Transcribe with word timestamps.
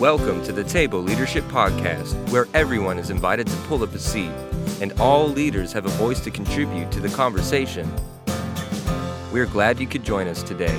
Welcome 0.00 0.44
to 0.44 0.52
the 0.52 0.62
Table 0.62 1.00
Leadership 1.00 1.42
Podcast, 1.44 2.12
where 2.30 2.46
everyone 2.52 2.98
is 2.98 3.08
invited 3.08 3.46
to 3.46 3.56
pull 3.62 3.82
up 3.82 3.94
a 3.94 3.98
seat 3.98 4.30
and 4.82 4.92
all 5.00 5.26
leaders 5.26 5.72
have 5.72 5.86
a 5.86 5.90
voice 5.90 6.20
to 6.20 6.30
contribute 6.30 6.92
to 6.92 7.00
the 7.00 7.08
conversation. 7.08 7.90
We're 9.32 9.46
glad 9.46 9.80
you 9.80 9.86
could 9.86 10.04
join 10.04 10.28
us 10.28 10.42
today. 10.42 10.78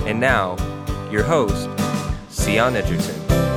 And 0.00 0.20
now, 0.20 0.56
your 1.10 1.22
host, 1.22 1.66
Sion 2.30 2.76
Edgerton. 2.76 3.47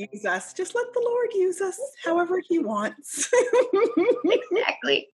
Use 0.00 0.24
us. 0.24 0.52
Just 0.52 0.74
let 0.74 0.92
the 0.92 1.02
Lord 1.04 1.28
use 1.34 1.60
us 1.60 1.78
however 2.04 2.40
He 2.48 2.58
wants. 2.58 3.30
exactly. 4.24 5.08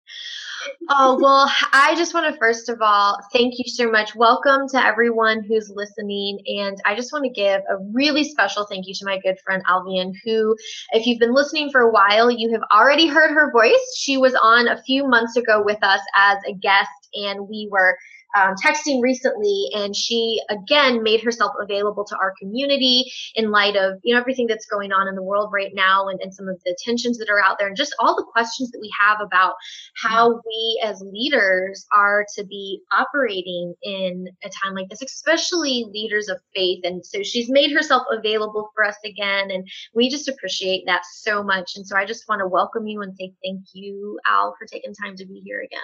Oh, 0.89 1.19
well, 1.21 1.51
I 1.73 1.95
just 1.97 2.15
want 2.15 2.33
to 2.33 2.39
first 2.39 2.69
of 2.69 2.81
all 2.81 3.19
thank 3.33 3.55
you 3.59 3.65
so 3.67 3.91
much. 3.91 4.15
Welcome 4.15 4.69
to 4.71 4.85
everyone 4.85 5.43
who's 5.43 5.71
listening. 5.75 6.39
And 6.47 6.81
I 6.85 6.95
just 6.95 7.13
want 7.13 7.25
to 7.25 7.31
give 7.31 7.61
a 7.69 7.79
really 7.93 8.25
special 8.25 8.67
thank 8.67 8.87
you 8.87 8.95
to 8.95 9.05
my 9.05 9.19
good 9.21 9.39
friend 9.45 9.63
Alvian, 9.67 10.13
who, 10.25 10.57
if 10.93 11.07
you've 11.07 11.21
been 11.21 11.35
listening 11.35 11.71
for 11.71 11.83
a 11.83 11.91
while, 11.91 12.31
you 12.31 12.51
have 12.53 12.63
already 12.73 13.07
heard 13.07 13.31
her 13.33 13.53
voice. 13.53 13.97
She 13.97 14.17
was 14.17 14.35
on 14.35 14.69
a 14.69 14.83
few 14.83 15.07
months 15.07 15.37
ago 15.37 15.63
with 15.65 15.83
us 15.83 16.01
as 16.17 16.39
a 16.49 16.53
guest, 16.55 16.91
and 17.15 17.49
we 17.49 17.69
were 17.71 17.97
um, 18.37 18.55
texting 18.63 19.01
recently, 19.01 19.69
and 19.73 19.97
she 19.97 20.41
again 20.51 21.03
made 21.03 21.23
herself 21.23 21.53
available 21.61 22.05
to 22.05 22.17
our 22.17 22.35
community 22.39 23.11
in 23.35 23.51
light 23.51 23.77
of 23.77 23.95
you 24.03 24.15
know 24.15 24.21
everything 24.21 24.47
that's 24.47 24.67
going 24.67 24.93
on 24.93 25.09
in 25.09 25.15
the 25.15 25.23
world 25.23 25.51
right 25.53 25.73
now, 25.75 26.09
and, 26.09 26.21
and 26.21 26.35
some 26.35 26.49
of 26.49 26.61
the 26.65 26.77
tensions 26.85 27.19
that 27.19 27.31
are 27.31 27.43
out 27.43 27.59
there, 27.59 27.69
and 27.69 27.77
just 27.77 27.95
all 27.99 28.15
the 28.15 28.27
questions 28.31 28.71
that 28.71 28.81
we 28.81 28.93
have 28.99 29.21
about 29.21 29.55
how 30.03 30.41
we 30.47 30.83
as 30.85 31.03
leaders 31.13 31.87
are 31.95 32.27
to 32.37 32.45
be 32.45 32.81
operating 32.93 33.75
in 33.83 34.27
a 34.45 34.51
time 34.51 34.75
like 34.75 34.89
this, 34.91 35.03
especially 35.03 35.87
leaders 35.93 36.29
of 36.29 36.39
faith. 36.55 36.81
And 36.85 37.05
so 37.05 37.23
she's 37.23 37.49
made 37.49 37.73
herself 37.73 38.03
available 38.13 38.71
for 38.75 38.85
us 38.85 38.97
again, 39.05 39.51
and 39.51 39.67
we 39.95 40.11
just 40.11 40.29
appreciate 40.29 40.85
that 40.87 41.03
so 41.11 41.43
much. 41.43 41.73
And 41.77 41.87
so 41.87 41.97
I 41.97 42.05
just 42.05 42.29
want 42.29 42.41
to 42.41 42.49
welcome 42.49 42.87
you 42.87 43.01
and 43.01 43.17
say 43.17 43.33
thank 43.43 43.63
you, 43.73 44.19
Al, 44.27 44.55
for 44.59 44.67
taking 44.67 44.93
time 44.95 45.17
to 45.17 45.27
be 45.27 45.41
here 45.45 45.63
again. 45.63 45.81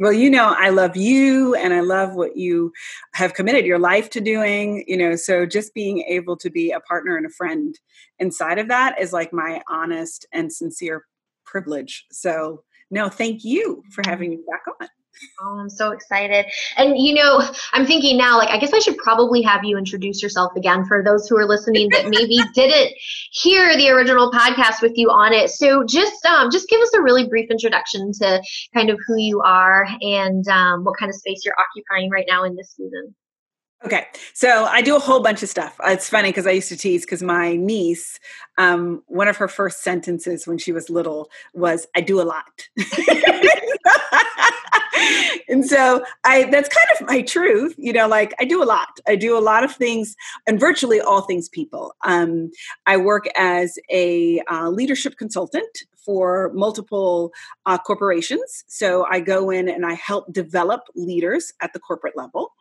Well, 0.00 0.14
you 0.14 0.30
know, 0.30 0.54
I 0.56 0.70
love 0.70 0.96
you 0.96 1.54
and 1.54 1.74
I 1.74 1.80
love 1.80 2.14
what 2.14 2.34
you 2.34 2.72
have 3.12 3.34
committed 3.34 3.66
your 3.66 3.78
life 3.78 4.08
to 4.10 4.20
doing, 4.22 4.82
you 4.88 4.96
know, 4.96 5.14
so 5.14 5.44
just 5.44 5.74
being 5.74 6.00
able 6.08 6.38
to 6.38 6.48
be 6.48 6.70
a 6.70 6.80
partner 6.80 7.18
and 7.18 7.26
a 7.26 7.30
friend 7.30 7.78
inside 8.18 8.58
of 8.58 8.68
that 8.68 8.98
is 8.98 9.12
like 9.12 9.30
my 9.30 9.60
honest 9.68 10.24
and 10.32 10.50
sincere 10.50 11.04
privilege. 11.44 12.06
So, 12.10 12.64
no, 12.90 13.10
thank 13.10 13.44
you 13.44 13.82
for 13.92 14.02
having 14.06 14.30
me 14.30 14.38
back 14.50 14.62
on. 14.80 14.88
Oh, 15.42 15.58
I'm 15.58 15.68
so 15.70 15.90
excited. 15.90 16.46
And 16.76 16.96
you 16.96 17.14
know, 17.14 17.42
I'm 17.72 17.86
thinking 17.86 18.16
now, 18.16 18.38
like, 18.38 18.50
I 18.50 18.58
guess 18.58 18.72
I 18.72 18.78
should 18.78 18.96
probably 18.98 19.42
have 19.42 19.64
you 19.64 19.76
introduce 19.76 20.22
yourself 20.22 20.52
again 20.56 20.84
for 20.86 21.02
those 21.02 21.28
who 21.28 21.36
are 21.36 21.46
listening 21.46 21.88
that 21.90 22.08
maybe 22.08 22.38
didn't 22.54 22.94
hear 23.32 23.76
the 23.76 23.90
original 23.90 24.30
podcast 24.30 24.82
with 24.82 24.92
you 24.96 25.10
on 25.10 25.32
it. 25.32 25.50
So 25.50 25.84
just 25.84 26.24
um, 26.26 26.50
just 26.50 26.68
give 26.68 26.80
us 26.80 26.94
a 26.94 27.02
really 27.02 27.28
brief 27.28 27.50
introduction 27.50 28.12
to 28.20 28.42
kind 28.74 28.90
of 28.90 28.98
who 29.06 29.16
you 29.18 29.40
are 29.42 29.86
and 30.00 30.46
um, 30.48 30.84
what 30.84 30.98
kind 30.98 31.10
of 31.10 31.16
space 31.16 31.42
you're 31.44 31.54
occupying 31.58 32.10
right 32.10 32.26
now 32.28 32.44
in 32.44 32.56
this 32.56 32.74
season. 32.76 33.14
Okay, 33.84 34.06
so 34.34 34.66
I 34.66 34.82
do 34.82 34.94
a 34.94 34.98
whole 34.98 35.20
bunch 35.20 35.42
of 35.42 35.48
stuff. 35.48 35.74
It's 35.84 36.08
funny 36.08 36.28
because 36.28 36.46
I 36.46 36.50
used 36.50 36.68
to 36.68 36.76
tease 36.76 37.06
because 37.06 37.22
my 37.22 37.56
niece, 37.56 38.20
um, 38.58 39.02
one 39.06 39.26
of 39.26 39.38
her 39.38 39.48
first 39.48 39.82
sentences 39.82 40.46
when 40.46 40.58
she 40.58 40.70
was 40.70 40.90
little 40.90 41.30
was, 41.54 41.86
"I 41.96 42.02
do 42.02 42.20
a 42.20 42.24
lot." 42.24 42.68
and 45.48 45.66
so 45.66 46.04
I 46.24 46.44
that's 46.44 46.68
kind 46.68 46.86
of 47.00 47.06
my 47.06 47.22
truth, 47.22 47.74
you 47.78 47.92
know, 47.92 48.06
like 48.06 48.34
I 48.38 48.44
do 48.44 48.62
a 48.62 48.66
lot. 48.66 49.00
I 49.08 49.16
do 49.16 49.36
a 49.36 49.40
lot 49.40 49.64
of 49.64 49.74
things 49.74 50.14
and 50.46 50.60
virtually 50.60 51.00
all 51.00 51.22
things 51.22 51.48
people. 51.48 51.94
Um, 52.04 52.50
I 52.86 52.98
work 52.98 53.26
as 53.36 53.78
a 53.90 54.40
uh, 54.50 54.68
leadership 54.68 55.16
consultant 55.16 55.84
for 56.04 56.50
multiple 56.54 57.32
uh, 57.66 57.78
corporations. 57.78 58.64
So 58.68 59.06
I 59.10 59.20
go 59.20 59.50
in 59.50 59.68
and 59.68 59.84
I 59.84 59.94
help 59.94 60.32
develop 60.32 60.82
leaders 60.94 61.52
at 61.60 61.72
the 61.72 61.78
corporate 61.78 62.16
level. 62.16 62.52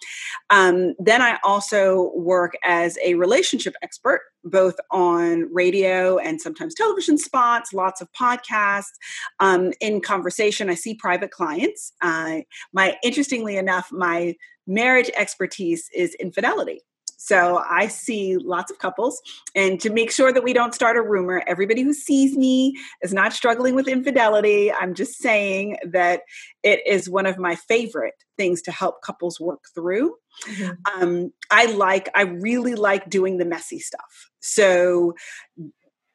Um, 0.50 0.94
then 1.00 1.22
I 1.22 1.38
also 1.44 2.12
work 2.16 2.54
as 2.64 2.98
a 3.04 3.16
relationship 3.16 3.74
expert, 3.82 4.22
both 4.44 4.76
on 4.92 5.52
radio 5.54 6.18
and 6.18 6.40
sometimes 6.42 6.74
television 6.74 7.18
spots, 7.18 7.74
lots 7.74 8.02
of 8.02 8.12
podcasts. 8.12 8.98
Um, 9.40 9.74
in 9.80 10.02
conversation, 10.02 10.70
I 10.70 10.76
see 10.76 10.96
private 10.96 11.32
clients. 11.32 11.94
Uh, 12.02 12.40
my 12.74 12.98
interestingly 13.04 13.58
enough, 13.58 13.92
my 13.92 14.36
marriage 14.68 15.10
expertise 15.16 15.90
is 15.94 16.16
infidelity. 16.16 16.82
So 17.22 17.62
I 17.69 17.88
see 17.88 18.38
lots 18.38 18.72
of 18.72 18.80
couples. 18.80 19.22
And 19.53 19.80
to 19.81 19.90
make 19.90 20.09
sure 20.09 20.31
that 20.31 20.44
we 20.44 20.53
don't 20.53 20.74
start 20.74 20.96
a 20.96 21.02
rumor, 21.02 21.44
everybody 21.47 21.81
who 21.81 21.94
sees 21.94 22.38
me 22.38 22.78
is 23.02 23.13
not 23.13 23.34
struggling 23.34 23.75
with 23.75 23.90
infidelity. 23.90 24.72
I'm 24.72 24.94
just 24.94 25.18
saying 25.18 25.78
that 25.91 26.22
it 26.63 26.80
is 26.88 27.09
one 27.09 27.25
of 27.25 27.38
my 27.38 27.56
favorite 27.56 28.13
things 28.38 28.62
to 28.63 28.72
help 28.72 29.02
couples 29.02 29.38
work 29.38 29.66
through. 29.75 30.16
Mm-hmm. 30.47 31.03
Um, 31.03 31.34
I 31.52 31.66
like, 31.66 32.07
I 32.16 32.22
really 32.22 32.75
like 32.75 33.09
doing 33.09 33.38
the 33.38 33.46
messy 33.46 33.80
stuff. 33.80 34.30
So 34.40 35.13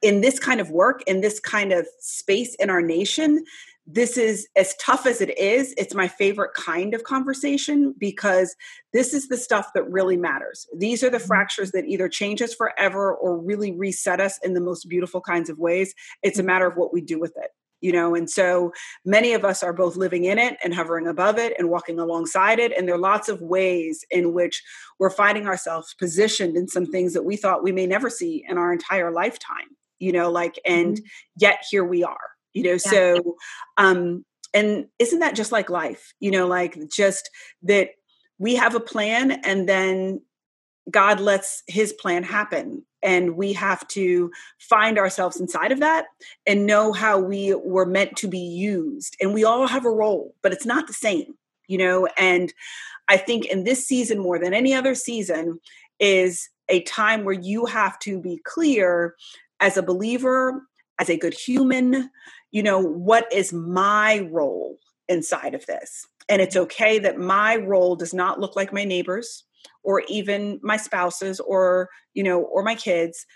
in 0.01 0.23
this 0.23 0.39
kind 0.39 0.61
of 0.61 0.71
work, 0.71 1.03
in 1.07 1.21
this 1.21 1.39
kind 1.39 1.71
of 1.71 1.87
space 2.01 2.55
in 2.55 2.71
our 2.71 2.81
nation, 2.81 3.45
this 3.87 4.17
is 4.17 4.49
as 4.57 4.75
tough 4.77 5.07
as 5.07 5.21
it 5.21 5.37
is 5.39 5.75
it's 5.77 5.95
my 5.95 6.09
favorite 6.09 6.55
kind 6.55 6.95
of 6.95 7.05
conversation 7.05 7.95
because 7.99 8.57
this 8.93 9.13
is 9.13 9.29
the 9.29 9.37
stuff 9.37 9.71
that 9.75 9.89
really 9.91 10.17
matters 10.17 10.67
these 10.77 11.03
are 11.03 11.11
the 11.11 11.19
mm-hmm. 11.19 11.27
fractures 11.27 11.73
that 11.73 11.85
either 11.87 12.09
change 12.09 12.41
us 12.41 12.55
forever 12.55 13.15
or 13.15 13.39
really 13.39 13.73
reset 13.73 14.21
us 14.21 14.39
in 14.43 14.55
the 14.55 14.61
most 14.61 14.89
beautiful 14.89 15.21
kinds 15.21 15.51
of 15.51 15.59
ways 15.59 15.95
it's 16.23 16.39
a 16.39 16.43
mm-hmm. 16.43 16.49
matter 16.49 16.67
of 16.67 16.77
what 16.77 16.93
we 16.93 17.01
do 17.01 17.19
with 17.19 17.35
it 17.37 17.51
you 17.81 17.93
know 17.93 18.15
and 18.15 18.31
so 18.31 18.73
many 19.05 19.35
of 19.35 19.45
us 19.45 19.63
are 19.63 19.75
both 19.75 19.97
living 19.97 20.25
in 20.25 20.39
it 20.39 20.57
and 20.65 20.75
hovering 20.75 21.07
above 21.07 21.39
it 21.39 21.53
and 21.59 21.69
walking 21.69 21.99
alongside 21.99 22.59
it 22.59 22.73
and 22.77 22.89
there 22.89 22.95
are 22.95 22.99
lots 22.99 23.29
of 23.29 23.41
ways 23.43 24.05
in 24.11 24.33
which 24.33 24.63
we're 24.99 25.11
finding 25.11 25.47
ourselves 25.47 25.95
positioned 25.99 26.57
in 26.57 26.67
some 26.69 26.87
things 26.87 27.13
that 27.13 27.25
we 27.25 27.37
thought 27.37 27.63
we 27.63 27.73
may 27.73 27.87
never 27.87 28.09
see 28.09 28.45
in 28.49 28.57
our 28.57 28.73
entire 28.73 29.13
lifetime 29.13 29.69
you 29.99 30.13
know 30.13 30.31
like 30.31 30.59
and 30.65 30.97
mm-hmm. 30.97 31.07
yet 31.37 31.63
here 31.71 31.85
we 31.85 32.03
are 32.03 32.34
you 32.55 32.63
know 32.63 32.71
yeah. 32.71 32.77
so 32.79 33.37
um 33.77 34.25
and 34.55 34.87
isn't 34.99 35.19
that 35.19 35.35
just 35.35 35.53
like 35.53 35.69
life 35.69 36.15
you 36.21 36.31
know 36.31 36.47
like 36.47 36.79
just 36.91 37.29
that 37.63 37.91
we 38.39 38.55
have 38.55 38.75
a 38.75 38.81
plan 38.81 39.33
and 39.45 39.69
then 39.69 40.21
god 40.91 41.21
lets 41.21 41.63
his 41.67 41.93
plan 41.93 42.23
happen 42.23 42.83
and 43.03 43.37
we 43.37 43.53
have 43.53 43.87
to 43.89 44.31
find 44.59 44.99
ourselves 44.99 45.39
inside 45.39 45.73
of 45.73 45.81
that 45.81 46.07
and 46.47 46.67
know 46.67 46.93
how 46.93 47.19
we 47.19 47.55
were 47.55 47.85
meant 47.85 48.17
to 48.17 48.29
be 48.29 48.39
used 48.39 49.17
and 49.21 49.35
we 49.35 49.45
all 49.45 49.67
have 49.67 49.85
a 49.85 49.91
role 49.91 50.35
but 50.43 50.53
it's 50.53 50.67
not 50.67 50.87
the 50.87 50.93
same 50.93 51.35
you 51.67 51.77
know 51.77 52.09
and 52.19 52.55
i 53.09 53.17
think 53.17 53.45
in 53.47 53.65
this 53.65 53.87
season 53.87 54.19
more 54.19 54.39
than 54.39 54.55
any 54.55 54.73
other 54.73 54.95
season 54.95 55.59
is 56.01 56.49
a 56.69 56.83
time 56.83 57.25
where 57.25 57.35
you 57.35 57.67
have 57.67 57.99
to 57.99 58.21
be 58.21 58.41
clear 58.45 59.15
as 59.61 59.77
a 59.77 59.83
believer 59.83 60.63
as 60.99 61.11
a 61.11 61.17
good 61.17 61.35
human 61.35 62.11
you 62.55 62.63
know, 62.63 62.79
what 62.79 63.27
is 63.33 63.53
my 63.53 64.29
role 64.31 64.79
inside 65.09 65.55
of 65.55 65.67
this? 65.67 66.07
And 66.29 66.41
it's 66.41 66.55
okay 66.55 67.01
that 67.01 67.19
my 67.19 67.57
role 67.57 67.97
does 67.97 68.15
not 68.15 68.39
look 68.39 68.55
like 68.55 68.73
my 68.73 68.85
neighbors 68.85 69.43
or 69.83 70.05
even 70.07 70.61
my 70.63 70.77
spouses 70.77 71.41
or, 71.41 71.89
you 72.15 72.23
know, 72.23 72.43
or 72.43 72.63
my 72.63 72.77
kids, 72.77 73.27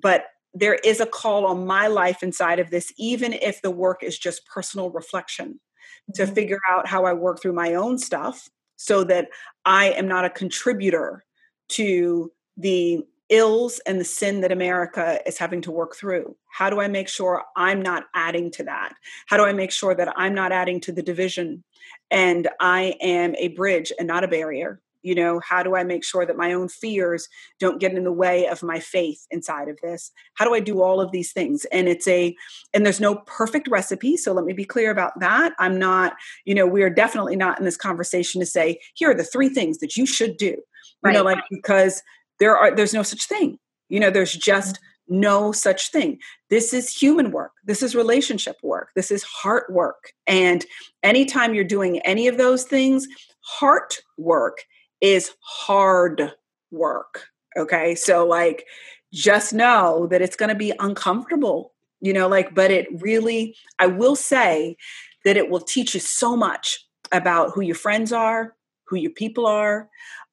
but 0.00 0.26
there 0.54 0.76
is 0.76 1.00
a 1.00 1.06
call 1.06 1.44
on 1.44 1.66
my 1.66 1.88
life 1.88 2.22
inside 2.22 2.60
of 2.60 2.70
this, 2.70 2.92
even 2.96 3.32
if 3.32 3.60
the 3.62 3.70
work 3.72 4.04
is 4.04 4.16
just 4.16 4.46
personal 4.46 4.90
reflection 4.90 5.54
mm-hmm. 5.54 6.12
to 6.12 6.32
figure 6.32 6.60
out 6.70 6.86
how 6.86 7.04
I 7.04 7.14
work 7.14 7.42
through 7.42 7.54
my 7.54 7.74
own 7.74 7.98
stuff 7.98 8.48
so 8.76 9.02
that 9.04 9.26
I 9.64 9.86
am 9.86 10.06
not 10.06 10.24
a 10.24 10.30
contributor 10.30 11.24
to 11.70 12.30
the 12.56 13.02
ills 13.30 13.80
and 13.86 14.00
the 14.00 14.04
sin 14.04 14.40
that 14.40 14.52
America 14.52 15.20
is 15.26 15.38
having 15.38 15.60
to 15.62 15.70
work 15.70 15.96
through. 15.96 16.34
How 16.50 16.70
do 16.70 16.80
I 16.80 16.88
make 16.88 17.08
sure 17.08 17.44
I'm 17.56 17.82
not 17.82 18.04
adding 18.14 18.50
to 18.52 18.64
that? 18.64 18.94
How 19.26 19.36
do 19.36 19.44
I 19.44 19.52
make 19.52 19.70
sure 19.70 19.94
that 19.94 20.12
I'm 20.16 20.34
not 20.34 20.52
adding 20.52 20.80
to 20.82 20.92
the 20.92 21.02
division 21.02 21.62
and 22.10 22.48
I 22.60 22.96
am 23.00 23.34
a 23.36 23.48
bridge 23.48 23.92
and 23.98 24.08
not 24.08 24.24
a 24.24 24.28
barrier? 24.28 24.80
You 25.02 25.14
know, 25.14 25.40
how 25.40 25.62
do 25.62 25.76
I 25.76 25.84
make 25.84 26.04
sure 26.04 26.26
that 26.26 26.36
my 26.36 26.52
own 26.52 26.68
fears 26.68 27.28
don't 27.60 27.80
get 27.80 27.94
in 27.94 28.02
the 28.02 28.12
way 28.12 28.46
of 28.48 28.64
my 28.64 28.80
faith 28.80 29.26
inside 29.30 29.68
of 29.68 29.78
this? 29.80 30.10
How 30.34 30.44
do 30.44 30.54
I 30.54 30.60
do 30.60 30.82
all 30.82 31.00
of 31.00 31.12
these 31.12 31.32
things? 31.32 31.64
And 31.66 31.88
it's 31.88 32.08
a, 32.08 32.34
and 32.74 32.84
there's 32.84 33.00
no 33.00 33.16
perfect 33.26 33.68
recipe. 33.68 34.16
So 34.16 34.32
let 34.32 34.44
me 34.44 34.52
be 34.52 34.64
clear 34.64 34.90
about 34.90 35.18
that. 35.20 35.54
I'm 35.58 35.78
not, 35.78 36.14
you 36.44 36.54
know, 36.54 36.66
we 36.66 36.82
are 36.82 36.90
definitely 36.90 37.36
not 37.36 37.58
in 37.60 37.64
this 37.64 37.76
conversation 37.76 38.40
to 38.40 38.46
say, 38.46 38.80
here 38.94 39.10
are 39.10 39.14
the 39.14 39.22
three 39.22 39.48
things 39.48 39.78
that 39.78 39.96
you 39.96 40.04
should 40.04 40.36
do. 40.36 40.46
You 40.46 40.64
right. 41.04 41.14
know, 41.14 41.22
like 41.22 41.38
because 41.48 42.02
there 42.40 42.56
are 42.56 42.74
there's 42.74 42.94
no 42.94 43.02
such 43.02 43.26
thing 43.26 43.58
you 43.88 44.00
know 44.00 44.10
there's 44.10 44.32
just 44.32 44.78
no 45.08 45.52
such 45.52 45.90
thing. 45.90 46.18
This 46.50 46.72
is 46.72 46.94
human 46.94 47.30
work. 47.30 47.52
This 47.64 47.82
is 47.82 47.94
relationship 47.94 48.56
work. 48.62 48.90
This 48.94 49.10
is 49.10 49.22
heart 49.22 49.72
work. 49.72 50.12
And 50.26 50.64
anytime 51.02 51.54
you're 51.54 51.64
doing 51.64 51.98
any 52.00 52.28
of 52.28 52.36
those 52.36 52.64
things, 52.64 53.08
heart 53.40 53.98
work 54.16 54.58
is 55.00 55.32
hard 55.40 56.32
work. 56.70 57.26
Okay. 57.56 57.94
So, 57.94 58.26
like, 58.26 58.66
just 59.12 59.54
know 59.54 60.06
that 60.10 60.20
it's 60.20 60.36
going 60.36 60.50
to 60.50 60.54
be 60.54 60.72
uncomfortable, 60.78 61.72
you 62.00 62.12
know, 62.12 62.28
like, 62.28 62.54
but 62.54 62.70
it 62.70 62.86
really, 63.00 63.56
I 63.78 63.86
will 63.86 64.16
say 64.16 64.76
that 65.24 65.36
it 65.36 65.48
will 65.48 65.60
teach 65.60 65.94
you 65.94 66.00
so 66.00 66.36
much 66.36 66.84
about 67.10 67.52
who 67.54 67.62
your 67.62 67.74
friends 67.74 68.12
are, 68.12 68.54
who 68.86 68.96
your 68.96 69.10
people 69.12 69.46
are, 69.46 69.88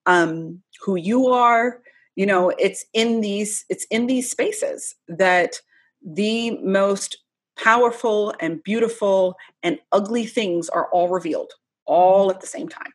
um, 0.06 0.62
who 0.81 0.98
you 0.98 1.28
are. 1.28 1.81
You 2.15 2.25
know, 2.25 2.50
it's 2.57 2.85
in 2.94 3.21
these, 3.21 3.65
it's 3.69 3.85
in 3.91 4.07
these 4.07 4.29
spaces 4.29 4.95
that 5.07 5.59
the 6.06 6.57
most 6.59 7.17
powerful 7.57 8.33
and 8.39 8.62
beautiful 8.63 9.35
and 9.63 9.79
ugly 9.91 10.25
things 10.25 10.69
are 10.69 10.89
all 10.91 11.09
revealed 11.09 11.51
all 11.85 12.29
at 12.29 12.41
the 12.41 12.47
same 12.47 12.67
time. 12.67 12.91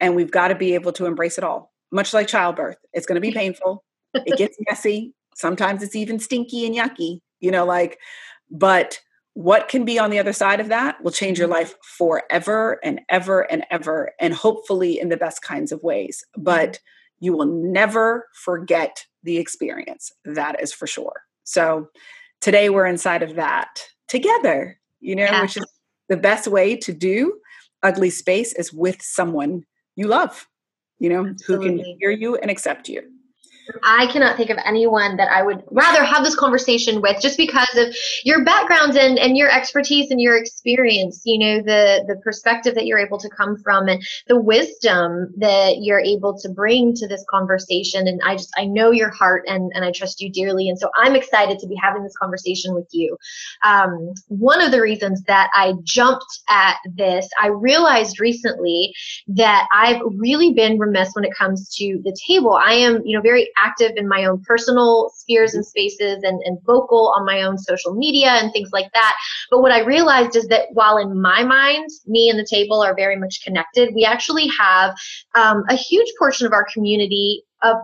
And 0.00 0.16
we've 0.16 0.30
got 0.30 0.48
to 0.48 0.54
be 0.54 0.74
able 0.74 0.92
to 0.92 1.06
embrace 1.06 1.38
it 1.38 1.44
all, 1.44 1.72
much 1.92 2.14
like 2.14 2.28
childbirth. 2.28 2.78
It's 2.92 3.06
going 3.06 3.20
to 3.20 3.26
be 3.26 3.32
painful, 3.32 3.84
it 4.14 4.38
gets 4.38 4.56
messy. 4.68 5.14
Sometimes 5.34 5.82
it's 5.82 5.94
even 5.94 6.18
stinky 6.18 6.66
and 6.66 6.74
yucky, 6.74 7.20
you 7.40 7.50
know, 7.50 7.64
like, 7.64 7.98
but 8.50 9.00
what 9.34 9.68
can 9.68 9.84
be 9.84 9.98
on 9.98 10.10
the 10.10 10.18
other 10.18 10.32
side 10.32 10.58
of 10.58 10.68
that 10.68 11.02
will 11.02 11.12
change 11.12 11.38
your 11.38 11.46
mm-hmm. 11.46 11.58
life 11.58 11.74
forever 11.82 12.80
and 12.82 13.00
ever 13.08 13.42
and 13.42 13.64
ever, 13.70 14.12
and 14.18 14.34
hopefully 14.34 14.98
in 14.98 15.10
the 15.10 15.16
best 15.16 15.42
kinds 15.42 15.72
of 15.72 15.82
ways. 15.82 16.24
But. 16.36 16.80
You 17.20 17.36
will 17.36 17.46
never 17.46 18.28
forget 18.34 19.04
the 19.22 19.38
experience. 19.38 20.12
That 20.24 20.60
is 20.62 20.72
for 20.72 20.86
sure. 20.86 21.22
So 21.44 21.88
today 22.40 22.70
we're 22.70 22.86
inside 22.86 23.22
of 23.22 23.34
that 23.36 23.82
together, 24.06 24.78
you 25.00 25.16
know, 25.16 25.24
yeah. 25.24 25.42
which 25.42 25.56
is 25.56 25.66
the 26.08 26.16
best 26.16 26.46
way 26.46 26.76
to 26.76 26.92
do 26.92 27.38
ugly 27.82 28.10
space 28.10 28.52
is 28.54 28.72
with 28.72 29.00
someone 29.00 29.64
you 29.96 30.08
love, 30.08 30.46
you 30.98 31.08
know, 31.08 31.26
Absolutely. 31.26 31.68
who 31.68 31.76
can 31.76 31.96
hear 31.98 32.10
you 32.10 32.36
and 32.36 32.50
accept 32.50 32.88
you. 32.88 33.02
I 33.82 34.06
cannot 34.06 34.36
think 34.36 34.50
of 34.50 34.58
anyone 34.64 35.16
that 35.16 35.30
I 35.30 35.42
would 35.42 35.62
rather 35.70 36.04
have 36.04 36.24
this 36.24 36.34
conversation 36.34 37.00
with 37.00 37.20
just 37.20 37.36
because 37.36 37.76
of 37.76 37.94
your 38.24 38.44
background 38.44 38.96
and, 38.96 39.18
and 39.18 39.36
your 39.36 39.50
expertise 39.50 40.10
and 40.10 40.20
your 40.20 40.36
experience, 40.36 41.22
you 41.24 41.38
know, 41.38 41.62
the, 41.62 42.04
the 42.06 42.16
perspective 42.22 42.74
that 42.74 42.86
you're 42.86 42.98
able 42.98 43.18
to 43.18 43.28
come 43.28 43.56
from 43.56 43.88
and 43.88 44.02
the 44.26 44.40
wisdom 44.40 45.32
that 45.36 45.78
you're 45.80 46.00
able 46.00 46.38
to 46.38 46.48
bring 46.48 46.94
to 46.94 47.06
this 47.06 47.24
conversation. 47.28 48.08
And 48.08 48.20
I 48.24 48.36
just, 48.36 48.52
I 48.56 48.64
know 48.64 48.90
your 48.90 49.10
heart 49.10 49.44
and, 49.46 49.70
and 49.74 49.84
I 49.84 49.92
trust 49.92 50.20
you 50.20 50.30
dearly. 50.30 50.68
And 50.68 50.78
so 50.78 50.90
I'm 50.96 51.14
excited 51.14 51.58
to 51.58 51.66
be 51.66 51.76
having 51.76 52.02
this 52.02 52.16
conversation 52.16 52.74
with 52.74 52.88
you. 52.92 53.16
Um, 53.64 54.14
one 54.28 54.60
of 54.60 54.70
the 54.70 54.80
reasons 54.80 55.22
that 55.24 55.50
I 55.54 55.74
jumped 55.82 56.40
at 56.48 56.76
this, 56.94 57.28
I 57.40 57.48
realized 57.48 58.20
recently 58.20 58.94
that 59.28 59.66
I've 59.72 60.00
really 60.16 60.52
been 60.54 60.78
remiss 60.78 61.14
when 61.14 61.24
it 61.24 61.34
comes 61.36 61.68
to 61.76 62.00
the 62.04 62.16
table. 62.26 62.54
I 62.54 62.72
am, 62.72 63.02
you 63.04 63.16
know, 63.16 63.22
very 63.22 63.50
active 63.62 63.92
in 63.96 64.08
my 64.08 64.24
own 64.24 64.42
personal 64.42 65.10
spheres 65.14 65.54
and 65.54 65.64
spaces 65.64 66.22
and, 66.22 66.40
and 66.44 66.58
vocal 66.64 67.12
on 67.16 67.24
my 67.24 67.42
own 67.42 67.58
social 67.58 67.94
media 67.94 68.28
and 68.28 68.52
things 68.52 68.70
like 68.72 68.90
that. 68.94 69.14
But 69.50 69.60
what 69.60 69.72
I 69.72 69.80
realized 69.80 70.36
is 70.36 70.46
that 70.48 70.68
while 70.72 70.98
in 70.98 71.20
my 71.20 71.44
mind, 71.44 71.88
me 72.06 72.28
and 72.30 72.38
the 72.38 72.46
table 72.48 72.80
are 72.82 72.94
very 72.94 73.16
much 73.16 73.40
connected, 73.44 73.94
we 73.94 74.04
actually 74.04 74.48
have 74.58 74.94
um, 75.34 75.64
a 75.68 75.74
huge 75.74 76.08
portion 76.18 76.46
of 76.46 76.52
our 76.52 76.66
community 76.72 77.42
of 77.62 77.76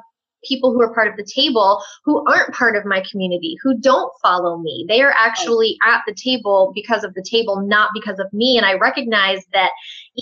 people 0.46 0.72
who 0.72 0.82
are 0.82 0.94
part 0.94 1.08
of 1.08 1.16
the 1.16 1.24
table 1.24 1.82
who 2.04 2.24
aren't 2.28 2.54
part 2.54 2.76
of 2.76 2.84
my 2.84 3.02
community, 3.10 3.56
who 3.62 3.78
don't 3.78 4.12
follow 4.22 4.58
me. 4.58 4.84
They 4.88 5.00
are 5.02 5.14
actually 5.16 5.78
at 5.86 6.02
the 6.06 6.14
table 6.14 6.72
because 6.74 7.04
of 7.04 7.14
the 7.14 7.24
table, 7.28 7.60
not 7.66 7.90
because 7.94 8.18
of 8.18 8.32
me. 8.32 8.56
And 8.56 8.66
I 8.66 8.74
recognize 8.74 9.40
that 9.52 9.70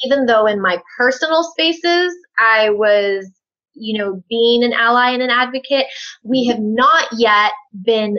even 0.04 0.26
though 0.26 0.46
in 0.46 0.60
my 0.60 0.78
personal 0.96 1.42
spaces 1.42 2.14
I 2.38 2.70
was 2.70 3.30
you 3.74 3.98
know, 3.98 4.22
being 4.28 4.64
an 4.64 4.72
ally 4.72 5.10
and 5.10 5.22
an 5.22 5.30
advocate, 5.30 5.86
we 6.22 6.42
mm-hmm. 6.42 6.50
have 6.52 6.60
not 6.60 7.08
yet 7.16 7.52
been 7.84 8.18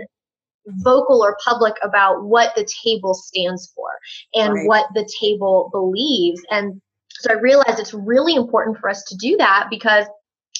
vocal 0.67 1.23
or 1.23 1.37
public 1.43 1.73
about 1.83 2.23
what 2.23 2.53
the 2.55 2.67
table 2.83 3.13
stands 3.13 3.71
for 3.75 3.89
and 4.33 4.53
right. 4.53 4.67
what 4.67 4.85
the 4.93 5.07
table 5.19 5.69
believes. 5.71 6.41
And 6.49 6.81
so 7.09 7.31
I 7.31 7.33
realized 7.33 7.79
it's 7.79 7.93
really 7.93 8.35
important 8.35 8.77
for 8.77 8.89
us 8.89 9.03
to 9.03 9.15
do 9.17 9.37
that 9.37 9.67
because 9.69 10.05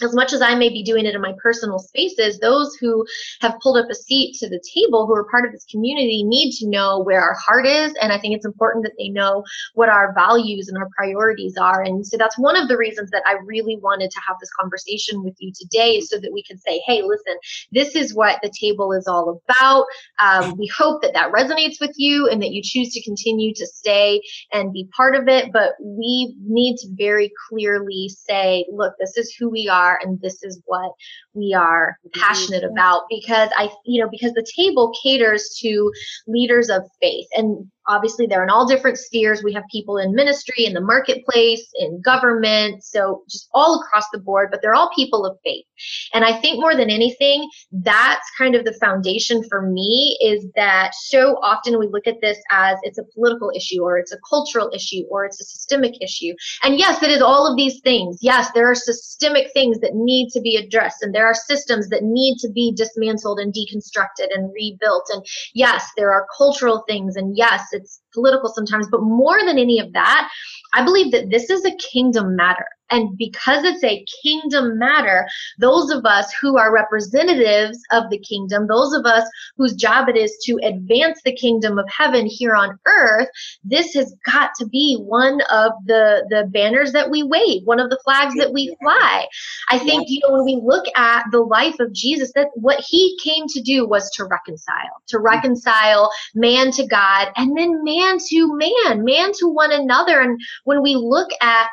as 0.02 0.16
much 0.16 0.34
as 0.34 0.42
I 0.42 0.56
may 0.56 0.70
be 0.70 0.84
doing 0.84 1.06
it 1.06 1.14
in 1.14 1.22
my 1.22 1.34
personal 1.42 1.78
spaces, 1.78 2.40
those 2.40 2.76
who 2.80 3.06
have 3.42 3.60
pulled 3.62 3.78
up 3.78 3.90
a 3.92 3.96
seat 3.96 4.36
to 4.40 4.50
the 4.50 4.62
table, 4.74 5.06
who 5.06 5.16
are 5.16 5.30
part 5.30 5.46
of 5.46 5.52
this 5.52 5.66
community, 5.70 6.24
need 6.24 6.52
to 6.54 6.68
know 6.68 7.00
where 7.00 7.22
our 7.22 7.36
heart 7.36 7.68
is. 7.68 7.94
And 8.02 8.12
I 8.12 8.18
think 8.18 8.36
it's 8.36 8.46
important 8.46 8.86
that 8.86 8.94
they 8.98 9.10
know 9.10 9.44
what 9.76 9.90
our 9.90 10.12
values 10.16 10.68
and 10.68 10.78
our 10.80 10.90
priorities 10.98 11.58
are. 11.58 11.84
And 11.84 12.06
so 12.06 12.18
that's 12.18 12.40
one 12.40 12.56
of 12.56 12.68
the 12.68 12.78
reasons 12.78 13.12
that 13.12 13.22
I 13.28 13.34
really 13.46 13.78
wanted 13.84 14.10
to 14.10 14.22
have 14.28 14.38
this 14.40 14.50
conversation 14.60 15.24
with 15.24 15.36
you 15.38 15.52
today, 15.54 16.02
so 16.02 16.18
that 16.18 16.34
we 16.34 16.42
can 16.42 16.58
say, 16.58 16.82
hey, 16.88 17.04
listen, 17.04 17.38
this 17.72 17.96
is 17.96 18.16
what 18.16 18.40
the 18.42 18.52
table 18.60 18.94
is 18.94 19.08
all 19.08 19.42
about. 19.48 19.86
Um, 20.20 20.58
we 20.58 20.68
hope 20.68 21.04
that 21.04 21.14
that 21.14 21.32
resonates 21.32 21.80
with 21.80 21.94
you 21.98 22.28
and 22.30 22.42
that 22.42 22.52
you 22.52 22.62
choose 22.64 22.94
to 22.94 23.04
continue 23.04 23.54
to 23.54 23.68
stay 23.68 24.22
and 24.52 24.74
be 24.74 24.90
part 24.96 25.16
of 25.16 25.28
it. 25.28 25.52
But 25.54 25.74
we 25.80 26.36
need 26.42 26.78
to 26.78 26.88
very 26.94 27.32
clearly 27.48 28.10
say, 28.10 28.66
look, 28.72 28.96
this 29.00 29.18
is 29.18 29.36
who 29.38 29.50
we 29.50 29.70
are 29.70 29.83
are 29.84 30.00
and 30.02 30.20
this 30.22 30.44
is 30.44 30.62
what 30.66 30.92
we 31.34 31.54
are 31.54 31.98
passionate 32.14 32.64
about 32.64 33.04
because 33.10 33.50
I 33.58 33.70
you 33.86 34.02
know 34.02 34.10
because 34.10 34.34
the 34.34 34.46
table 34.56 34.94
caters 35.02 35.58
to 35.62 35.92
leaders 36.28 36.70
of 36.70 36.84
faith. 37.02 37.28
And 37.34 37.70
obviously 37.88 38.26
they're 38.28 38.44
in 38.44 38.50
all 38.50 38.68
different 38.68 38.98
spheres. 38.98 39.44
We 39.44 39.54
have 39.54 39.64
people 39.72 39.98
in 39.98 40.16
ministry 40.16 40.66
in 40.66 40.74
the 40.74 40.82
marketplace 40.82 41.68
in 41.76 42.02
government 42.02 42.84
so 42.84 43.24
just 43.30 43.50
all 43.54 43.82
across 43.82 44.06
the 44.12 44.20
board 44.20 44.50
but 44.52 44.62
they're 44.62 44.74
all 44.74 44.92
people 44.96 45.26
of 45.26 45.38
faith. 45.44 45.66
And 46.14 46.24
i 46.24 46.34
think 46.34 46.60
more 46.60 46.76
than 46.76 46.90
anything 46.90 47.50
that's 47.72 48.30
kind 48.38 48.56
of 48.56 48.66
the 48.66 48.74
foundation 48.74 49.44
for 49.50 49.62
me 49.62 50.18
is 50.22 50.46
that 50.56 50.92
so 50.96 51.38
often 51.42 51.80
we 51.80 51.88
look 51.88 52.08
at 52.08 52.22
this 52.22 52.38
as 52.52 52.78
it's 52.84 52.98
a 52.98 53.04
political 53.16 53.52
issue 53.56 53.82
or 53.82 53.98
it's 53.98 54.12
a 54.12 54.20
cultural 54.30 54.70
issue 54.74 55.04
or 55.10 55.26
it's 55.26 55.42
a 55.42 55.46
systemic 55.46 56.02
issue. 56.02 56.34
And 56.64 56.78
yes 56.78 57.02
it 57.04 57.10
is 57.10 57.22
all 57.22 57.50
of 57.50 57.58
these 57.58 57.80
things. 57.82 58.18
Yes 58.22 58.52
there 58.54 58.70
are 58.70 58.76
systemic 58.76 59.52
things 59.54 59.80
that 59.80 59.94
need 59.94 60.30
to 60.30 60.42
be 60.42 60.56
addressed 60.56 61.02
and 61.02 61.14
there 61.14 61.28
are 61.28 61.34
systems 61.34 61.90
that 61.90 62.04
need 62.04 62.38
to 62.40 62.50
be 62.50 62.74
dismantled 62.76 63.40
and 63.40 63.54
deconstructed 63.54 64.28
and 64.34 64.54
rebuilt. 64.54 65.10
And 65.12 65.26
yes 65.54 65.90
there 65.98 66.12
are 66.12 66.28
cultural 66.38 66.84
things. 66.88 67.16
And 67.16 67.36
yes 67.36 67.73
it's 67.74 68.03
political 68.14 68.50
sometimes, 68.54 68.88
but 68.90 69.02
more 69.02 69.40
than 69.46 69.58
any 69.58 69.80
of 69.80 69.94
that, 69.94 70.30
I 70.74 70.84
believe 70.84 71.12
that 71.12 71.30
this 71.30 71.50
is 71.50 71.66
a 71.66 71.76
kingdom 71.76 72.36
matter. 72.36 72.66
And 72.94 73.18
because 73.18 73.64
it's 73.64 73.84
a 73.84 74.06
kingdom 74.22 74.78
matter, 74.78 75.26
those 75.60 75.90
of 75.90 76.06
us 76.06 76.32
who 76.40 76.58
are 76.58 76.72
representatives 76.72 77.80
of 77.92 78.04
the 78.12 78.20
kingdom, 78.20 78.68
those 78.68 78.94
of 78.94 79.06
us 79.06 79.28
whose 79.58 79.74
job 79.74 80.10
it 80.10 80.18
is 80.18 80.38
to 80.46 80.60
advance 80.64 81.20
the 81.26 81.36
kingdom 81.36 81.80
of 81.80 81.90
heaven 81.90 82.28
here 82.28 82.54
on 82.54 82.78
earth, 82.86 83.28
this 83.64 83.96
has 83.96 84.14
got 84.26 84.52
to 84.60 84.68
be 84.68 84.98
one 85.02 85.42
of 85.52 85.72
the, 85.86 86.28
the 86.30 86.48
banners 86.52 86.92
that 86.92 87.10
we 87.10 87.24
wave, 87.24 87.64
one 87.66 87.80
of 87.80 87.90
the 87.90 88.00
flags 88.04 88.36
that 88.36 88.54
we 88.54 88.76
fly. 88.80 89.26
I 89.72 89.80
think, 89.80 90.10
you 90.10 90.20
know, 90.20 90.34
when 90.34 90.46
we 90.46 90.62
look 90.64 90.86
at 90.96 91.24
the 91.32 91.42
life 91.42 91.80
of 91.80 91.94
Jesus, 91.94 92.32
that 92.34 92.50
what 92.54 92.84
he 92.88 93.18
came 93.24 93.48
to 93.48 93.62
do 93.62 93.88
was 93.88 94.08
to 94.12 94.26
reconcile, 94.26 95.02
to 95.08 95.18
reconcile 95.18 96.12
man 96.36 96.72
to 96.72 96.86
God 96.86 97.30
and 97.38 97.58
then 97.58 97.84
man 97.84 98.03
to 98.30 98.58
man, 98.58 99.04
man 99.04 99.32
to 99.34 99.48
one 99.48 99.72
another. 99.72 100.20
And 100.20 100.40
when 100.64 100.82
we 100.82 100.96
look 100.96 101.30
at 101.42 101.68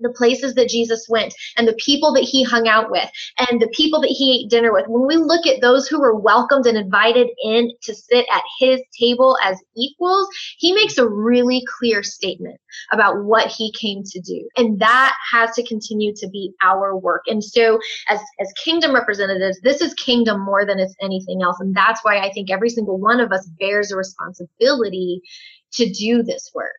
the 0.00 0.12
places 0.16 0.54
that 0.54 0.68
Jesus 0.68 1.06
went 1.08 1.34
and 1.56 1.66
the 1.66 1.78
people 1.84 2.12
that 2.14 2.22
he 2.24 2.42
hung 2.42 2.68
out 2.68 2.90
with 2.90 3.10
and 3.38 3.60
the 3.60 3.68
people 3.68 4.00
that 4.00 4.08
he 4.08 4.40
ate 4.40 4.50
dinner 4.50 4.72
with, 4.72 4.86
when 4.88 5.06
we 5.06 5.16
look 5.16 5.46
at 5.46 5.60
those 5.60 5.88
who 5.88 6.00
were 6.00 6.18
welcomed 6.18 6.66
and 6.66 6.78
invited 6.78 7.28
in 7.42 7.70
to 7.82 7.94
sit 7.94 8.26
at 8.32 8.42
his 8.58 8.80
table 8.98 9.36
as 9.44 9.58
equals, 9.76 10.28
he 10.58 10.72
makes 10.72 10.98
a 10.98 11.08
really 11.08 11.64
clear 11.78 12.02
statement 12.02 12.60
about 12.92 13.24
what 13.24 13.48
he 13.48 13.72
came 13.72 14.02
to 14.04 14.20
do. 14.20 14.48
And 14.56 14.78
that 14.80 15.16
has 15.32 15.52
to 15.56 15.66
continue 15.66 16.12
to 16.16 16.28
be 16.28 16.52
our 16.62 16.96
work. 16.96 17.22
And 17.26 17.42
so 17.42 17.78
as, 18.08 18.20
as 18.40 18.52
kingdom 18.64 18.94
representatives, 18.94 19.60
this 19.62 19.80
is 19.80 19.94
kingdom 19.94 20.44
more 20.44 20.64
than 20.64 20.78
it's 20.78 20.94
anything 21.02 21.42
else. 21.42 21.56
And 21.60 21.74
that's 21.74 22.04
why 22.04 22.18
I 22.18 22.30
think 22.32 22.50
every 22.50 22.70
single 22.70 22.98
one 22.98 23.20
of 23.20 23.32
us 23.32 23.48
bears 23.58 23.90
a 23.90 23.96
responsibility 23.96 25.22
to 25.72 25.90
do 25.90 26.22
this 26.22 26.50
work. 26.54 26.72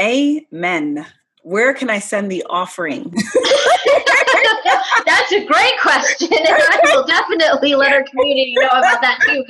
Amen 0.00 1.06
where 1.42 1.74
can 1.74 1.90
I 1.90 1.98
send 1.98 2.30
the 2.30 2.44
offering? 2.48 3.02
That's 5.06 5.32
a 5.32 5.44
great 5.44 5.80
question. 5.80 6.28
And 6.32 6.48
I 6.48 6.80
will 6.84 7.04
definitely 7.04 7.74
let 7.74 7.92
our 7.92 8.04
community 8.04 8.54
know 8.56 8.68
about 8.68 9.00
that 9.02 9.18
too. 9.26 9.44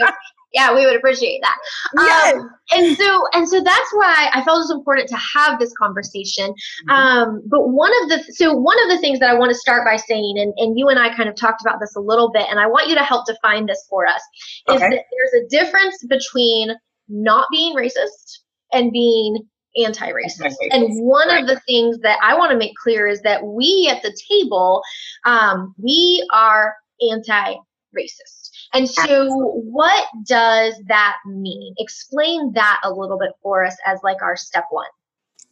Yeah, 0.55 0.75
we 0.75 0.85
would 0.85 0.97
appreciate 0.97 1.41
that. 1.43 1.57
Yes. 1.97 2.35
Um, 2.35 2.51
and 2.73 2.97
so 2.97 3.27
and 3.33 3.49
so 3.49 3.63
that's 3.63 3.91
why 3.95 4.29
I 4.35 4.45
felt 4.45 4.57
it 4.57 4.69
was 4.69 4.71
important 4.71 5.09
to 5.09 5.17
have 5.17 5.59
this 5.59 5.73
conversation. 5.79 6.51
Mm-hmm. 6.51 6.91
Um, 6.91 7.43
but 7.47 7.71
one 7.71 7.91
of 8.03 8.11
the 8.11 8.23
so 8.35 8.53
one 8.53 8.77
of 8.83 8.91
the 8.91 8.99
things 8.99 9.19
that 9.21 9.31
I 9.31 9.35
want 9.35 9.51
to 9.51 9.57
start 9.57 9.87
by 9.87 9.97
saying, 9.97 10.35
and, 10.37 10.53
and 10.59 10.79
you 10.79 10.89
and 10.89 10.99
I 10.99 11.15
kind 11.17 11.31
of 11.31 11.37
talked 11.37 11.63
about 11.63 11.81
this 11.81 11.97
a 11.97 12.01
little 12.01 12.31
bit, 12.31 12.47
and 12.51 12.61
I 12.61 12.67
want 12.67 12.89
you 12.89 12.95
to 12.97 13.03
help 13.03 13.27
define 13.27 13.65
this 13.65 13.83
for 13.89 14.07
us, 14.07 14.21
is 14.69 14.77
Okay. 14.77 14.91
that 14.91 15.05
there's 15.11 15.45
a 15.45 15.49
difference 15.49 16.05
between 16.07 16.73
not 17.09 17.47
being 17.51 17.75
racist 17.75 18.41
and 18.73 18.93
being 18.93 19.39
anti-racist. 19.77 20.45
Anti-racist, 20.45 20.69
And 20.71 21.05
one 21.05 21.29
right. 21.29 21.43
of 21.43 21.49
the 21.49 21.61
things 21.61 21.99
that 22.01 22.19
I 22.23 22.37
want 22.37 22.53
to 22.53 22.59
make 22.59 22.75
clear 22.83 23.07
is 23.07 23.23
that 23.23 23.45
we 23.45 23.89
at 23.91 24.03
the 24.03 24.15
table, 24.29 24.83
um, 25.25 25.75
we 25.79 26.27
are 26.33 26.75
anti-racist. 27.11 28.51
And 28.75 28.89
so 28.89 29.29
what 29.29 30.07
does 30.27 30.75
that 30.89 31.17
mean? 31.27 31.75
Explain 31.79 32.53
that 32.55 32.81
a 32.85 32.93
little 32.93 33.19
bit 33.19 33.33
for 33.43 33.65
us 33.65 33.77
as 33.87 33.99
like 34.03 34.23
our 34.23 34.37
step 34.37 34.65
one. 34.71 34.87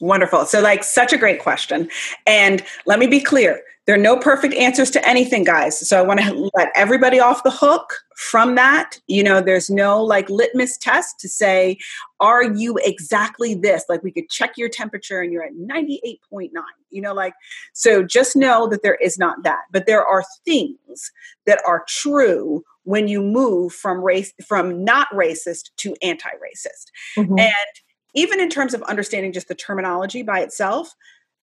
Wonderful. 0.00 0.47
So, 0.47 0.61
like, 0.61 0.83
such 0.83 1.12
a 1.12 1.19
great 1.19 1.40
question. 1.40 1.88
And 2.26 2.64
let 2.87 2.99
me 2.99 3.07
be 3.07 3.21
clear 3.21 3.61
there 3.87 3.95
are 3.95 3.99
no 3.99 4.16
perfect 4.16 4.54
answers 4.54 4.90
to 4.92 5.09
anything, 5.09 5.45
guys. 5.45 5.87
So, 5.87 5.99
I 5.99 6.02
want 6.02 6.21
to 6.21 6.50
let 6.54 6.71
everybody 6.75 7.21
off 7.21 7.42
the 7.42 7.50
hook 7.50 7.99
from 8.16 8.54
that. 8.54 8.99
You 9.09 9.23
know, 9.23 9.42
there's 9.42 9.69
no 9.69 10.02
like 10.02 10.30
litmus 10.30 10.78
test 10.78 11.21
to 11.21 11.28
say, 11.28 11.76
are 12.19 12.42
you 12.42 12.78
exactly 12.83 13.54
this? 13.54 13.85
Like, 13.90 14.02
we 14.02 14.11
could 14.11 14.30
check 14.30 14.52
your 14.57 14.71
temperature 14.71 15.21
and 15.21 15.33
you're 15.33 15.45
at 15.45 15.52
98.9. 15.52 16.50
You 16.90 17.02
know, 17.02 17.12
like, 17.12 17.35
so 17.75 18.02
just 18.02 18.37
know 18.37 18.66
that 18.69 18.83
there 18.83 18.97
is 18.97 19.19
not 19.19 19.42
that. 19.42 19.64
But 19.71 19.87
there 19.87 20.04
are 20.04 20.25
things 20.47 21.12
that 21.45 21.61
are 21.66 21.85
true 21.87 22.64
when 22.85 23.07
you 23.07 23.23
move 23.23 23.75
from 23.75 24.02
race, 24.02 24.33
from 24.47 24.83
not 24.83 25.09
racist 25.11 25.71
to 25.76 25.95
anti 26.02 26.30
racist. 26.30 26.87
Mm-hmm. 27.19 27.38
And 27.38 27.80
even 28.14 28.40
in 28.40 28.49
terms 28.49 28.75
of 28.75 28.83
understanding 28.83 29.33
just 29.33 29.49
the 29.49 29.55
terminology 29.55 30.23
by 30.23 30.40
itself, 30.40 30.95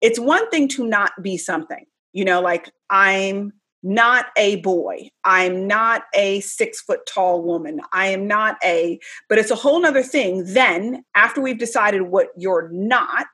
it's 0.00 0.18
one 0.18 0.48
thing 0.50 0.68
to 0.68 0.86
not 0.86 1.12
be 1.22 1.36
something. 1.36 1.84
You 2.12 2.24
know, 2.24 2.40
like 2.40 2.70
I'm 2.90 3.52
not 3.82 4.26
a 4.36 4.56
boy. 4.56 5.10
I'm 5.24 5.66
not 5.66 6.04
a 6.14 6.40
six 6.40 6.80
foot 6.80 7.00
tall 7.06 7.42
woman. 7.42 7.80
I 7.92 8.06
am 8.06 8.26
not 8.26 8.56
a, 8.64 8.98
but 9.28 9.38
it's 9.38 9.50
a 9.50 9.56
whole 9.56 9.80
nother 9.80 10.02
thing 10.02 10.42
then 10.46 11.04
after 11.14 11.40
we've 11.40 11.58
decided 11.58 12.02
what 12.02 12.28
you're 12.36 12.70
not 12.72 13.26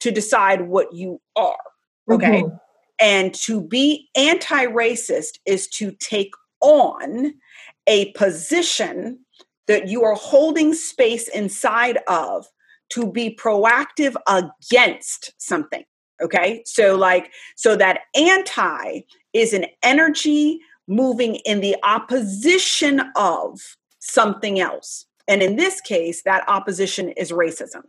to 0.00 0.10
decide 0.10 0.62
what 0.62 0.92
you 0.92 1.20
are. 1.36 1.56
Okay. 2.10 2.42
Mhm. 2.42 2.60
And 2.98 3.34
to 3.34 3.60
be 3.60 4.08
anti 4.16 4.66
racist 4.66 5.38
is 5.46 5.68
to 5.68 5.92
take 5.92 6.32
on 6.60 7.34
a 7.86 8.12
position 8.12 9.20
that 9.68 9.88
you 9.88 10.02
are 10.02 10.14
holding 10.14 10.74
space 10.74 11.28
inside 11.28 11.98
of 12.08 12.46
to 12.92 13.10
be 13.10 13.34
proactive 13.34 14.14
against 14.26 15.32
something. 15.38 15.84
Okay. 16.22 16.62
So, 16.66 16.96
like, 16.96 17.32
so 17.56 17.74
that 17.76 18.00
anti 18.14 19.00
is 19.32 19.52
an 19.52 19.66
energy 19.82 20.60
moving 20.86 21.36
in 21.36 21.60
the 21.60 21.76
opposition 21.82 23.02
of 23.16 23.58
something 23.98 24.60
else. 24.60 25.06
And 25.28 25.42
in 25.42 25.56
this 25.56 25.80
case, 25.80 26.22
that 26.24 26.44
opposition 26.48 27.10
is 27.10 27.32
racism. 27.32 27.82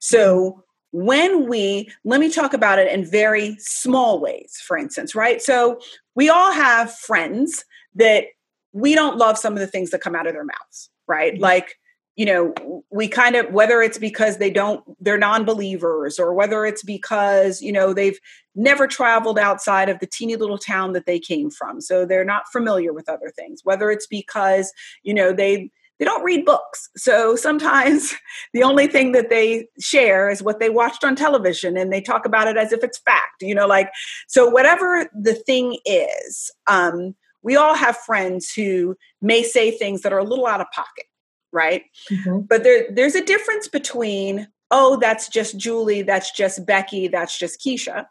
So, 0.00 0.62
when 0.92 1.48
we, 1.48 1.90
let 2.04 2.20
me 2.20 2.30
talk 2.30 2.54
about 2.54 2.78
it 2.78 2.92
in 2.92 3.04
very 3.04 3.56
small 3.58 4.20
ways, 4.20 4.62
for 4.64 4.78
instance, 4.78 5.14
right? 5.14 5.42
So, 5.42 5.80
we 6.14 6.28
all 6.28 6.52
have 6.52 6.94
friends 6.94 7.64
that 7.96 8.26
we 8.72 8.94
don't 8.94 9.16
love 9.16 9.36
some 9.36 9.54
of 9.54 9.58
the 9.58 9.66
things 9.66 9.90
that 9.90 10.00
come 10.00 10.14
out 10.14 10.26
of 10.26 10.32
their 10.32 10.44
mouths, 10.44 10.90
right? 11.08 11.34
Mm-hmm. 11.34 11.42
Like, 11.42 11.76
you 12.16 12.24
know, 12.24 12.84
we 12.90 13.08
kind 13.08 13.34
of, 13.34 13.52
whether 13.52 13.82
it's 13.82 13.98
because 13.98 14.38
they 14.38 14.50
don't, 14.50 14.84
they're 15.00 15.18
non 15.18 15.44
believers, 15.44 16.18
or 16.18 16.32
whether 16.32 16.64
it's 16.64 16.82
because, 16.82 17.60
you 17.60 17.72
know, 17.72 17.92
they've 17.92 18.18
never 18.54 18.86
traveled 18.86 19.38
outside 19.38 19.88
of 19.88 19.98
the 19.98 20.06
teeny 20.06 20.36
little 20.36 20.58
town 20.58 20.92
that 20.92 21.06
they 21.06 21.18
came 21.18 21.50
from. 21.50 21.80
So 21.80 22.06
they're 22.06 22.24
not 22.24 22.44
familiar 22.52 22.92
with 22.92 23.08
other 23.08 23.32
things, 23.34 23.60
whether 23.64 23.90
it's 23.90 24.06
because, 24.06 24.72
you 25.02 25.12
know, 25.12 25.32
they, 25.32 25.70
they 25.98 26.04
don't 26.04 26.24
read 26.24 26.44
books. 26.44 26.88
So 26.96 27.36
sometimes 27.36 28.14
the 28.52 28.62
only 28.62 28.86
thing 28.86 29.12
that 29.12 29.30
they 29.30 29.68
share 29.80 30.30
is 30.30 30.42
what 30.42 30.60
they 30.60 30.70
watched 30.70 31.04
on 31.04 31.16
television 31.16 31.76
and 31.76 31.92
they 31.92 32.00
talk 32.00 32.26
about 32.26 32.48
it 32.48 32.56
as 32.56 32.72
if 32.72 32.84
it's 32.84 32.98
fact, 32.98 33.42
you 33.42 33.54
know, 33.54 33.66
like, 33.66 33.90
so 34.28 34.48
whatever 34.48 35.08
the 35.14 35.34
thing 35.34 35.78
is, 35.84 36.50
um, 36.66 37.14
we 37.42 37.56
all 37.56 37.74
have 37.74 37.96
friends 37.96 38.52
who 38.52 38.96
may 39.20 39.42
say 39.42 39.70
things 39.70 40.00
that 40.00 40.12
are 40.12 40.18
a 40.18 40.24
little 40.24 40.46
out 40.46 40.60
of 40.60 40.66
pocket, 40.72 41.04
right? 41.54 41.84
Mhm. 42.10 42.46
But 42.46 42.64
there, 42.64 42.86
there's 42.90 43.14
a 43.14 43.24
difference 43.24 43.68
between, 43.68 44.48
oh, 44.70 44.98
that's 45.00 45.28
just 45.28 45.56
Julie, 45.56 46.02
that's 46.02 46.32
just 46.32 46.66
Becky, 46.66 47.08
that's 47.08 47.38
just 47.38 47.60
Keisha, 47.60 48.06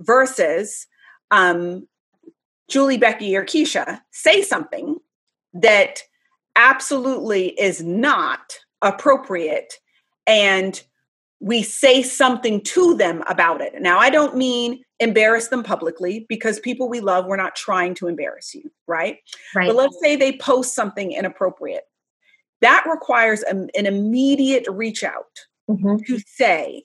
versus 0.00 0.86
um, 1.30 1.86
Julie, 2.68 2.98
Becky, 2.98 3.36
or 3.36 3.44
Keisha 3.44 4.00
say 4.10 4.42
something 4.42 4.98
that 5.52 6.02
absolutely 6.56 7.48
is 7.60 7.82
not 7.82 8.58
appropriate 8.80 9.74
and 10.26 10.82
we 11.40 11.62
say 11.62 12.02
something 12.02 12.60
to 12.60 12.94
them 12.94 13.22
about 13.26 13.60
it. 13.60 13.74
Now, 13.80 13.98
I 13.98 14.10
don't 14.10 14.36
mean 14.36 14.82
embarrass 15.00 15.48
them 15.48 15.64
publicly 15.64 16.24
because 16.28 16.60
people 16.60 16.88
we 16.88 17.00
love, 17.00 17.26
we're 17.26 17.36
not 17.36 17.56
trying 17.56 17.94
to 17.96 18.06
embarrass 18.06 18.54
you, 18.54 18.70
right? 18.86 19.18
Right. 19.54 19.66
But 19.66 19.74
let's 19.74 19.98
say 20.00 20.14
they 20.14 20.36
post 20.36 20.74
something 20.74 21.10
inappropriate. 21.10 21.82
That 22.62 22.84
requires 22.90 23.42
an, 23.42 23.70
an 23.76 23.86
immediate 23.86 24.66
reach 24.68 25.04
out 25.04 25.46
Mhm. 25.68 26.04
to 26.06 26.18
say 26.26 26.84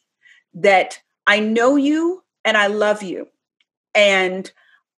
that 0.53 0.99
I 1.25 1.39
know 1.39 1.75
you 1.75 2.23
and 2.45 2.57
I 2.57 2.67
love 2.67 3.01
you. 3.01 3.27
And 3.95 4.51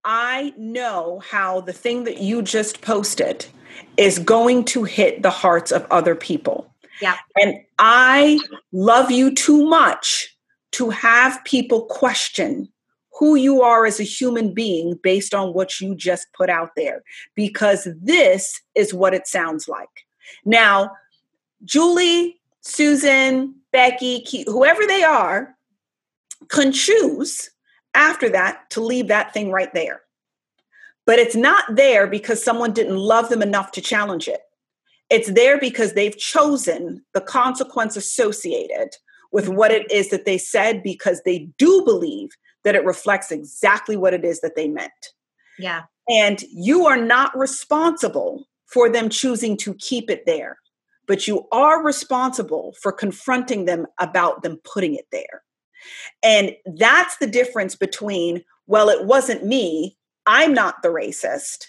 I 0.03 0.53
know 0.57 1.19
how 1.19 1.62
the 1.62 1.74
thing 1.74 2.03
that 2.05 2.17
you 2.17 2.41
just 2.41 2.81
posted 2.81 3.45
is 3.98 4.19
going 4.19 4.65
to 4.65 4.83
hit 4.83 5.21
the 5.21 5.29
hearts 5.29 5.71
of 5.71 5.86
other 5.91 6.15
people. 6.15 6.74
Yeah. 7.01 7.17
And 7.36 7.62
I 7.77 8.39
love 8.71 9.12
you 9.12 9.33
too 9.33 9.65
much 9.65 10.36
to 10.74 10.89
have 10.89 11.43
people 11.45 11.86
question 11.86 12.69
who 13.17 13.36
you 13.36 13.62
are 13.62 13.86
as 13.86 14.00
a 14.00 14.03
human 14.03 14.53
being 14.53 14.98
based 15.01 15.33
on 15.33 15.53
what 15.53 15.81
you 15.81 15.95
just 15.95 16.27
put 16.33 16.50
out 16.50 16.71
there, 16.75 17.03
because 17.36 17.88
this 18.01 18.62
is 18.75 18.93
what 18.93 19.13
it 19.13 19.27
sounds 19.27 19.67
like. 19.67 20.05
Now, 20.45 20.91
Julie, 21.63 22.39
Susan, 22.62 23.55
Becky, 23.71 24.24
whoever 24.45 24.86
they 24.86 25.03
are, 25.03 25.55
can 26.50 26.71
choose 26.71 27.50
after 27.93 28.29
that 28.29 28.69
to 28.71 28.81
leave 28.81 29.07
that 29.07 29.33
thing 29.33 29.51
right 29.51 29.74
there. 29.74 30.01
But 31.05 31.19
it's 31.19 31.36
not 31.36 31.75
there 31.75 32.07
because 32.07 32.43
someone 32.43 32.71
didn't 32.71 32.98
love 32.98 33.29
them 33.29 33.41
enough 33.41 33.71
to 33.74 33.81
challenge 33.81 34.27
it. 34.27 34.41
It's 35.09 35.31
there 35.31 35.59
because 35.59 35.93
they've 35.93 36.17
chosen 36.17 37.03
the 37.13 37.21
consequence 37.21 37.95
associated 37.98 38.95
with 39.31 39.50
what 39.50 39.71
it 39.71 39.89
is 39.91 40.09
that 40.09 40.25
they 40.25 40.38
said 40.38 40.83
because 40.83 41.21
they 41.25 41.50
do 41.57 41.83
believe 41.83 42.29
that 42.63 42.75
it 42.75 42.86
reflects 42.86 43.31
exactly 43.31 43.98
what 43.98 44.13
it 44.13 44.24
is 44.24 44.41
that 44.41 44.55
they 44.55 44.67
meant. 44.67 44.91
Yeah. 45.57 45.83
And 46.07 46.43
you 46.51 46.86
are 46.86 46.98
not 46.98 47.38
responsible 47.38 48.48
for 48.71 48.89
them 48.89 49.09
choosing 49.09 49.57
to 49.57 49.73
keep 49.75 50.09
it 50.09 50.25
there, 50.25 50.57
but 51.07 51.27
you 51.27 51.47
are 51.51 51.83
responsible 51.83 52.75
for 52.81 52.91
confronting 52.91 53.65
them 53.65 53.85
about 53.99 54.43
them 54.43 54.59
putting 54.63 54.95
it 54.95 55.07
there. 55.11 55.43
And 56.23 56.55
that's 56.77 57.17
the 57.17 57.27
difference 57.27 57.75
between, 57.75 58.43
well, 58.67 58.89
it 58.89 59.05
wasn't 59.05 59.45
me, 59.45 59.97
I'm 60.25 60.53
not 60.53 60.81
the 60.83 60.89
racist, 60.89 61.65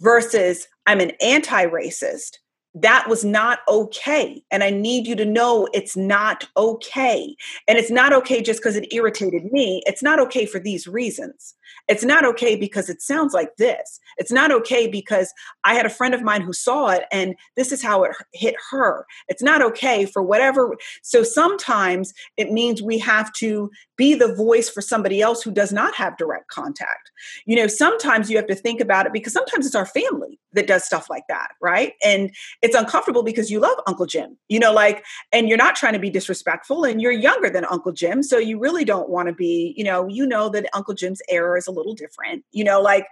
versus 0.00 0.66
I'm 0.86 1.00
an 1.00 1.12
anti 1.20 1.64
racist. 1.66 2.38
That 2.74 3.08
was 3.08 3.24
not 3.24 3.60
okay. 3.68 4.42
And 4.50 4.64
I 4.64 4.70
need 4.70 5.06
you 5.06 5.14
to 5.16 5.24
know 5.24 5.68
it's 5.72 5.96
not 5.96 6.48
okay. 6.56 7.36
And 7.68 7.78
it's 7.78 7.90
not 7.90 8.12
okay 8.12 8.42
just 8.42 8.60
because 8.60 8.74
it 8.76 8.92
irritated 8.92 9.52
me. 9.52 9.82
It's 9.86 10.02
not 10.02 10.18
okay 10.20 10.44
for 10.44 10.58
these 10.58 10.88
reasons. 10.88 11.54
It's 11.86 12.04
not 12.04 12.24
okay 12.24 12.56
because 12.56 12.88
it 12.88 13.00
sounds 13.00 13.32
like 13.32 13.56
this. 13.56 14.00
It's 14.16 14.32
not 14.32 14.50
okay 14.52 14.86
because 14.86 15.32
I 15.64 15.74
had 15.74 15.86
a 15.86 15.90
friend 15.90 16.14
of 16.14 16.22
mine 16.22 16.40
who 16.42 16.52
saw 16.52 16.88
it 16.88 17.04
and 17.12 17.34
this 17.56 17.72
is 17.72 17.82
how 17.82 18.04
it 18.04 18.12
hit 18.32 18.56
her. 18.70 19.06
It's 19.28 19.42
not 19.42 19.62
okay 19.62 20.06
for 20.06 20.22
whatever. 20.22 20.76
So 21.02 21.22
sometimes 21.22 22.12
it 22.36 22.50
means 22.50 22.82
we 22.82 22.98
have 22.98 23.32
to 23.34 23.70
be 23.96 24.14
the 24.14 24.34
voice 24.34 24.68
for 24.68 24.80
somebody 24.80 25.20
else 25.20 25.42
who 25.42 25.50
does 25.50 25.72
not 25.72 25.94
have 25.94 26.16
direct 26.16 26.48
contact. 26.48 27.10
You 27.46 27.56
know, 27.56 27.66
sometimes 27.66 28.30
you 28.30 28.36
have 28.36 28.46
to 28.48 28.54
think 28.54 28.80
about 28.80 29.06
it 29.06 29.12
because 29.12 29.32
sometimes 29.32 29.66
it's 29.66 29.74
our 29.74 29.86
family 29.86 30.40
that 30.52 30.66
does 30.66 30.84
stuff 30.84 31.08
like 31.08 31.24
that, 31.28 31.48
right? 31.60 31.92
And 32.04 32.34
it's 32.62 32.76
uncomfortable 32.76 33.22
because 33.22 33.50
you 33.50 33.60
love 33.60 33.78
Uncle 33.86 34.06
Jim, 34.06 34.36
you 34.48 34.58
know, 34.58 34.72
like, 34.72 35.04
and 35.32 35.48
you're 35.48 35.58
not 35.58 35.76
trying 35.76 35.92
to 35.92 35.98
be 35.98 36.10
disrespectful 36.10 36.84
and 36.84 37.00
you're 37.00 37.12
younger 37.12 37.50
than 37.50 37.64
Uncle 37.66 37.92
Jim. 37.92 38.22
So 38.22 38.38
you 38.38 38.58
really 38.58 38.84
don't 38.84 39.10
want 39.10 39.28
to 39.28 39.34
be, 39.34 39.74
you 39.76 39.84
know, 39.84 40.08
you 40.08 40.26
know 40.26 40.48
that 40.48 40.66
Uncle 40.74 40.94
Jim's 40.94 41.22
error 41.28 41.56
is 41.56 41.66
a 41.66 41.72
little 41.72 41.94
different, 41.94 42.44
you 42.52 42.64
know, 42.64 42.80
like, 42.80 43.06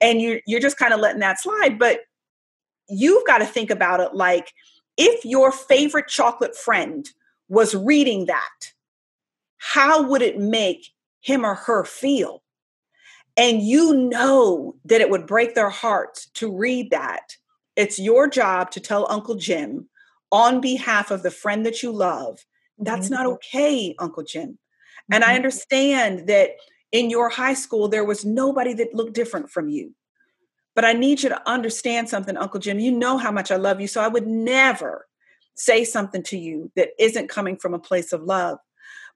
and 0.00 0.20
you, 0.20 0.40
you're 0.46 0.60
just 0.60 0.78
kind 0.78 0.92
of 0.92 1.00
letting 1.00 1.20
that 1.20 1.40
slide. 1.40 1.78
But 1.78 2.00
you've 2.88 3.26
got 3.26 3.38
to 3.38 3.46
think 3.46 3.70
about 3.70 4.00
it 4.00 4.14
like, 4.14 4.52
if 4.98 5.24
your 5.24 5.52
favorite 5.52 6.08
chocolate 6.08 6.56
friend 6.56 7.08
was 7.48 7.74
reading 7.74 8.26
that, 8.26 8.72
how 9.58 10.02
would 10.08 10.22
it 10.22 10.38
make 10.38 10.88
him 11.20 11.44
or 11.44 11.54
her 11.54 11.84
feel? 11.84 12.42
And 13.36 13.62
you 13.62 13.94
know 13.94 14.76
that 14.84 15.00
it 15.00 15.10
would 15.10 15.26
break 15.26 15.54
their 15.54 15.70
hearts 15.70 16.26
to 16.34 16.50
read 16.50 16.90
that. 16.90 17.36
It's 17.76 17.98
your 17.98 18.28
job 18.28 18.70
to 18.72 18.80
tell 18.80 19.06
Uncle 19.10 19.34
Jim 19.34 19.88
on 20.32 20.60
behalf 20.60 21.10
of 21.10 21.22
the 21.22 21.30
friend 21.30 21.64
that 21.66 21.82
you 21.82 21.92
love, 21.92 22.44
that's 22.78 23.06
mm-hmm. 23.06 23.14
not 23.14 23.26
okay, 23.26 23.94
Uncle 23.98 24.24
Jim. 24.24 24.58
And 25.10 25.22
mm-hmm. 25.22 25.32
I 25.32 25.36
understand 25.36 26.28
that 26.28 26.50
in 26.92 27.10
your 27.10 27.28
high 27.28 27.54
school, 27.54 27.88
there 27.88 28.04
was 28.04 28.24
nobody 28.24 28.72
that 28.74 28.94
looked 28.94 29.14
different 29.14 29.50
from 29.50 29.68
you. 29.68 29.94
But 30.74 30.84
I 30.84 30.92
need 30.92 31.22
you 31.22 31.30
to 31.30 31.48
understand 31.48 32.08
something, 32.08 32.36
Uncle 32.36 32.60
Jim. 32.60 32.78
You 32.78 32.92
know 32.92 33.16
how 33.16 33.30
much 33.30 33.50
I 33.50 33.56
love 33.56 33.80
you. 33.80 33.86
So 33.86 34.02
I 34.02 34.08
would 34.08 34.26
never 34.26 35.06
say 35.54 35.84
something 35.84 36.22
to 36.24 36.38
you 36.38 36.70
that 36.76 36.90
isn't 36.98 37.28
coming 37.28 37.56
from 37.56 37.72
a 37.72 37.78
place 37.78 38.12
of 38.12 38.22
love. 38.22 38.58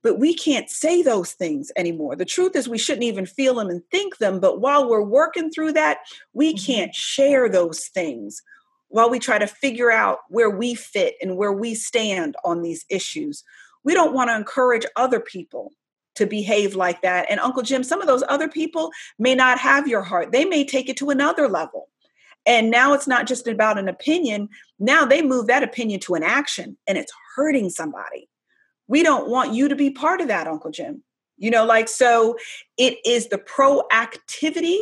But 0.02 0.18
we 0.18 0.34
can't 0.34 0.70
say 0.70 1.02
those 1.02 1.32
things 1.32 1.70
anymore. 1.76 2.16
The 2.16 2.24
truth 2.24 2.56
is, 2.56 2.68
we 2.68 2.78
shouldn't 2.78 3.04
even 3.04 3.26
feel 3.26 3.54
them 3.54 3.68
and 3.68 3.82
think 3.90 4.18
them. 4.18 4.40
But 4.40 4.60
while 4.60 4.88
we're 4.88 5.02
working 5.02 5.50
through 5.50 5.72
that, 5.74 5.98
we 6.32 6.54
mm-hmm. 6.54 6.64
can't 6.64 6.94
share 6.94 7.48
those 7.48 7.86
things 7.86 8.42
while 8.88 9.10
we 9.10 9.18
try 9.18 9.38
to 9.38 9.46
figure 9.46 9.90
out 9.90 10.18
where 10.28 10.50
we 10.50 10.74
fit 10.74 11.16
and 11.22 11.36
where 11.36 11.52
we 11.52 11.74
stand 11.74 12.34
on 12.44 12.62
these 12.62 12.84
issues. 12.88 13.44
We 13.84 13.94
don't 13.94 14.14
want 14.14 14.30
to 14.30 14.36
encourage 14.36 14.86
other 14.96 15.20
people 15.20 15.72
to 16.16 16.26
behave 16.26 16.74
like 16.74 17.02
that. 17.02 17.26
And 17.30 17.38
Uncle 17.40 17.62
Jim, 17.62 17.84
some 17.84 18.00
of 18.00 18.06
those 18.06 18.24
other 18.28 18.48
people 18.48 18.90
may 19.18 19.34
not 19.34 19.58
have 19.58 19.86
your 19.86 20.02
heart, 20.02 20.32
they 20.32 20.44
may 20.44 20.64
take 20.64 20.88
it 20.88 20.96
to 20.98 21.10
another 21.10 21.48
level. 21.48 21.88
And 22.46 22.70
now 22.70 22.94
it's 22.94 23.06
not 23.06 23.26
just 23.26 23.46
about 23.46 23.78
an 23.78 23.88
opinion. 23.88 24.48
Now 24.78 25.04
they 25.04 25.22
move 25.22 25.46
that 25.46 25.62
opinion 25.62 26.00
to 26.00 26.14
an 26.14 26.22
action 26.22 26.76
and 26.86 26.96
it's 26.96 27.12
hurting 27.36 27.68
somebody. 27.68 28.29
We 28.90 29.04
don't 29.04 29.30
want 29.30 29.54
you 29.54 29.68
to 29.68 29.76
be 29.76 29.90
part 29.90 30.20
of 30.20 30.26
that, 30.26 30.48
Uncle 30.48 30.72
Jim. 30.72 31.04
You 31.38 31.48
know, 31.48 31.64
like, 31.64 31.88
so 31.88 32.36
it 32.76 32.98
is 33.06 33.28
the 33.28 33.38
proactivity 33.38 34.80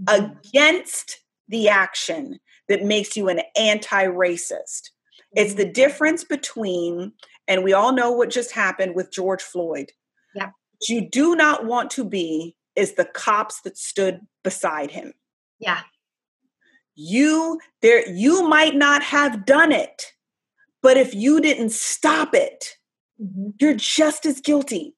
mm-hmm. 0.00 0.32
against 0.46 1.18
the 1.48 1.68
action 1.68 2.38
that 2.68 2.84
makes 2.84 3.16
you 3.16 3.28
an 3.28 3.40
anti 3.58 4.04
racist. 4.04 4.90
It's 5.34 5.54
the 5.54 5.64
mm-hmm. 5.64 5.72
difference 5.72 6.22
between, 6.22 7.12
and 7.48 7.64
we 7.64 7.72
all 7.72 7.92
know 7.92 8.12
what 8.12 8.30
just 8.30 8.52
happened 8.52 8.94
with 8.94 9.10
George 9.10 9.42
Floyd. 9.42 9.90
Yeah. 10.36 10.50
What 10.78 10.88
you 10.88 11.10
do 11.10 11.34
not 11.34 11.66
want 11.66 11.90
to 11.92 12.04
be 12.04 12.54
is 12.76 12.94
the 12.94 13.06
cops 13.06 13.60
that 13.62 13.76
stood 13.76 14.20
beside 14.44 14.92
him. 14.92 15.14
Yeah. 15.58 15.80
You 16.94 17.58
there 17.82 18.08
you 18.08 18.48
might 18.48 18.76
not 18.76 19.02
have 19.02 19.44
done 19.44 19.72
it, 19.72 20.12
but 20.80 20.96
if 20.96 21.12
you 21.12 21.40
didn't 21.40 21.72
stop 21.72 22.34
it, 22.34 22.77
mm-hmm. 23.22 23.50
you're 23.58 23.74
just 23.74 24.26
as 24.26 24.40
guilty. 24.40 24.94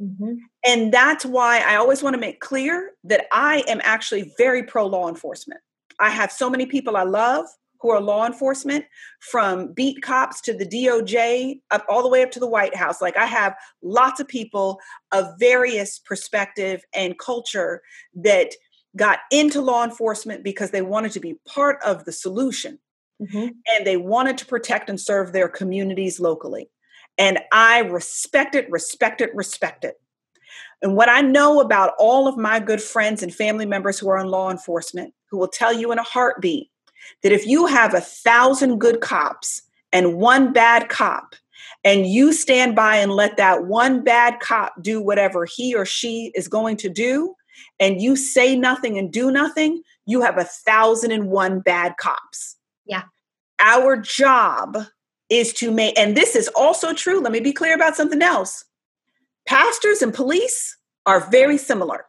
Mm-hmm. 0.00 0.34
And 0.64 0.92
that's 0.92 1.26
why 1.26 1.62
I 1.66 1.76
always 1.76 2.02
want 2.02 2.14
to 2.14 2.20
make 2.20 2.40
clear 2.40 2.92
that 3.04 3.26
I 3.32 3.64
am 3.68 3.80
actually 3.82 4.32
very 4.38 4.62
pro 4.62 4.86
law 4.86 5.08
enforcement. 5.08 5.60
I 5.98 6.10
have 6.10 6.30
so 6.30 6.48
many 6.48 6.66
people 6.66 6.96
I 6.96 7.02
love 7.02 7.46
who 7.80 7.90
are 7.90 8.00
law 8.00 8.26
enforcement, 8.26 8.84
from 9.20 9.72
beat 9.72 10.02
cops 10.02 10.40
to 10.42 10.52
the 10.52 10.66
DOJ, 10.66 11.60
up 11.70 11.84
all 11.88 12.02
the 12.02 12.08
way 12.08 12.22
up 12.22 12.30
to 12.32 12.40
the 12.40 12.48
White 12.48 12.74
House. 12.74 13.00
Like 13.00 13.16
I 13.16 13.26
have 13.26 13.54
lots 13.82 14.20
of 14.20 14.28
people 14.28 14.80
of 15.12 15.26
various 15.38 15.98
perspective 15.98 16.82
and 16.94 17.18
culture 17.18 17.82
that 18.14 18.52
got 18.96 19.20
into 19.30 19.60
law 19.60 19.84
enforcement 19.84 20.42
because 20.42 20.70
they 20.70 20.82
wanted 20.82 21.12
to 21.12 21.20
be 21.20 21.36
part 21.46 21.78
of 21.84 22.04
the 22.04 22.12
solution. 22.12 22.78
Mm-hmm. 23.22 23.48
And 23.68 23.86
they 23.86 23.96
wanted 23.96 24.38
to 24.38 24.46
protect 24.46 24.88
and 24.88 25.00
serve 25.00 25.32
their 25.32 25.48
communities 25.48 26.20
locally. 26.20 26.70
And 27.18 27.38
I 27.52 27.80
respect 27.80 28.54
it, 28.54 28.70
respect 28.70 29.20
it, 29.20 29.34
respect 29.34 29.84
it. 29.84 30.00
And 30.80 30.94
what 30.94 31.08
I 31.08 31.20
know 31.20 31.60
about 31.60 31.94
all 31.98 32.28
of 32.28 32.36
my 32.36 32.60
good 32.60 32.80
friends 32.80 33.22
and 33.22 33.34
family 33.34 33.66
members 33.66 33.98
who 33.98 34.08
are 34.08 34.18
in 34.18 34.28
law 34.28 34.50
enforcement, 34.50 35.12
who 35.28 35.36
will 35.36 35.48
tell 35.48 35.72
you 35.72 35.90
in 35.90 35.98
a 35.98 36.04
heartbeat 36.04 36.70
that 37.22 37.32
if 37.32 37.46
you 37.46 37.66
have 37.66 37.94
a 37.94 38.00
thousand 38.00 38.78
good 38.78 39.00
cops 39.00 39.62
and 39.92 40.14
one 40.16 40.52
bad 40.52 40.88
cop, 40.88 41.34
and 41.84 42.06
you 42.06 42.32
stand 42.32 42.74
by 42.74 42.96
and 42.96 43.12
let 43.12 43.36
that 43.36 43.66
one 43.66 44.02
bad 44.02 44.40
cop 44.40 44.74
do 44.82 45.00
whatever 45.00 45.44
he 45.44 45.74
or 45.74 45.84
she 45.84 46.32
is 46.34 46.48
going 46.48 46.76
to 46.76 46.88
do, 46.88 47.34
and 47.78 48.00
you 48.00 48.16
say 48.16 48.56
nothing 48.56 48.98
and 48.98 49.12
do 49.12 49.30
nothing, 49.30 49.82
you 50.06 50.20
have 50.20 50.38
a 50.38 50.44
thousand 50.44 51.12
and 51.12 51.28
one 51.28 51.60
bad 51.60 51.94
cops. 51.98 52.56
Yeah. 52.84 53.02
Our 53.60 53.96
job 53.96 54.76
is 55.30 55.52
to 55.54 55.70
make, 55.70 55.98
and 55.98 56.16
this 56.16 56.34
is 56.34 56.48
also 56.48 56.92
true. 56.92 57.20
Let 57.20 57.32
me 57.32 57.40
be 57.40 57.52
clear 57.52 57.74
about 57.74 57.96
something 57.96 58.22
else. 58.22 58.64
Pastors 59.46 60.02
and 60.02 60.12
police 60.12 60.76
are 61.06 61.28
very 61.30 61.58
similar 61.58 62.06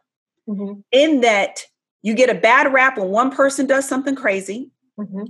mm-hmm. 0.48 0.80
in 0.92 1.20
that 1.20 1.64
you 2.02 2.14
get 2.14 2.30
a 2.30 2.34
bad 2.34 2.72
rap 2.72 2.98
when 2.98 3.08
one 3.08 3.30
person 3.30 3.66
does 3.66 3.88
something 3.88 4.14
crazy 4.14 4.70
mm-hmm. 4.98 5.24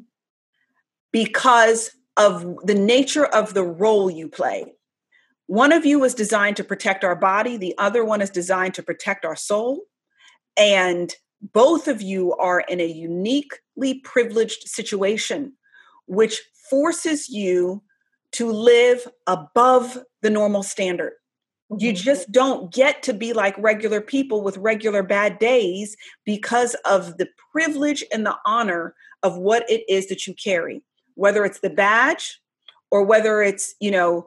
because 1.13 1.91
of 2.17 2.57
the 2.65 2.75
nature 2.75 3.27
of 3.27 3.55
the 3.55 3.65
role 3.65 4.11
you 4.11 4.29
play. 4.29 4.73
One 5.47 5.73
of 5.73 5.85
you 5.85 6.05
is 6.05 6.15
designed 6.15 6.57
to 6.59 6.65
protect 6.65 7.03
our 7.03 7.17
body, 7.17 7.57
the 7.57 7.75
other 7.79 8.05
one 8.05 8.23
is 8.23 8.31
designed 8.31 8.75
to 8.75 8.83
protect 8.83 9.25
our 9.25 9.37
soul. 9.37 9.81
And 10.57 11.13
both 11.41 11.89
of 11.89 12.03
you 12.03 12.35
are 12.35 12.61
in 12.61 12.81
a 12.81 12.87
uniquely 12.87 14.01
privileged 14.05 14.69
situation, 14.69 15.55
which 16.07 16.41
forces 16.71 17.29
you 17.29 17.83
to 18.33 18.51
live 18.51 19.07
above 19.27 19.99
the 20.23 20.31
normal 20.31 20.63
standard. 20.63 21.13
You 21.79 21.93
mm-hmm. 21.93 22.03
just 22.03 22.33
don't 22.33 22.73
get 22.73 23.03
to 23.05 23.13
be 23.13 23.33
like 23.33 23.57
regular 23.59 24.01
people 24.01 24.43
with 24.43 24.57
regular 24.57 25.03
bad 25.03 25.39
days 25.39 25.97
because 26.25 26.75
of 26.85 27.19
the 27.19 27.29
privilege 27.53 28.05
and 28.13 28.25
the 28.25 28.37
honor 28.45 28.95
of 29.23 29.37
what 29.37 29.69
it 29.71 29.85
is 29.89 30.09
that 30.09 30.27
you 30.27 30.35
carry, 30.35 30.83
whether 31.15 31.45
it's 31.45 31.61
the 31.61 31.71
badge 31.71 32.41
or 32.91 33.05
whether 33.05 33.43
it's, 33.43 33.75
you 33.81 33.91
know, 33.91 34.27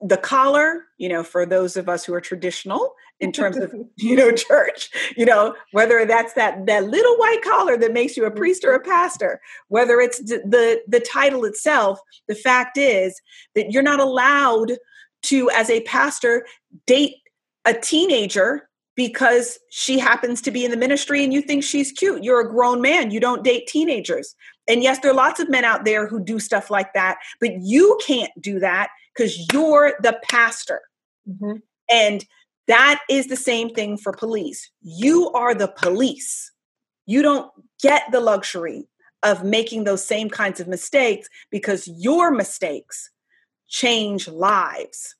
the 0.00 0.18
collar, 0.18 0.84
you 0.98 1.08
know, 1.08 1.22
for 1.22 1.46
those 1.46 1.76
of 1.76 1.88
us 1.88 2.04
who 2.04 2.12
are 2.12 2.20
traditional 2.20 2.92
in 3.20 3.32
terms 3.32 3.56
of, 3.56 3.74
you 3.96 4.16
know, 4.16 4.30
church, 4.32 4.90
you 5.16 5.24
know, 5.24 5.54
whether 5.72 6.04
that's 6.04 6.34
that 6.34 6.66
that 6.66 6.84
little 6.84 7.16
white 7.16 7.42
collar 7.42 7.76
that 7.76 7.92
makes 7.92 8.16
you 8.16 8.24
a 8.24 8.30
priest 8.30 8.64
or 8.64 8.72
a 8.72 8.80
mm-hmm. 8.80 8.90
pastor, 8.90 9.40
whether 9.68 10.00
it's 10.00 10.18
the 10.20 10.42
the, 10.44 10.82
the 10.88 11.00
title 11.00 11.44
itself, 11.44 11.98
the 12.28 12.34
fact 12.34 12.76
is 12.76 13.20
that 13.54 13.70
you're 13.70 13.82
not 13.82 14.00
allowed 14.00 14.72
to, 15.22 15.50
as 15.50 15.70
a 15.70 15.80
pastor, 15.82 16.46
date 16.86 17.16
a 17.64 17.74
teenager 17.74 18.68
because 18.94 19.58
she 19.70 19.98
happens 19.98 20.40
to 20.40 20.50
be 20.50 20.64
in 20.64 20.70
the 20.70 20.76
ministry 20.76 21.22
and 21.22 21.32
you 21.32 21.42
think 21.42 21.62
she's 21.62 21.92
cute. 21.92 22.24
You're 22.24 22.40
a 22.40 22.48
grown 22.48 22.80
man, 22.80 23.10
you 23.10 23.20
don't 23.20 23.44
date 23.44 23.66
teenagers. 23.66 24.34
And 24.68 24.82
yes, 24.82 24.98
there 24.98 25.10
are 25.10 25.14
lots 25.14 25.38
of 25.38 25.50
men 25.50 25.64
out 25.64 25.84
there 25.84 26.08
who 26.08 26.22
do 26.22 26.40
stuff 26.40 26.70
like 26.70 26.92
that, 26.94 27.18
but 27.40 27.50
you 27.60 27.98
can't 28.04 28.32
do 28.40 28.58
that 28.60 28.88
because 29.14 29.46
you're 29.52 29.94
the 30.02 30.18
pastor. 30.28 30.80
Mm-hmm. 31.28 31.58
And 31.90 32.24
that 32.68 33.00
is 33.08 33.28
the 33.28 33.36
same 33.36 33.70
thing 33.70 33.96
for 33.96 34.12
police. 34.12 34.70
You 34.82 35.30
are 35.32 35.54
the 35.54 35.68
police. 35.68 36.52
You 37.06 37.22
don't 37.22 37.50
get 37.80 38.02
the 38.10 38.20
luxury 38.20 38.88
of 39.22 39.44
making 39.44 39.84
those 39.84 40.04
same 40.04 40.28
kinds 40.28 40.60
of 40.60 40.68
mistakes 40.68 41.28
because 41.50 41.88
your 41.88 42.30
mistakes 42.30 43.10
change 43.68 44.28
lives. 44.28 45.14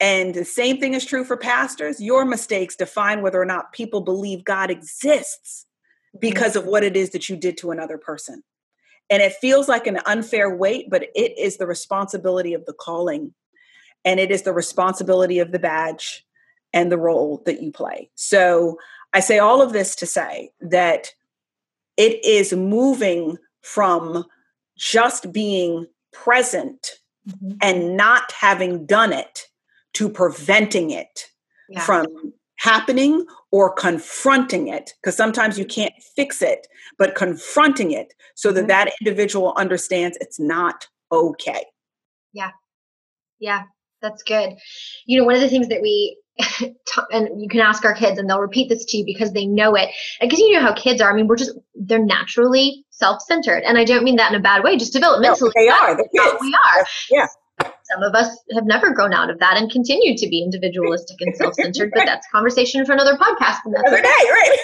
And 0.00 0.34
the 0.34 0.44
same 0.44 0.78
thing 0.78 0.94
is 0.94 1.04
true 1.04 1.24
for 1.24 1.36
pastors. 1.36 2.00
Your 2.00 2.24
mistakes 2.24 2.76
define 2.76 3.22
whether 3.22 3.40
or 3.40 3.46
not 3.46 3.72
people 3.72 4.00
believe 4.00 4.44
God 4.44 4.70
exists 4.70 5.66
because 6.20 6.56
of 6.56 6.66
what 6.66 6.84
it 6.84 6.96
is 6.96 7.10
that 7.10 7.28
you 7.28 7.36
did 7.36 7.56
to 7.58 7.70
another 7.70 7.98
person. 7.98 8.42
And 9.10 9.22
it 9.22 9.32
feels 9.34 9.68
like 9.68 9.86
an 9.86 10.00
unfair 10.06 10.54
weight, 10.54 10.86
but 10.90 11.04
it 11.14 11.38
is 11.38 11.56
the 11.56 11.66
responsibility 11.66 12.54
of 12.54 12.64
the 12.66 12.74
calling 12.74 13.34
and 14.04 14.20
it 14.20 14.30
is 14.30 14.42
the 14.42 14.52
responsibility 14.52 15.38
of 15.38 15.52
the 15.52 15.58
badge 15.58 16.24
and 16.72 16.92
the 16.92 16.98
role 16.98 17.42
that 17.46 17.62
you 17.62 17.72
play. 17.72 18.10
So 18.14 18.78
I 19.12 19.20
say 19.20 19.38
all 19.38 19.62
of 19.62 19.72
this 19.72 19.94
to 19.96 20.06
say 20.06 20.50
that 20.60 21.12
it 21.96 22.24
is 22.24 22.52
moving 22.52 23.38
from 23.62 24.24
just 24.76 25.32
being 25.32 25.86
present 26.12 26.92
mm-hmm. 27.28 27.56
and 27.60 27.96
not 27.96 28.32
having 28.32 28.86
done 28.86 29.12
it 29.12 29.46
to 29.94 30.08
preventing 30.08 30.90
it 30.90 31.26
yeah. 31.68 31.80
from 31.80 32.06
happening 32.56 33.24
or 33.52 33.72
confronting 33.72 34.68
it 34.68 34.92
because 35.00 35.16
sometimes 35.16 35.58
you 35.58 35.64
can't 35.64 35.92
fix 36.16 36.42
it 36.42 36.66
but 36.98 37.14
confronting 37.14 37.92
it 37.92 38.14
so 38.34 38.52
that 38.52 38.62
mm-hmm. 38.62 38.68
that 38.68 38.92
individual 39.00 39.52
understands 39.56 40.18
it's 40.20 40.40
not 40.40 40.88
okay 41.12 41.64
yeah 42.32 42.50
yeah 43.38 43.62
that's 44.02 44.24
good 44.24 44.54
you 45.06 45.18
know 45.18 45.24
one 45.24 45.36
of 45.36 45.40
the 45.40 45.48
things 45.48 45.68
that 45.68 45.80
we 45.80 46.16
and 47.10 47.40
you 47.40 47.48
can 47.48 47.60
ask 47.60 47.84
our 47.84 47.94
kids 47.94 48.18
and 48.18 48.28
they'll 48.28 48.40
repeat 48.40 48.68
this 48.68 48.84
to 48.86 48.98
you 48.98 49.04
because 49.04 49.32
they 49.32 49.46
know 49.46 49.74
it. 49.74 49.90
Because 50.20 50.38
you 50.38 50.52
know 50.52 50.60
how 50.60 50.74
kids 50.74 51.00
are. 51.00 51.10
I 51.10 51.14
mean 51.14 51.26
we're 51.26 51.36
just 51.36 51.52
they're 51.74 52.04
naturally 52.04 52.84
self-centered 52.90 53.62
and 53.62 53.78
i 53.78 53.84
don't 53.84 54.02
mean 54.02 54.16
that 54.16 54.32
in 54.32 54.38
a 54.38 54.42
bad 54.42 54.64
way 54.64 54.76
just 54.76 54.92
developmentally. 54.92 55.40
no, 55.40 55.52
they 55.54 55.68
are. 55.68 55.96
Kids. 55.96 56.36
we 56.40 56.54
are. 56.54 56.86
Yeah 57.10 57.26
some 57.90 58.02
of 58.02 58.14
us 58.14 58.28
have 58.52 58.66
never 58.66 58.92
grown 58.92 59.14
out 59.14 59.30
of 59.30 59.38
that 59.38 59.56
and 59.56 59.70
continue 59.70 60.16
to 60.16 60.28
be 60.28 60.42
individualistic 60.42 61.16
and 61.20 61.34
self-centered, 61.34 61.90
but 61.94 62.04
that's 62.04 62.26
conversation 62.30 62.84
for 62.84 62.92
another 62.92 63.16
podcast. 63.16 63.58
And 63.64 63.74
that's 63.74 63.90
day, 63.90 64.08
right? 64.30 64.58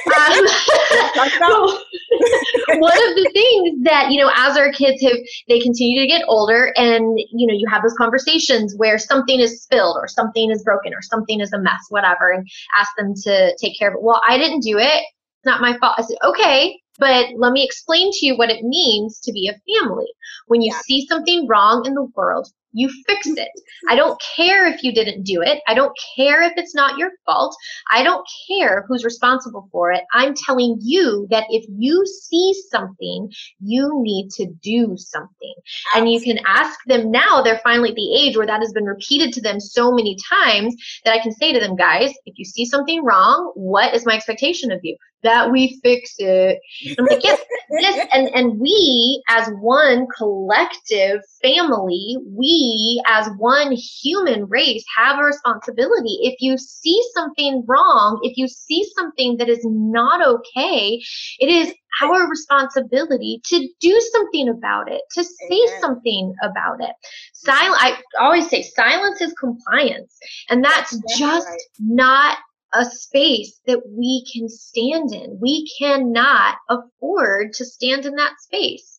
Um, 1.43 1.79
one 2.81 2.93
of 2.93 3.17
the 3.17 3.31
things 3.33 3.83
that 3.85 4.11
you 4.11 4.21
know, 4.21 4.31
as 4.37 4.57
our 4.57 4.71
kids 4.73 5.03
have, 5.03 5.17
they 5.49 5.59
continue 5.61 6.01
to 6.01 6.07
get 6.07 6.23
older, 6.29 6.73
and 6.77 7.19
you 7.33 7.47
know, 7.47 7.55
you 7.55 7.67
have 7.69 7.83
those 7.83 7.95
conversations 7.97 8.75
where 8.77 8.99
something 8.99 9.41
is 9.41 9.63
spilled 9.63 9.97
or 9.99 10.07
something 10.07 10.51
is 10.51 10.63
broken 10.63 10.93
or 10.93 11.03
something 11.03 11.41
is 11.41 11.53
a 11.53 11.59
mess, 11.59 11.81
whatever, 11.89 12.31
and 12.31 12.47
ask 12.79 12.91
them 12.97 13.15
to 13.23 13.57
take 13.61 13.79
care 13.79 13.89
of 13.89 13.95
it. 13.95 14.03
Well, 14.03 14.21
I 14.29 14.37
didn't 14.39 14.61
do 14.61 14.79
it. 14.79 15.03
It's 15.03 15.47
not 15.47 15.61
my 15.61 15.77
fault. 15.79 15.95
I 15.99 16.03
said, 16.03 16.17
okay, 16.25 16.79
but 16.99 17.27
let 17.37 17.53
me 17.53 17.65
explain 17.65 18.11
to 18.13 18.27
you 18.27 18.37
what 18.37 18.51
it 18.51 18.63
means 18.63 19.19
to 19.21 19.33
be 19.33 19.49
a 19.49 19.81
family. 19.81 20.07
When 20.47 20.63
you 20.63 20.73
yeah. 20.73 20.81
see 20.85 21.07
something 21.07 21.49
wrong 21.49 21.85
in 21.87 21.95
the 21.95 22.07
world, 22.15 22.49
you 22.75 22.91
fix 23.07 23.27
mm-hmm. 23.27 23.39
it. 23.39 23.49
I 23.89 23.97
don't 23.97 24.21
care 24.37 24.67
if 24.67 24.83
you 24.83 24.93
didn't 24.93 25.25
do 25.25 25.41
it. 25.41 25.63
I 25.67 25.75
don't 25.75 25.97
care 26.17 26.43
if 26.43 26.53
it's 26.57 26.75
not 26.75 26.99
your 26.99 27.13
fault. 27.25 27.57
I 27.91 28.03
don't 28.03 28.27
care 28.49 28.85
who's 28.87 29.05
responsible 29.05 29.69
for 29.73 29.93
it. 29.93 30.03
I'm 30.13 30.35
telling 30.35 30.79
you 30.83 31.27
that 31.31 31.45
if 31.49 31.65
you 31.69 32.05
see 32.07 32.53
something, 32.71 33.31
you 33.61 33.91
need 34.03 34.31
to 34.33 34.47
do 34.63 34.97
something. 34.97 35.55
And 35.95 36.11
you 36.11 36.21
can 36.21 36.41
ask 36.47 36.79
them 36.87 37.11
now, 37.11 37.43
they're 37.43 37.61
finally 37.65 37.91
at 37.91 37.97
the 37.97 38.15
age 38.15 38.37
where 38.37 38.47
that 38.47 38.61
has 38.61 38.73
been 38.73 38.85
repeated 38.85 39.33
to 39.35 39.41
them 39.41 39.61
so 39.61 39.93
many 39.93 40.17
times 40.29 40.75
that 41.05 41.15
I 41.15 41.23
can 41.23 41.33
say 41.33 41.53
to 41.53 41.61
them, 41.61 41.77
guys, 41.77 42.13
if 42.27 42.35
you 42.37 42.45
see 42.45 42.65
something 42.65 43.05
wrong, 43.05 43.53
what 43.55 43.95
is 43.95 44.05
my 44.05 44.15
expectation 44.15 44.73
of 44.73 44.81
you? 44.83 44.97
That 45.25 45.51
we 45.51 45.81
fix 45.83 46.15
it. 46.19 46.61
I'm 46.99 47.07
like, 47.07 47.25
yes, 47.25 47.41
this, 47.81 48.07
and, 48.13 48.29
and 48.29 48.61
we 48.61 49.23
as 49.29 49.49
one 49.61 50.07
collective 50.17 51.21
family, 51.43 52.17
we 52.27 53.03
as 53.09 53.29
one 53.39 53.73
human 53.73 54.45
race 54.47 54.85
have 54.97 55.19
a 55.19 55.25
responsibility. 55.25 56.19
If 56.23 56.37
you 56.41 56.57
see 56.57 57.03
something 57.15 57.65
wrong, 57.67 58.21
if 58.23 58.37
you 58.37 58.47
see 58.47 58.87
something 58.97 59.37
that 59.39 59.49
is 59.49 59.61
not 59.65 60.27
okay, 60.27 61.01
it 61.41 61.49
is 61.49 61.75
our 62.03 62.29
responsibility 62.29 63.41
to 63.45 63.69
do 63.81 64.01
something 64.13 64.49
about 64.49 64.91
it, 64.91 65.03
to 65.13 65.25
say 65.25 65.61
Amen. 65.69 65.81
something 65.81 66.35
about 66.43 66.81
it. 66.81 66.95
Silence, 67.33 67.79
I 67.81 67.99
always 68.19 68.49
say 68.49 68.63
silence 68.63 69.21
is 69.21 69.33
compliance. 69.35 70.17
And 70.51 70.65
that's, 70.65 70.91
that's 70.91 71.19
just 71.19 71.49
right. 71.49 71.61
not 71.79 72.39
a 72.75 72.85
space 72.85 73.61
that 73.67 73.81
we 73.89 74.27
can 74.33 74.49
stand 74.49 75.13
in. 75.15 75.39
We 75.41 75.71
cannot 75.79 76.57
afford 76.69 77.53
to 77.55 77.65
stand 77.65 78.05
in 78.05 78.17
that 78.17 78.35
space. 78.41 78.99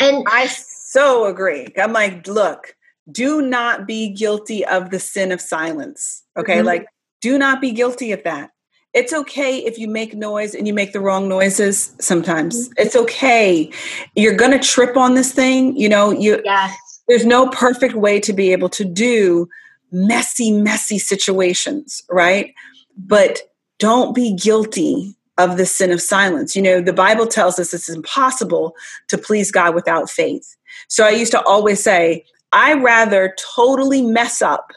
And 0.00 0.24
I 0.28 0.46
so 0.46 1.26
agree. 1.26 1.68
I'm 1.78 1.92
like, 1.92 2.26
look, 2.26 2.74
do 3.10 3.42
not 3.42 3.86
be 3.86 4.10
guilty 4.10 4.64
of 4.66 4.90
the 4.90 4.98
sin 4.98 5.30
of 5.30 5.40
silence. 5.40 6.22
Okay. 6.36 6.56
Mm-hmm. 6.56 6.66
Like, 6.66 6.86
do 7.20 7.38
not 7.38 7.60
be 7.60 7.72
guilty 7.72 8.12
of 8.12 8.22
that. 8.24 8.50
It's 8.92 9.12
okay 9.12 9.58
if 9.58 9.78
you 9.78 9.86
make 9.86 10.14
noise 10.14 10.54
and 10.54 10.66
you 10.66 10.74
make 10.74 10.92
the 10.92 11.00
wrong 11.00 11.28
noises 11.28 11.94
sometimes. 12.00 12.68
Mm-hmm. 12.68 12.72
It's 12.78 12.96
okay. 12.96 13.70
You're 14.16 14.34
going 14.34 14.50
to 14.50 14.58
trip 14.58 14.96
on 14.96 15.14
this 15.14 15.32
thing. 15.32 15.76
You 15.76 15.88
know, 15.88 16.10
you, 16.10 16.40
yes. 16.44 16.76
there's 17.06 17.26
no 17.26 17.48
perfect 17.50 17.94
way 17.94 18.18
to 18.20 18.32
be 18.32 18.52
able 18.52 18.68
to 18.70 18.84
do 18.84 19.48
messy, 19.92 20.50
messy 20.50 20.98
situations, 20.98 22.02
right? 22.10 22.52
But 22.96 23.40
don't 23.78 24.14
be 24.14 24.34
guilty 24.34 25.16
of 25.38 25.56
the 25.56 25.66
sin 25.66 25.90
of 25.90 26.02
silence. 26.02 26.54
You 26.54 26.62
know, 26.62 26.80
the 26.80 26.92
Bible 26.92 27.26
tells 27.26 27.58
us 27.58 27.72
it's 27.72 27.88
impossible 27.88 28.74
to 29.08 29.16
please 29.16 29.50
God 29.50 29.74
without 29.74 30.10
faith. 30.10 30.56
So 30.88 31.04
I 31.04 31.10
used 31.10 31.32
to 31.32 31.42
always 31.42 31.82
say, 31.82 32.24
I 32.52 32.74
rather 32.74 33.34
totally 33.54 34.02
mess 34.02 34.42
up 34.42 34.72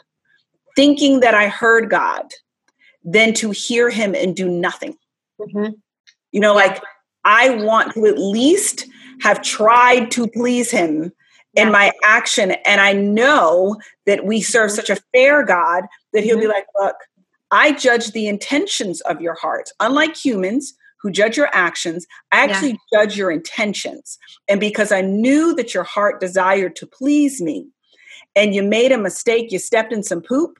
thinking 0.74 1.20
that 1.20 1.34
I 1.34 1.48
heard 1.48 1.90
God 1.90 2.32
than 3.04 3.34
to 3.34 3.50
hear 3.50 3.90
him 3.90 4.14
and 4.14 4.34
do 4.34 4.48
nothing. 4.48 4.96
Mm-hmm. 5.40 5.74
You 6.32 6.40
know, 6.40 6.54
like 6.54 6.82
I 7.24 7.50
want 7.50 7.94
to 7.94 8.06
at 8.06 8.18
least 8.18 8.86
have 9.20 9.42
tried 9.42 10.10
to 10.12 10.26
please 10.28 10.70
him 10.70 11.12
in 11.54 11.70
my 11.70 11.92
action. 12.02 12.52
And 12.64 12.80
I 12.80 12.92
know 12.92 13.76
that 14.06 14.24
we 14.24 14.40
serve 14.40 14.70
mm-hmm. 14.70 14.76
such 14.76 14.90
a 14.90 15.02
fair 15.12 15.44
God 15.44 15.84
that 16.12 16.24
he'll 16.24 16.36
mm-hmm. 16.36 16.42
be 16.42 16.48
like, 16.48 16.66
look, 16.80 16.96
I 17.54 17.70
judge 17.70 18.10
the 18.10 18.26
intentions 18.26 19.00
of 19.02 19.20
your 19.20 19.34
heart. 19.34 19.70
Unlike 19.78 20.16
humans 20.16 20.74
who 21.00 21.12
judge 21.12 21.36
your 21.36 21.50
actions, 21.52 22.04
I 22.32 22.42
actually 22.42 22.70
yeah. 22.70 22.98
judge 23.00 23.16
your 23.16 23.30
intentions. 23.30 24.18
And 24.48 24.58
because 24.58 24.90
I 24.90 25.02
knew 25.02 25.54
that 25.54 25.72
your 25.72 25.84
heart 25.84 26.18
desired 26.20 26.74
to 26.76 26.86
please 26.86 27.40
me 27.40 27.68
and 28.34 28.56
you 28.56 28.64
made 28.64 28.90
a 28.90 28.98
mistake, 28.98 29.52
you 29.52 29.60
stepped 29.60 29.92
in 29.92 30.02
some 30.02 30.20
poop, 30.20 30.58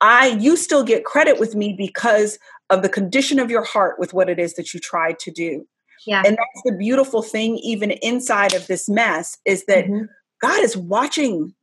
I 0.00 0.36
you 0.40 0.56
still 0.56 0.82
get 0.82 1.04
credit 1.04 1.38
with 1.38 1.54
me 1.54 1.76
because 1.78 2.40
of 2.70 2.82
the 2.82 2.88
condition 2.88 3.38
of 3.38 3.48
your 3.48 3.62
heart 3.62 4.00
with 4.00 4.12
what 4.12 4.28
it 4.28 4.40
is 4.40 4.54
that 4.54 4.74
you 4.74 4.80
tried 4.80 5.20
to 5.20 5.30
do. 5.30 5.64
Yeah. 6.08 6.24
And 6.26 6.36
that's 6.36 6.62
the 6.64 6.76
beautiful 6.76 7.22
thing 7.22 7.58
even 7.58 7.92
inside 7.92 8.52
of 8.52 8.66
this 8.66 8.88
mess 8.88 9.38
is 9.44 9.64
that 9.66 9.84
mm-hmm. 9.84 10.06
God 10.40 10.64
is 10.64 10.76
watching 10.76 11.54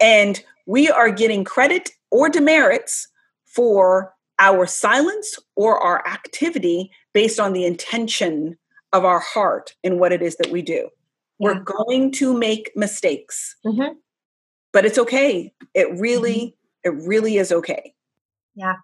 and 0.00 0.42
we 0.66 0.90
are 0.90 1.10
getting 1.10 1.44
credit 1.44 1.90
or 2.10 2.28
demerits 2.28 3.06
for 3.44 4.15
our 4.38 4.66
silence 4.66 5.38
or 5.54 5.78
our 5.78 6.06
activity 6.06 6.90
based 7.12 7.40
on 7.40 7.52
the 7.52 7.64
intention 7.64 8.56
of 8.92 9.04
our 9.04 9.20
heart 9.20 9.74
and 9.82 9.98
what 9.98 10.12
it 10.12 10.22
is 10.22 10.36
that 10.36 10.50
we 10.50 10.62
do. 10.62 10.88
Yeah. 11.38 11.52
We're 11.52 11.60
going 11.60 12.12
to 12.12 12.36
make 12.36 12.72
mistakes, 12.76 13.56
mm-hmm. 13.64 13.94
but 14.72 14.84
it's 14.84 14.98
okay. 14.98 15.52
It 15.74 15.98
really, 15.98 16.56
mm-hmm. 16.84 17.02
it 17.02 17.06
really 17.06 17.36
is 17.36 17.52
okay. 17.52 17.94
Yeah. 18.54 18.74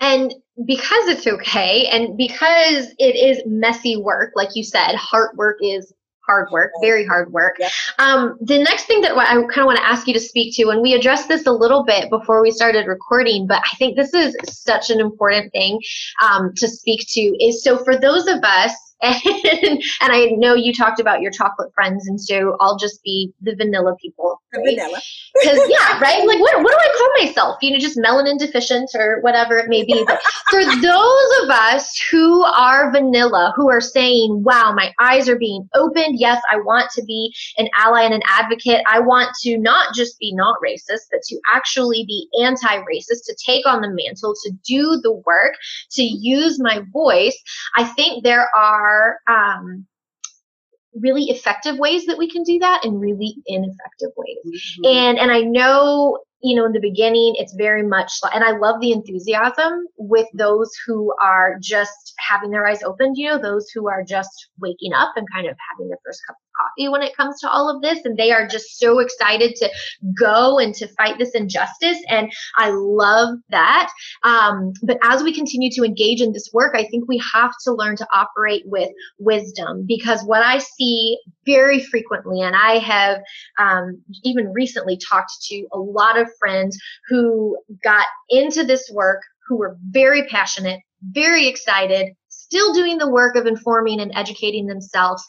And 0.00 0.34
because 0.66 1.08
it's 1.08 1.26
okay, 1.26 1.86
and 1.86 2.16
because 2.16 2.94
it 2.98 3.16
is 3.16 3.42
messy 3.46 3.96
work, 3.96 4.32
like 4.36 4.50
you 4.54 4.62
said, 4.62 4.94
heart 4.94 5.36
work 5.36 5.58
is 5.60 5.92
hard 6.28 6.50
work, 6.52 6.70
very 6.82 7.06
hard 7.06 7.32
work. 7.32 7.56
Um, 7.98 8.36
the 8.40 8.58
next 8.62 8.84
thing 8.84 9.00
that 9.00 9.16
I 9.16 9.34
kind 9.34 9.58
of 9.58 9.66
want 9.66 9.78
to 9.78 9.86
ask 9.86 10.06
you 10.06 10.14
to 10.14 10.20
speak 10.20 10.54
to, 10.56 10.68
and 10.68 10.82
we 10.82 10.92
addressed 10.92 11.28
this 11.28 11.46
a 11.46 11.52
little 11.52 11.84
bit 11.84 12.10
before 12.10 12.42
we 12.42 12.50
started 12.50 12.86
recording, 12.86 13.46
but 13.46 13.62
I 13.64 13.76
think 13.76 13.96
this 13.96 14.12
is 14.12 14.36
such 14.44 14.90
an 14.90 15.00
important 15.00 15.50
thing 15.52 15.80
um, 16.22 16.52
to 16.56 16.68
speak 16.68 17.06
to 17.08 17.20
is 17.44 17.64
so 17.64 17.82
for 17.82 17.96
those 17.96 18.26
of 18.26 18.42
us 18.44 18.87
and, 19.02 19.82
and 20.00 20.12
I 20.12 20.26
know 20.36 20.54
you 20.54 20.72
talked 20.72 20.98
about 20.98 21.20
your 21.20 21.30
chocolate 21.30 21.72
friends, 21.74 22.06
and 22.08 22.20
so 22.20 22.56
I'll 22.60 22.76
just 22.76 23.02
be 23.02 23.32
the 23.40 23.54
vanilla 23.54 23.94
people. 24.00 24.40
Right? 24.54 24.76
vanilla. 24.76 25.00
Because 25.40 25.60
yeah, 25.68 26.00
right. 26.00 26.26
Like 26.26 26.40
what? 26.40 26.64
What 26.64 26.72
do 26.72 26.78
I 26.78 26.94
call 26.98 27.24
myself? 27.24 27.58
You 27.62 27.70
know, 27.70 27.78
just 27.78 27.96
melanin 27.96 28.38
deficient 28.38 28.90
or 28.96 29.20
whatever 29.20 29.56
it 29.56 29.68
may 29.68 29.84
be. 29.84 30.02
But 30.04 30.20
for 30.50 30.64
those 30.64 31.42
of 31.42 31.50
us 31.50 31.96
who 32.10 32.42
are 32.42 32.90
vanilla, 32.90 33.52
who 33.54 33.70
are 33.70 33.80
saying, 33.80 34.42
"Wow, 34.42 34.72
my 34.74 34.92
eyes 34.98 35.28
are 35.28 35.38
being 35.38 35.68
opened. 35.76 36.18
Yes, 36.18 36.42
I 36.50 36.56
want 36.56 36.90
to 36.92 37.04
be 37.04 37.32
an 37.56 37.68
ally 37.76 38.02
and 38.02 38.14
an 38.14 38.22
advocate. 38.26 38.82
I 38.88 38.98
want 38.98 39.30
to 39.42 39.58
not 39.58 39.94
just 39.94 40.18
be 40.18 40.34
not 40.34 40.56
racist, 40.64 41.06
but 41.12 41.22
to 41.28 41.38
actually 41.54 42.04
be 42.04 42.26
anti-racist, 42.42 43.26
to 43.26 43.36
take 43.46 43.64
on 43.64 43.80
the 43.80 43.90
mantle, 43.90 44.34
to 44.44 44.52
do 44.66 44.98
the 45.04 45.12
work, 45.24 45.54
to 45.92 46.02
use 46.02 46.58
my 46.60 46.82
voice." 46.92 47.38
I 47.76 47.84
think 47.84 48.24
there 48.24 48.48
are 48.56 48.87
are 48.88 49.18
um, 49.28 49.86
really 50.94 51.24
effective 51.24 51.78
ways 51.78 52.06
that 52.06 52.18
we 52.18 52.30
can 52.30 52.42
do 52.42 52.58
that 52.58 52.84
and 52.84 53.00
really 53.00 53.36
ineffective 53.46 54.10
ways. 54.16 54.38
Mm-hmm. 54.46 54.86
And 54.86 55.18
and 55.18 55.30
I 55.30 55.40
know 55.40 56.18
you 56.40 56.56
know 56.56 56.66
in 56.66 56.72
the 56.72 56.80
beginning 56.80 57.34
it's 57.36 57.54
very 57.54 57.82
much 57.82 58.12
and 58.32 58.44
I 58.44 58.52
love 58.52 58.80
the 58.80 58.92
enthusiasm 58.92 59.86
with 59.96 60.26
those 60.34 60.70
who 60.86 61.12
are 61.20 61.56
just 61.60 62.14
having 62.18 62.50
their 62.50 62.66
eyes 62.66 62.82
opened, 62.82 63.16
you 63.16 63.28
know, 63.28 63.38
those 63.38 63.68
who 63.70 63.88
are 63.88 64.02
just 64.04 64.48
waking 64.58 64.92
up 64.92 65.12
and 65.16 65.26
kind 65.32 65.46
of 65.46 65.56
having 65.70 65.88
their 65.88 65.98
first 66.04 66.20
cup 66.26 66.36
coffee 66.58 66.88
when 66.88 67.02
it 67.02 67.16
comes 67.16 67.40
to 67.40 67.50
all 67.50 67.74
of 67.74 67.82
this. 67.82 68.00
And 68.04 68.16
they 68.16 68.32
are 68.32 68.46
just 68.46 68.78
so 68.78 68.98
excited 68.98 69.54
to 69.56 69.70
go 70.18 70.58
and 70.58 70.74
to 70.74 70.88
fight 70.88 71.18
this 71.18 71.34
injustice. 71.34 71.98
And 72.08 72.30
I 72.56 72.70
love 72.70 73.38
that. 73.50 73.90
Um, 74.24 74.72
but 74.82 74.98
as 75.02 75.22
we 75.22 75.34
continue 75.34 75.70
to 75.72 75.84
engage 75.84 76.20
in 76.20 76.32
this 76.32 76.50
work, 76.52 76.74
I 76.74 76.84
think 76.84 77.08
we 77.08 77.22
have 77.32 77.52
to 77.64 77.72
learn 77.72 77.96
to 77.96 78.06
operate 78.12 78.62
with 78.66 78.90
wisdom 79.18 79.84
because 79.86 80.22
what 80.24 80.42
I 80.42 80.58
see 80.58 81.18
very 81.46 81.80
frequently, 81.80 82.42
and 82.42 82.54
I 82.54 82.78
have 82.78 83.20
um, 83.58 84.02
even 84.24 84.52
recently 84.52 84.98
talked 85.08 85.32
to 85.48 85.66
a 85.72 85.78
lot 85.78 86.18
of 86.18 86.28
friends 86.38 86.78
who 87.08 87.58
got 87.82 88.06
into 88.28 88.64
this 88.64 88.90
work 88.92 89.22
who 89.48 89.56
were 89.56 89.78
very 89.90 90.26
passionate, 90.26 90.80
very 91.02 91.48
excited, 91.48 92.08
still 92.48 92.72
doing 92.72 92.96
the 92.96 93.08
work 93.08 93.36
of 93.36 93.46
informing 93.46 94.00
and 94.00 94.12
educating 94.14 94.66
themselves 94.66 95.22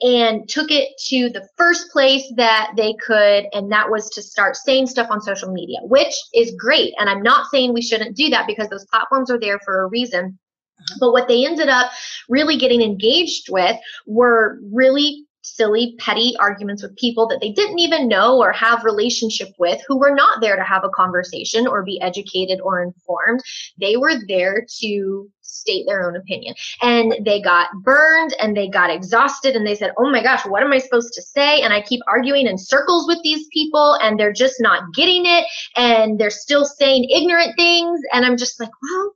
and 0.00 0.48
took 0.48 0.70
it 0.70 0.88
to 0.98 1.30
the 1.30 1.46
first 1.56 1.90
place 1.92 2.24
that 2.36 2.72
they 2.76 2.94
could 2.94 3.46
and 3.52 3.70
that 3.70 3.88
was 3.88 4.10
to 4.10 4.20
start 4.20 4.56
saying 4.56 4.86
stuff 4.86 5.08
on 5.10 5.20
social 5.20 5.52
media 5.52 5.78
which 5.82 6.14
is 6.34 6.54
great 6.58 6.92
and 6.98 7.08
i'm 7.08 7.22
not 7.22 7.46
saying 7.50 7.72
we 7.72 7.82
shouldn't 7.82 8.16
do 8.16 8.28
that 8.28 8.46
because 8.46 8.68
those 8.68 8.86
platforms 8.86 9.30
are 9.30 9.38
there 9.38 9.60
for 9.64 9.82
a 9.82 9.88
reason 9.88 10.36
uh-huh. 10.78 10.96
but 11.00 11.12
what 11.12 11.28
they 11.28 11.46
ended 11.46 11.68
up 11.68 11.90
really 12.28 12.56
getting 12.56 12.82
engaged 12.82 13.50
with 13.50 13.76
were 14.06 14.58
really 14.72 15.24
silly, 15.44 15.94
petty 15.98 16.34
arguments 16.40 16.82
with 16.82 16.96
people 16.96 17.28
that 17.28 17.40
they 17.40 17.52
didn't 17.52 17.78
even 17.78 18.08
know 18.08 18.38
or 18.38 18.50
have 18.52 18.82
relationship 18.84 19.48
with 19.58 19.80
who 19.86 19.98
were 19.98 20.14
not 20.14 20.40
there 20.40 20.56
to 20.56 20.64
have 20.64 20.84
a 20.84 20.88
conversation 20.88 21.66
or 21.66 21.84
be 21.84 22.00
educated 22.00 22.60
or 22.60 22.82
informed. 22.82 23.40
They 23.78 23.96
were 23.96 24.14
there 24.26 24.66
to 24.80 25.30
state 25.54 25.86
their 25.86 26.06
own 26.06 26.16
opinion. 26.16 26.54
And 26.82 27.14
they 27.24 27.40
got 27.40 27.68
burned 27.82 28.34
and 28.40 28.56
they 28.56 28.68
got 28.68 28.90
exhausted 28.90 29.56
and 29.56 29.66
they 29.66 29.74
said, 29.74 29.92
"Oh 29.98 30.10
my 30.10 30.22
gosh, 30.22 30.44
what 30.46 30.62
am 30.62 30.72
I 30.72 30.78
supposed 30.78 31.14
to 31.14 31.22
say?" 31.22 31.60
And 31.62 31.72
I 31.72 31.80
keep 31.80 32.00
arguing 32.08 32.46
in 32.46 32.58
circles 32.58 33.06
with 33.06 33.18
these 33.22 33.46
people 33.52 33.98
and 34.02 34.18
they're 34.18 34.32
just 34.32 34.56
not 34.60 34.92
getting 34.94 35.24
it 35.26 35.46
and 35.76 36.18
they're 36.18 36.30
still 36.30 36.64
saying 36.64 37.08
ignorant 37.10 37.54
things 37.56 38.00
and 38.12 38.24
I'm 38.24 38.36
just 38.36 38.60
like, 38.60 38.70
"Well, 38.82 39.14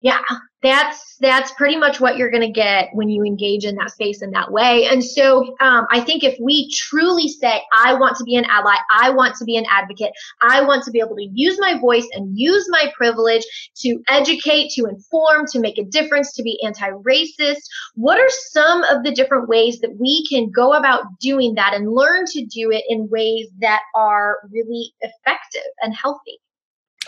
yeah 0.00 0.20
that's 0.62 1.16
that's 1.20 1.52
pretty 1.52 1.76
much 1.76 2.00
what 2.00 2.16
you're 2.16 2.30
going 2.30 2.42
to 2.42 2.52
get 2.52 2.88
when 2.92 3.08
you 3.08 3.22
engage 3.22 3.64
in 3.64 3.76
that 3.76 3.90
space 3.90 4.22
in 4.22 4.30
that 4.32 4.50
way. 4.50 4.86
And 4.86 5.04
so 5.04 5.54
um, 5.60 5.86
i 5.90 6.00
think 6.00 6.24
if 6.24 6.36
we 6.42 6.70
truly 6.70 7.28
say 7.28 7.62
i 7.72 7.94
want 7.94 8.16
to 8.16 8.24
be 8.24 8.36
an 8.36 8.44
ally. 8.46 8.76
I 8.90 9.10
want 9.10 9.36
to 9.36 9.44
be 9.44 9.56
an 9.56 9.64
advocate. 9.70 10.10
I 10.42 10.62
want 10.64 10.84
to 10.84 10.90
be 10.90 11.00
able 11.00 11.16
to 11.16 11.28
use 11.32 11.58
my 11.60 11.78
voice 11.78 12.06
and 12.12 12.36
use 12.36 12.66
my 12.70 12.90
privilege 12.96 13.44
to 13.78 13.98
educate 14.08 14.70
to 14.70 14.86
inform 14.86 15.46
to 15.52 15.60
make 15.60 15.78
a 15.78 15.84
difference 15.84 16.32
to 16.34 16.42
be 16.42 16.58
anti-racist 16.64 17.62
what 17.94 18.18
are 18.18 18.30
some 18.50 18.82
of 18.84 19.04
the 19.04 19.12
different 19.12 19.48
ways 19.48 19.78
that 19.80 19.96
we 19.98 20.26
can 20.28 20.50
go 20.50 20.72
about 20.72 21.04
doing 21.20 21.54
that 21.54 21.74
and 21.74 21.92
learn 21.92 22.24
to 22.26 22.44
do 22.46 22.70
it 22.70 22.84
in 22.88 23.08
ways 23.10 23.48
that 23.60 23.82
are 23.94 24.38
really 24.50 24.92
effective 25.00 25.70
and 25.82 25.94
healthy 25.94 26.38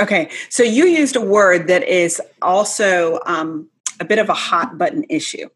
Okay, 0.01 0.31
so 0.49 0.63
you 0.63 0.87
used 0.87 1.15
a 1.15 1.21
word 1.21 1.67
that 1.67 1.83
is 1.85 2.21
also 2.41 3.21
um, 3.27 3.69
a 4.01 4.05
bit 4.05 4.19
of 4.19 4.29
a 4.29 4.35
hot 4.35 4.79
button 4.79 5.05
issue. 5.09 5.49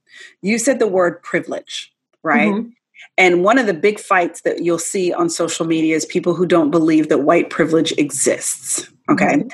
You 0.43 0.59
said 0.59 0.79
the 0.79 0.87
word 0.87 1.23
privilege, 1.23 1.93
right? 2.23 2.53
Mm-hmm. 2.53 2.69
And 3.17 3.45
one 3.45 3.59
of 3.59 3.67
the 3.67 3.75
big 3.75 3.99
fights 4.01 4.43
that 4.43 4.63
you'll 4.63 4.79
see 4.79 5.13
on 5.13 5.31
social 5.31 5.67
media 5.67 5.97
is 5.97 6.05
people 6.05 6.35
who 6.35 6.47
don't 6.47 6.71
believe 6.71 7.09
that 7.09 7.19
white 7.19 7.49
privilege 7.49 7.93
exists. 7.93 8.89
Okay. 9.11 9.37
Mm-hmm. 9.37 9.49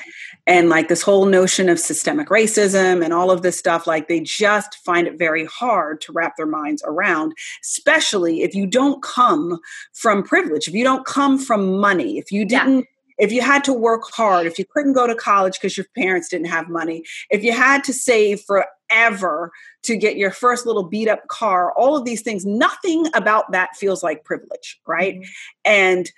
And 0.47 0.69
like 0.69 0.89
this 0.89 1.03
whole 1.03 1.27
notion 1.27 1.69
of 1.69 1.79
systemic 1.79 2.29
racism 2.29 3.05
and 3.05 3.13
all 3.13 3.31
of 3.31 3.43
this 3.43 3.59
stuff, 3.59 3.87
like 3.87 4.09
they 4.09 4.21
just 4.21 4.75
find 4.77 5.07
it 5.07 5.19
very 5.19 5.45
hard 5.45 6.01
to 6.03 6.13
wrap 6.13 6.37
their 6.37 6.47
minds 6.47 6.83
around, 6.87 7.35
especially 7.63 8.43
if 8.43 8.55
you 8.55 8.67
don't 8.67 9.03
come 9.03 9.61
from 9.93 10.23
privilege, 10.23 10.67
if 10.67 10.75
you 10.75 10.83
don't 10.83 11.05
come 11.05 11.39
from 11.39 11.79
money, 11.79 12.19
if 12.19 12.33
you 12.33 12.45
didn't. 12.45 12.81
Yeah 12.81 12.90
if 13.21 13.31
you 13.31 13.43
had 13.43 13.63
to 13.65 13.73
work 13.73 14.03
hard, 14.13 14.47
if 14.47 14.59
you 14.59 14.65
couldn't 14.65 14.95
go 14.95 15.07
to 15.07 15.15
college 15.15 15.55
because 15.55 15.77
your 15.77 15.87
parents 15.97 16.29
didn't 16.29 16.49
have 16.49 16.69
money, 16.69 17.05
if 17.31 17.45
you 17.45 17.53
had 17.53 17.85
to 17.85 17.93
save 17.93 18.41
forever 18.41 19.53
to 19.83 19.97
get 19.97 20.17
your 20.17 20.31
first 20.31 20.67
little 20.67 20.85
beat 20.85 21.09
up 21.09 21.29
car, 21.29 21.73
all 21.73 21.97
of 21.97 22.05
these 22.05 22.23
things, 22.23 22.45
nothing 22.47 23.07
about 23.15 23.53
that 23.53 23.77
feels 23.77 24.03
like 24.03 24.25
privilege, 24.25 24.81
right? 24.87 25.17
Mm-hmm. 25.17 25.31
And 25.67 26.11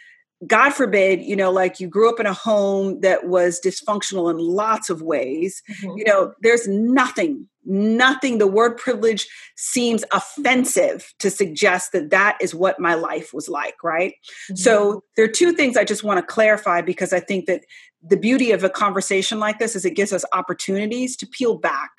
God 0.46 0.70
forbid, 0.70 1.22
you 1.22 1.36
know, 1.36 1.50
like 1.50 1.78
you 1.78 1.88
grew 1.88 2.08
up 2.08 2.18
in 2.18 2.26
a 2.26 2.32
home 2.32 3.00
that 3.00 3.28
was 3.28 3.60
dysfunctional 3.60 4.30
in 4.30 4.38
lots 4.38 4.90
of 4.90 5.02
ways, 5.02 5.62
mm-hmm. 5.70 5.98
you 5.98 6.04
know, 6.04 6.32
there's 6.40 6.66
nothing, 6.66 7.46
nothing, 7.64 8.38
the 8.38 8.46
word 8.46 8.76
privilege 8.76 9.28
seems 9.56 10.04
offensive 10.12 11.12
to 11.20 11.30
suggest 11.30 11.92
that 11.92 12.10
that 12.10 12.38
is 12.40 12.54
what 12.54 12.80
my 12.80 12.94
life 12.94 13.32
was 13.32 13.48
like, 13.48 13.76
right? 13.84 14.14
Mm-hmm. 14.50 14.56
So 14.56 15.04
there 15.16 15.24
are 15.24 15.28
two 15.28 15.52
things 15.52 15.76
I 15.76 15.84
just 15.84 16.02
want 16.02 16.18
to 16.18 16.26
clarify 16.26 16.80
because 16.80 17.12
I 17.12 17.20
think 17.20 17.46
that 17.46 17.62
the 18.02 18.16
beauty 18.16 18.50
of 18.50 18.64
a 18.64 18.70
conversation 18.70 19.38
like 19.38 19.60
this 19.60 19.76
is 19.76 19.84
it 19.84 19.94
gives 19.94 20.12
us 20.12 20.24
opportunities 20.32 21.16
to 21.18 21.26
peel 21.26 21.56
back 21.56 21.90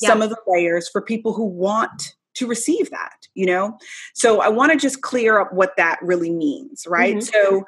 yeah. 0.00 0.08
some 0.08 0.22
of 0.22 0.30
the 0.30 0.40
layers 0.46 0.88
for 0.88 1.00
people 1.00 1.32
who 1.32 1.44
want 1.44 2.14
to 2.34 2.46
receive 2.46 2.90
that 2.90 3.26
you 3.34 3.46
know? 3.46 3.76
So 4.14 4.40
i 4.40 4.48
want 4.48 4.72
to 4.72 4.78
just 4.78 5.02
clear 5.02 5.40
up 5.40 5.52
what 5.52 5.76
that 5.76 5.98
really 6.02 6.30
means 6.30 6.86
right? 6.88 7.16
Mm-hmm. 7.16 7.50
so 7.50 7.64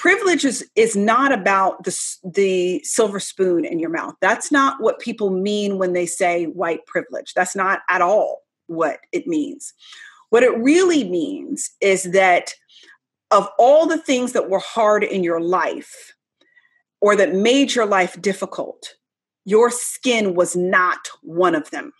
privilege 0.00 0.46
is 0.46 0.66
is 0.76 0.96
not 0.96 1.30
about 1.30 1.84
the 1.84 2.16
the 2.24 2.80
silver 2.84 3.20
spoon 3.20 3.66
in 3.66 3.78
your 3.78 3.90
mouth. 3.90 4.14
That's 4.22 4.50
not 4.50 4.82
what 4.82 4.98
people 4.98 5.28
mean 5.28 5.76
when 5.76 5.92
they 5.92 6.06
say 6.06 6.46
white 6.46 6.86
privilege. 6.86 7.34
That's 7.34 7.54
not 7.54 7.80
at 7.90 8.00
all 8.00 8.40
what 8.66 9.00
it 9.12 9.26
means. 9.26 9.74
What 10.30 10.42
it 10.42 10.56
really 10.56 11.04
means 11.04 11.70
is 11.82 12.04
that 12.12 12.54
of 13.30 13.46
all 13.58 13.86
the 13.86 13.98
things 13.98 14.32
that 14.32 14.48
were 14.48 14.58
hard 14.60 15.04
in 15.04 15.22
your 15.22 15.40
life 15.40 16.14
or 17.02 17.14
that 17.14 17.34
made 17.34 17.74
your 17.74 17.86
life 17.86 18.20
difficult 18.22 18.94
your 19.44 19.70
skin 19.70 20.34
was 20.34 20.54
not 20.54 21.08
one 21.22 21.54
of 21.54 21.70
them 21.70 21.92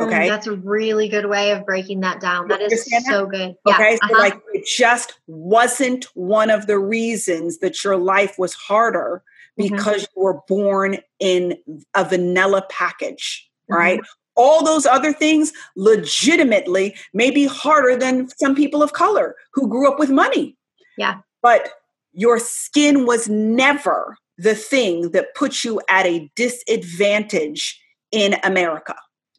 okay. 0.00 0.26
Mm, 0.26 0.28
that's 0.28 0.46
a 0.46 0.56
really 0.56 1.08
good 1.08 1.26
way 1.26 1.52
of 1.52 1.64
breaking 1.64 2.00
that 2.00 2.20
down. 2.20 2.48
That 2.48 2.60
is 2.60 2.84
so 3.06 3.26
that? 3.26 3.30
good. 3.30 3.56
Yeah. 3.66 3.74
Okay. 3.74 3.96
So 3.96 4.04
uh-huh. 4.04 4.18
like 4.18 4.40
it 4.52 4.66
just 4.66 5.18
wasn't 5.26 6.06
one 6.14 6.50
of 6.50 6.66
the 6.66 6.78
reasons 6.78 7.58
that 7.58 7.82
your 7.84 7.96
life 7.96 8.38
was 8.38 8.54
harder 8.54 9.22
mm-hmm. 9.58 9.74
because 9.74 10.02
mm-hmm. 10.02 10.20
you 10.20 10.24
were 10.24 10.40
born 10.46 10.98
in 11.18 11.56
a 11.94 12.04
vanilla 12.04 12.64
package, 12.70 13.48
mm-hmm. 13.70 13.74
right? 13.74 14.00
All 14.36 14.64
those 14.64 14.86
other 14.86 15.12
things 15.12 15.52
legitimately 15.76 16.94
may 17.12 17.30
be 17.30 17.46
harder 17.46 17.96
than 17.96 18.28
some 18.38 18.54
people 18.54 18.82
of 18.82 18.92
color 18.92 19.34
who 19.52 19.68
grew 19.68 19.90
up 19.90 19.98
with 19.98 20.10
money. 20.10 20.56
Yeah. 20.96 21.18
But 21.42 21.70
your 22.12 22.38
skin 22.38 23.04
was 23.04 23.28
never 23.28 24.16
the 24.38 24.54
thing 24.54 25.10
that 25.10 25.34
puts 25.34 25.64
you 25.64 25.80
at 25.88 26.06
a 26.06 26.30
disadvantage 26.36 27.80
in 28.12 28.36
America. 28.44 28.94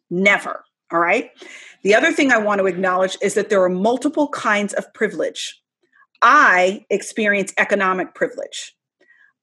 Never. 0.09 0.63
All 0.91 0.99
right. 0.99 1.29
The 1.83 1.95
other 1.95 2.11
thing 2.11 2.31
I 2.31 2.37
want 2.37 2.59
to 2.59 2.65
acknowledge 2.65 3.17
is 3.21 3.35
that 3.35 3.49
there 3.49 3.63
are 3.63 3.69
multiple 3.69 4.29
kinds 4.29 4.73
of 4.73 4.91
privilege. 4.93 5.61
I 6.21 6.85
experience 6.89 7.53
economic 7.57 8.15
privilege. 8.15 8.75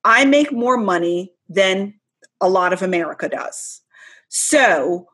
I 0.05 0.25
make 0.25 0.53
more 0.53 0.77
money 0.77 1.33
than 1.49 1.95
a 2.41 2.49
lot 2.49 2.73
of 2.73 2.83
America 2.83 3.29
does. 3.29 3.83
So, 4.29 5.09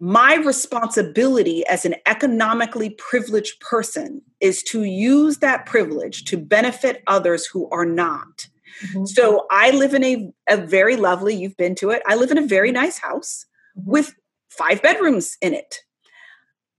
my 0.00 0.34
responsibility 0.34 1.64
as 1.66 1.84
an 1.84 1.94
economically 2.06 2.90
privileged 2.90 3.60
person 3.60 4.20
is 4.40 4.62
to 4.64 4.82
use 4.82 5.38
that 5.38 5.66
privilege 5.66 6.24
to 6.24 6.36
benefit 6.36 7.02
others 7.06 7.46
who 7.46 7.70
are 7.70 7.86
not. 7.86 8.48
Mm-hmm. 8.84 9.04
So, 9.04 9.46
I 9.50 9.70
live 9.70 9.94
in 9.94 10.04
a, 10.04 10.32
a 10.48 10.56
very 10.56 10.96
lovely, 10.96 11.34
you've 11.34 11.56
been 11.56 11.74
to 11.76 11.90
it, 11.90 12.02
I 12.06 12.16
live 12.16 12.30
in 12.30 12.38
a 12.38 12.46
very 12.46 12.72
nice 12.72 12.98
house 12.98 13.46
mm-hmm. 13.78 13.90
with 13.90 14.14
five 14.54 14.82
bedrooms 14.82 15.36
in 15.40 15.54
it. 15.54 15.80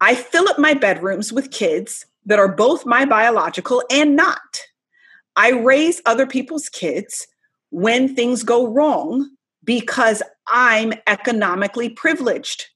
I 0.02 0.16
fill 0.16 0.50
up 0.50 0.60
my 0.60 0.74
bedrooms 0.74 1.32
with 1.32 1.52
kids 1.52 2.06
that 2.26 2.40
are 2.40 2.54
both 2.54 2.86
my 2.86 3.06
biological 3.06 3.84
and 3.90 4.16
not. 4.16 4.62
I 5.36 5.52
raise 5.52 6.02
other 6.06 6.26
people's 6.26 6.70
kids 6.70 7.28
when 7.70 8.16
things 8.16 8.44
go 8.44 8.68
wrong 8.68 9.30
because 9.64 10.22
I'm 10.48 10.94
economically 11.08 11.90
privileged. 11.90 12.68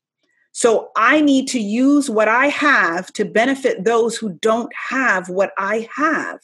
So 0.52 0.90
I 0.96 1.22
need 1.22 1.48
to 1.50 1.60
use 1.60 2.10
what 2.10 2.28
I 2.28 2.48
have 2.48 3.14
to 3.14 3.24
benefit 3.24 3.86
those 3.86 4.18
who 4.18 4.38
don't 4.42 4.72
have 4.90 5.30
what 5.30 5.52
I 5.58 5.88
have. 5.96 6.40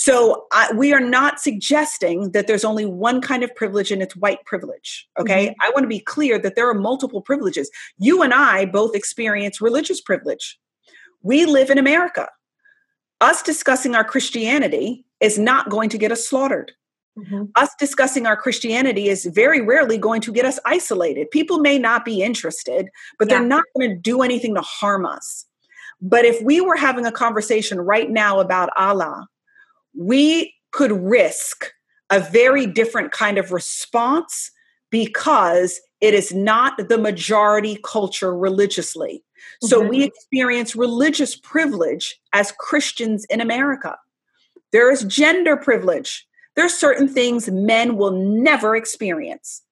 So 0.00 0.46
I, 0.52 0.72
we 0.74 0.92
are 0.92 1.00
not 1.00 1.40
suggesting 1.40 2.30
that 2.30 2.46
there's 2.46 2.64
only 2.64 2.86
one 2.86 3.20
kind 3.20 3.42
of 3.42 3.52
privilege 3.56 3.90
and 3.90 4.00
it's 4.00 4.14
white 4.14 4.38
privilege. 4.46 5.08
Okay. 5.18 5.48
Mm-hmm. 5.48 5.60
I 5.60 5.70
want 5.70 5.82
to 5.82 5.88
be 5.88 5.98
clear 5.98 6.38
that 6.38 6.54
there 6.54 6.70
are 6.70 6.74
multiple 6.74 7.20
privileges. 7.20 7.68
You 7.98 8.22
and 8.22 8.32
I 8.32 8.66
both 8.66 8.94
experience 8.94 9.60
religious 9.60 10.00
privilege. 10.00 10.56
We 11.22 11.46
live 11.46 11.68
in 11.68 11.78
America. 11.78 12.28
Us 13.20 13.42
discussing 13.42 13.96
our 13.96 14.04
Christianity 14.04 15.04
is 15.18 15.36
not 15.36 15.68
going 15.68 15.88
to 15.88 15.98
get 15.98 16.12
us 16.12 16.28
slaughtered. 16.28 16.70
Mm-hmm. 17.18 17.46
Us 17.56 17.70
discussing 17.80 18.24
our 18.24 18.36
Christianity 18.36 19.08
is 19.08 19.26
very 19.26 19.60
rarely 19.60 19.98
going 19.98 20.20
to 20.20 20.32
get 20.32 20.44
us 20.44 20.60
isolated. 20.64 21.28
People 21.32 21.58
may 21.58 21.76
not 21.76 22.04
be 22.04 22.22
interested, 22.22 22.88
but 23.18 23.28
yeah. 23.28 23.38
they're 23.38 23.48
not 23.48 23.64
going 23.76 23.90
to 23.90 23.96
do 23.96 24.22
anything 24.22 24.54
to 24.54 24.60
harm 24.60 25.04
us. 25.04 25.44
But 26.00 26.24
if 26.24 26.40
we 26.40 26.60
were 26.60 26.76
having 26.76 27.04
a 27.04 27.10
conversation 27.10 27.80
right 27.80 28.08
now 28.08 28.38
about 28.38 28.70
Allah, 28.76 29.26
we 29.98 30.54
could 30.70 30.92
risk 30.92 31.72
a 32.08 32.20
very 32.20 32.66
different 32.66 33.12
kind 33.12 33.36
of 33.36 33.52
response 33.52 34.50
because 34.90 35.80
it 36.00 36.14
is 36.14 36.32
not 36.32 36.88
the 36.88 36.96
majority 36.96 37.78
culture 37.84 38.34
religiously. 38.34 39.22
So 39.62 39.80
mm-hmm. 39.80 39.90
we 39.90 40.04
experience 40.04 40.76
religious 40.76 41.36
privilege 41.36 42.18
as 42.32 42.54
Christians 42.58 43.26
in 43.28 43.40
America. 43.40 43.96
There 44.72 44.90
is 44.90 45.02
gender 45.04 45.56
privilege. 45.56 46.26
There 46.54 46.64
are 46.64 46.70
certain 46.70 47.08
things 47.08 47.50
men 47.50 47.96
will 47.96 48.12
never 48.12 48.76
experience. 48.76 49.62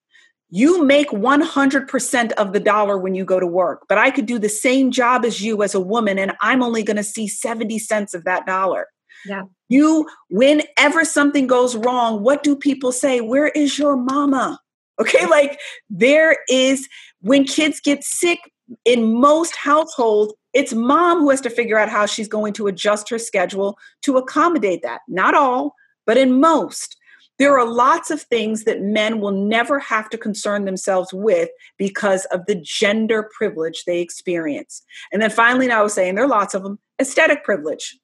you 0.48 0.84
make 0.84 1.10
100% 1.10 2.32
of 2.32 2.52
the 2.52 2.60
dollar 2.60 2.98
when 2.98 3.16
you 3.16 3.24
go 3.24 3.40
to 3.40 3.46
work, 3.46 3.82
but 3.88 3.98
I 3.98 4.12
could 4.12 4.26
do 4.26 4.38
the 4.38 4.48
same 4.48 4.92
job 4.92 5.24
as 5.24 5.40
you 5.40 5.62
as 5.62 5.74
a 5.74 5.80
woman 5.80 6.18
and 6.18 6.32
I'm 6.40 6.62
only 6.62 6.84
going 6.84 6.96
to 6.96 7.02
see 7.02 7.26
70 7.26 7.78
cents 7.80 8.14
of 8.14 8.24
that 8.24 8.46
dollar. 8.46 8.86
Yeah. 9.24 9.42
You, 9.68 10.09
whenever 10.29 11.05
something 11.05 11.46
goes 11.46 11.76
wrong, 11.76 12.22
what 12.22 12.42
do 12.42 12.55
people 12.55 12.92
say? 12.92 13.20
Where 13.20 13.48
is 13.48 13.79
your 13.79 13.96
mama? 13.96 14.61
Okay, 15.00 15.26
like 15.26 15.59
there 15.90 16.38
is, 16.48 16.88
when 17.20 17.44
kids 17.44 17.81
get 17.81 18.02
sick, 18.05 18.38
in 18.85 19.12
most 19.20 19.57
households, 19.57 20.35
it's 20.52 20.72
mom 20.72 21.20
who 21.20 21.31
has 21.31 21.40
to 21.42 21.50
figure 21.50 21.79
out 21.79 21.88
how 21.88 22.07
she's 22.07 22.29
going 22.29 22.52
to 22.55 22.66
adjust 22.66 23.09
her 23.11 23.18
schedule 23.18 23.79
to 24.02 24.16
accommodate 24.16 24.83
that. 24.83 25.02
Not 25.09 25.35
all, 25.35 25.74
but 26.07 26.16
in 26.16 26.40
most. 26.40 26.96
There 27.38 27.59
are 27.59 27.66
lots 27.66 28.11
of 28.11 28.22
things 28.22 28.64
that 28.64 28.81
men 28.81 29.20
will 29.20 29.33
never 29.33 29.79
have 29.79 30.09
to 30.11 30.18
concern 30.18 30.64
themselves 30.64 31.12
with 31.12 31.50
because 31.76 32.24
of 32.26 32.46
the 32.46 32.55
gender 32.55 33.29
privilege 33.37 33.85
they 33.85 34.00
experience. 34.00 34.83
And 35.12 35.20
then 35.20 35.31
finally, 35.31 35.70
I 35.70 35.83
was 35.83 35.92
saying 35.92 36.14
there 36.14 36.24
are 36.24 36.29
lots 36.29 36.55
of 36.55 36.62
them 36.62 36.79
aesthetic 36.98 37.44
privilege. 37.44 37.98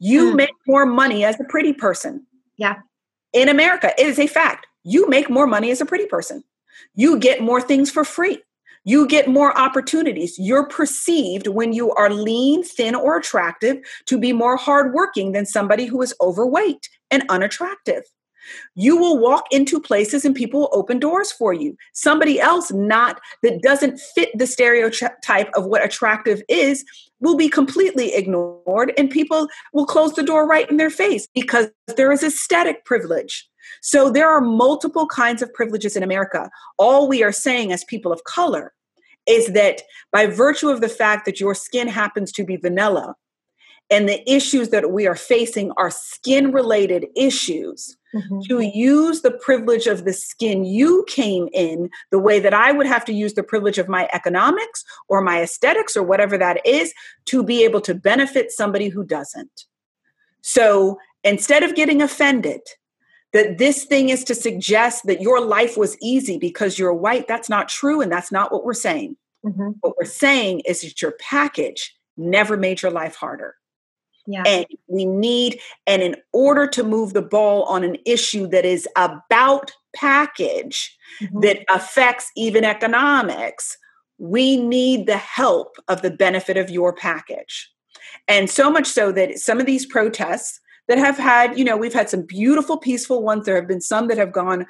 You 0.00 0.32
mm. 0.32 0.36
make 0.36 0.50
more 0.66 0.86
money 0.86 1.24
as 1.24 1.38
a 1.38 1.44
pretty 1.44 1.72
person. 1.72 2.26
Yeah. 2.56 2.76
In 3.32 3.48
America, 3.48 3.92
it 3.96 4.06
is 4.06 4.18
a 4.18 4.26
fact. 4.26 4.66
You 4.82 5.08
make 5.08 5.30
more 5.30 5.46
money 5.46 5.70
as 5.70 5.80
a 5.80 5.86
pretty 5.86 6.06
person. 6.06 6.42
You 6.94 7.18
get 7.18 7.42
more 7.42 7.60
things 7.60 7.90
for 7.90 8.04
free. 8.04 8.42
You 8.84 9.06
get 9.06 9.28
more 9.28 9.56
opportunities. 9.58 10.38
You're 10.38 10.66
perceived 10.66 11.46
when 11.46 11.74
you 11.74 11.92
are 11.92 12.08
lean, 12.10 12.64
thin, 12.64 12.94
or 12.94 13.18
attractive 13.18 13.76
to 14.06 14.18
be 14.18 14.32
more 14.32 14.56
hardworking 14.56 15.32
than 15.32 15.44
somebody 15.44 15.84
who 15.84 16.00
is 16.00 16.14
overweight 16.20 16.88
and 17.10 17.22
unattractive. 17.28 18.04
You 18.74 18.96
will 18.96 19.18
walk 19.18 19.44
into 19.50 19.80
places 19.80 20.24
and 20.24 20.34
people 20.34 20.60
will 20.60 20.70
open 20.72 20.98
doors 20.98 21.32
for 21.32 21.52
you. 21.52 21.76
Somebody 21.92 22.40
else 22.40 22.72
not 22.72 23.20
that 23.42 23.62
doesn't 23.62 24.00
fit 24.14 24.30
the 24.36 24.46
stereotype 24.46 25.50
of 25.54 25.66
what 25.66 25.84
attractive 25.84 26.42
is 26.48 26.84
will 27.20 27.36
be 27.36 27.48
completely 27.48 28.14
ignored 28.14 28.92
and 28.96 29.10
people 29.10 29.48
will 29.72 29.86
close 29.86 30.14
the 30.14 30.22
door 30.22 30.46
right 30.46 30.70
in 30.70 30.76
their 30.76 30.90
face 30.90 31.28
because 31.34 31.68
there 31.96 32.12
is 32.12 32.22
aesthetic 32.22 32.84
privilege. 32.84 33.48
So 33.82 34.10
there 34.10 34.28
are 34.28 34.40
multiple 34.40 35.06
kinds 35.06 35.42
of 35.42 35.52
privileges 35.52 35.96
in 35.96 36.02
America. 36.02 36.50
All 36.78 37.08
we 37.08 37.22
are 37.22 37.32
saying 37.32 37.72
as 37.72 37.84
people 37.84 38.12
of 38.12 38.24
color 38.24 38.72
is 39.26 39.48
that 39.48 39.82
by 40.12 40.26
virtue 40.26 40.70
of 40.70 40.80
the 40.80 40.88
fact 40.88 41.26
that 41.26 41.40
your 41.40 41.54
skin 41.54 41.88
happens 41.88 42.32
to 42.32 42.44
be 42.44 42.56
vanilla 42.56 43.14
and 43.90 44.08
the 44.08 44.28
issues 44.30 44.68
that 44.70 44.92
we 44.92 45.06
are 45.06 45.16
facing 45.16 45.72
are 45.72 45.90
skin 45.90 46.52
related 46.52 47.06
issues, 47.16 47.96
mm-hmm. 48.14 48.40
to 48.48 48.60
use 48.60 49.22
the 49.22 49.30
privilege 49.30 49.86
of 49.86 50.04
the 50.04 50.12
skin 50.12 50.64
you 50.64 51.04
came 51.08 51.48
in 51.52 51.90
the 52.10 52.18
way 52.18 52.40
that 52.40 52.54
I 52.54 52.72
would 52.72 52.86
have 52.86 53.04
to 53.06 53.12
use 53.12 53.34
the 53.34 53.42
privilege 53.42 53.78
of 53.78 53.88
my 53.88 54.08
economics 54.12 54.84
or 55.08 55.20
my 55.20 55.42
aesthetics 55.42 55.96
or 55.96 56.02
whatever 56.02 56.38
that 56.38 56.64
is 56.66 56.92
to 57.26 57.42
be 57.42 57.64
able 57.64 57.80
to 57.82 57.94
benefit 57.94 58.50
somebody 58.50 58.88
who 58.88 59.04
doesn't. 59.04 59.64
So 60.42 60.98
instead 61.24 61.62
of 61.62 61.74
getting 61.74 62.02
offended, 62.02 62.60
that 63.32 63.58
this 63.58 63.84
thing 63.84 64.08
is 64.08 64.24
to 64.24 64.34
suggest 64.34 65.06
that 65.06 65.20
your 65.20 65.40
life 65.40 65.76
was 65.76 65.96
easy 66.00 66.38
because 66.38 66.78
you're 66.78 66.92
white. 66.92 67.28
That's 67.28 67.48
not 67.48 67.68
true, 67.68 68.00
and 68.00 68.10
that's 68.10 68.32
not 68.32 68.50
what 68.50 68.64
we're 68.64 68.74
saying. 68.74 69.16
Mm-hmm. 69.44 69.70
What 69.80 69.94
we're 69.96 70.04
saying 70.04 70.60
is 70.60 70.80
that 70.82 71.00
your 71.00 71.12
package 71.12 71.96
never 72.16 72.56
made 72.56 72.82
your 72.82 72.90
life 72.90 73.14
harder. 73.14 73.54
Yeah. 74.30 74.44
And 74.46 74.66
we 74.86 75.04
need, 75.04 75.58
and 75.86 76.02
in 76.02 76.16
order 76.32 76.66
to 76.68 76.84
move 76.84 77.12
the 77.12 77.22
ball 77.22 77.64
on 77.64 77.82
an 77.82 77.96
issue 78.06 78.46
that 78.48 78.64
is 78.64 78.86
about 78.96 79.72
package 79.94 80.96
mm-hmm. 81.20 81.40
that 81.40 81.64
affects 81.68 82.30
even 82.36 82.64
economics, 82.64 83.76
we 84.18 84.56
need 84.56 85.06
the 85.06 85.16
help 85.16 85.76
of 85.88 86.02
the 86.02 86.10
benefit 86.10 86.56
of 86.56 86.70
your 86.70 86.94
package. 86.94 87.70
And 88.28 88.48
so 88.48 88.70
much 88.70 88.86
so 88.86 89.10
that 89.12 89.38
some 89.38 89.58
of 89.58 89.66
these 89.66 89.84
protests 89.86 90.60
that 90.88 90.98
have 90.98 91.16
had, 91.16 91.56
you 91.56 91.64
know, 91.64 91.76
we've 91.76 91.94
had 91.94 92.10
some 92.10 92.22
beautiful, 92.22 92.76
peaceful 92.76 93.22
ones. 93.22 93.46
There 93.46 93.54
have 93.54 93.68
been 93.68 93.80
some 93.80 94.08
that 94.08 94.18
have 94.18 94.32
gone 94.32 94.66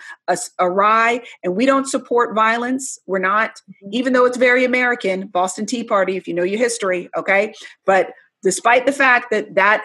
awry, 0.59 1.23
and 1.43 1.57
we 1.57 1.65
don't 1.65 1.89
support 1.89 2.35
violence. 2.35 2.99
We're 3.07 3.19
not, 3.19 3.53
mm-hmm. 3.53 3.89
even 3.93 4.13
though 4.13 4.27
it's 4.27 4.37
very 4.37 4.65
American, 4.65 5.29
Boston 5.29 5.67
Tea 5.67 5.83
Party, 5.83 6.17
if 6.17 6.29
you 6.29 6.35
know 6.35 6.43
your 6.43 6.59
history, 6.59 7.09
okay? 7.17 7.55
But 7.87 8.13
despite 8.43 8.87
the 8.87 8.93
fact 8.93 9.31
that 9.31 9.55
that 9.55 9.83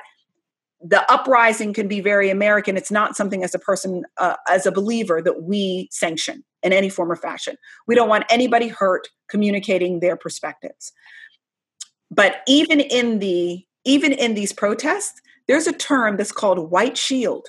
the 0.82 1.10
uprising 1.12 1.74
can 1.74 1.88
be 1.88 2.00
very 2.00 2.30
American, 2.30 2.78
it's 2.78 2.92
not 2.92 3.16
something 3.16 3.44
as 3.44 3.56
a 3.56 3.60
person, 3.60 4.04
uh, 4.18 4.36
as 4.50 4.66
a 4.66 4.72
believer, 4.72 5.22
that 5.22 5.44
we 5.44 5.88
sanction 5.92 6.44
in 6.62 6.74
any 6.74 6.90
form 6.90 7.12
or 7.12 7.16
fashion. 7.16 7.56
We 7.88 7.96
don't 7.96 8.10
want 8.10 8.26
anybody 8.30 8.68
hurt 8.68 9.08
communicating 9.30 10.00
their 10.00 10.16
perspectives. 10.16 10.92
But 12.12 12.38
even 12.48 12.80
in 12.82 13.20
the 13.20 13.66
even 13.84 14.12
in 14.12 14.34
these 14.34 14.52
protests, 14.52 15.22
there's 15.48 15.68
a 15.68 15.74
term 15.74 16.18
that's 16.18 16.32
called 16.32 16.72
white 16.72 16.98
shield. 16.98 17.48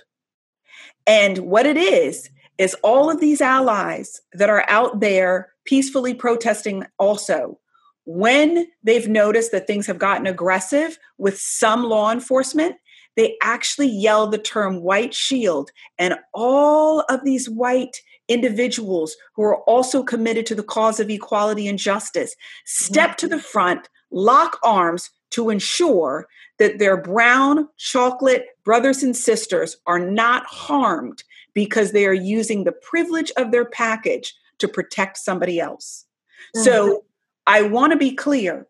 And 1.07 1.38
what 1.38 1.66
it 1.66 1.77
is, 1.77 2.29
is 2.59 2.75
all 2.83 3.11
of 3.11 3.21
these 3.21 3.40
allies 3.40 4.21
that 4.33 4.51
are 4.51 4.64
out 4.69 5.01
there 5.01 5.53
peacefully 5.64 6.14
protesting 6.14 6.85
also, 6.99 7.59
when 8.07 8.66
they've 8.83 9.09
noticed 9.09 9.53
that 9.53 9.66
things 9.66 9.87
have 9.87 9.99
gotten 9.99 10.27
aggressive 10.27 10.99
with 11.19 11.38
some 11.38 11.85
law 11.85 12.12
enforcement, 12.12 12.77
they 13.16 13.37
actually 13.42 13.88
yell 13.88 14.29
the 14.29 14.38
term 14.38 14.83
white 14.83 15.12
shield. 15.12 15.71
And 15.99 16.14
all 16.33 17.01
of 17.09 17.25
these 17.25 17.51
white 17.51 17.97
individuals 18.29 19.16
who 19.35 19.42
are 19.42 19.59
also 19.62 20.03
committed 20.03 20.47
to 20.47 20.55
the 20.55 20.62
cause 20.62 21.01
of 21.01 21.11
equality 21.11 21.66
and 21.69 21.79
justice 21.79 22.35
step 22.64 23.16
to 23.19 23.29
the 23.29 23.38
front, 23.38 23.88
lock 24.11 24.59
arms 24.62 25.11
to 25.31 25.51
ensure 25.51 26.27
that 26.59 26.79
their 26.79 26.97
brown 26.97 27.69
chocolate 27.77 28.47
brothers 28.64 29.03
and 29.03 29.16
sisters 29.16 29.77
are 29.87 29.99
not 29.99 30.45
harmed 30.47 31.25
because 31.55 31.92
they 31.92 32.07
are 32.07 32.14
using 32.14 32.64
the 32.64 32.73
privilege 32.73 33.33
of 33.37 33.51
their 33.51 33.64
package 33.64 34.35
to 34.59 34.69
protect 34.69 35.19
somebody 35.19 35.59
else. 35.59 36.07
Mm-hmm. 36.55 36.64
So 36.64 37.05
I 37.46 37.62
want 37.62 37.92
to 37.92 37.98
be 37.98 38.14
clear 38.14 38.66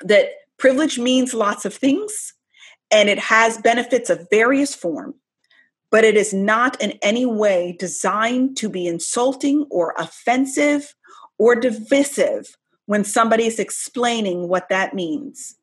that 0.00 0.30
privilege 0.58 0.98
means 0.98 1.34
lots 1.34 1.64
of 1.64 1.74
things 1.74 2.34
and 2.90 3.08
it 3.08 3.18
has 3.18 3.58
benefits 3.58 4.10
of 4.10 4.28
various 4.30 4.74
form 4.74 5.14
but 5.90 6.04
it 6.04 6.16
is 6.16 6.34
not 6.34 6.78
in 6.82 6.92
any 7.00 7.24
way 7.24 7.74
designed 7.78 8.58
to 8.58 8.68
be 8.68 8.86
insulting 8.86 9.66
or 9.70 9.94
offensive 9.96 10.94
or 11.38 11.54
divisive 11.54 12.56
when 12.86 13.04
somebody 13.04 13.46
is 13.46 13.58
explaining 13.58 14.48
what 14.48 14.68
that 14.68 14.94
means 14.94 15.58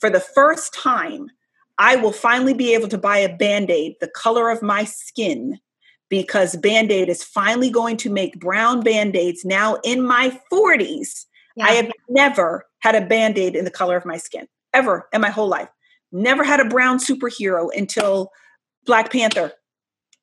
for 0.00 0.10
the 0.10 0.20
first 0.20 0.72
time, 0.72 1.30
I 1.78 1.96
will 1.96 2.12
finally 2.12 2.54
be 2.54 2.74
able 2.74 2.88
to 2.88 2.98
buy 2.98 3.18
a 3.18 3.36
band 3.36 3.70
aid 3.70 3.96
the 4.00 4.08
color 4.08 4.50
of 4.50 4.62
my 4.62 4.84
skin 4.84 5.58
because 6.08 6.56
band 6.56 6.90
aid 6.90 7.08
is 7.08 7.22
finally 7.22 7.70
going 7.70 7.96
to 7.98 8.10
make 8.10 8.40
brown 8.40 8.82
band 8.82 9.14
aids 9.14 9.44
now 9.44 9.78
in 9.84 10.02
my 10.02 10.36
40s. 10.52 11.26
Yeah. 11.56 11.66
I 11.66 11.70
have 11.72 11.90
never 12.08 12.66
had 12.80 12.94
a 12.94 13.06
band 13.06 13.38
aid 13.38 13.56
in 13.56 13.64
the 13.64 13.70
color 13.70 13.96
of 13.96 14.04
my 14.04 14.16
skin, 14.16 14.46
ever 14.72 15.08
in 15.12 15.20
my 15.20 15.30
whole 15.30 15.48
life. 15.48 15.68
Never 16.12 16.44
had 16.44 16.60
a 16.60 16.64
brown 16.64 16.98
superhero 16.98 17.68
until 17.76 18.30
Black 18.84 19.12
Panther, 19.12 19.52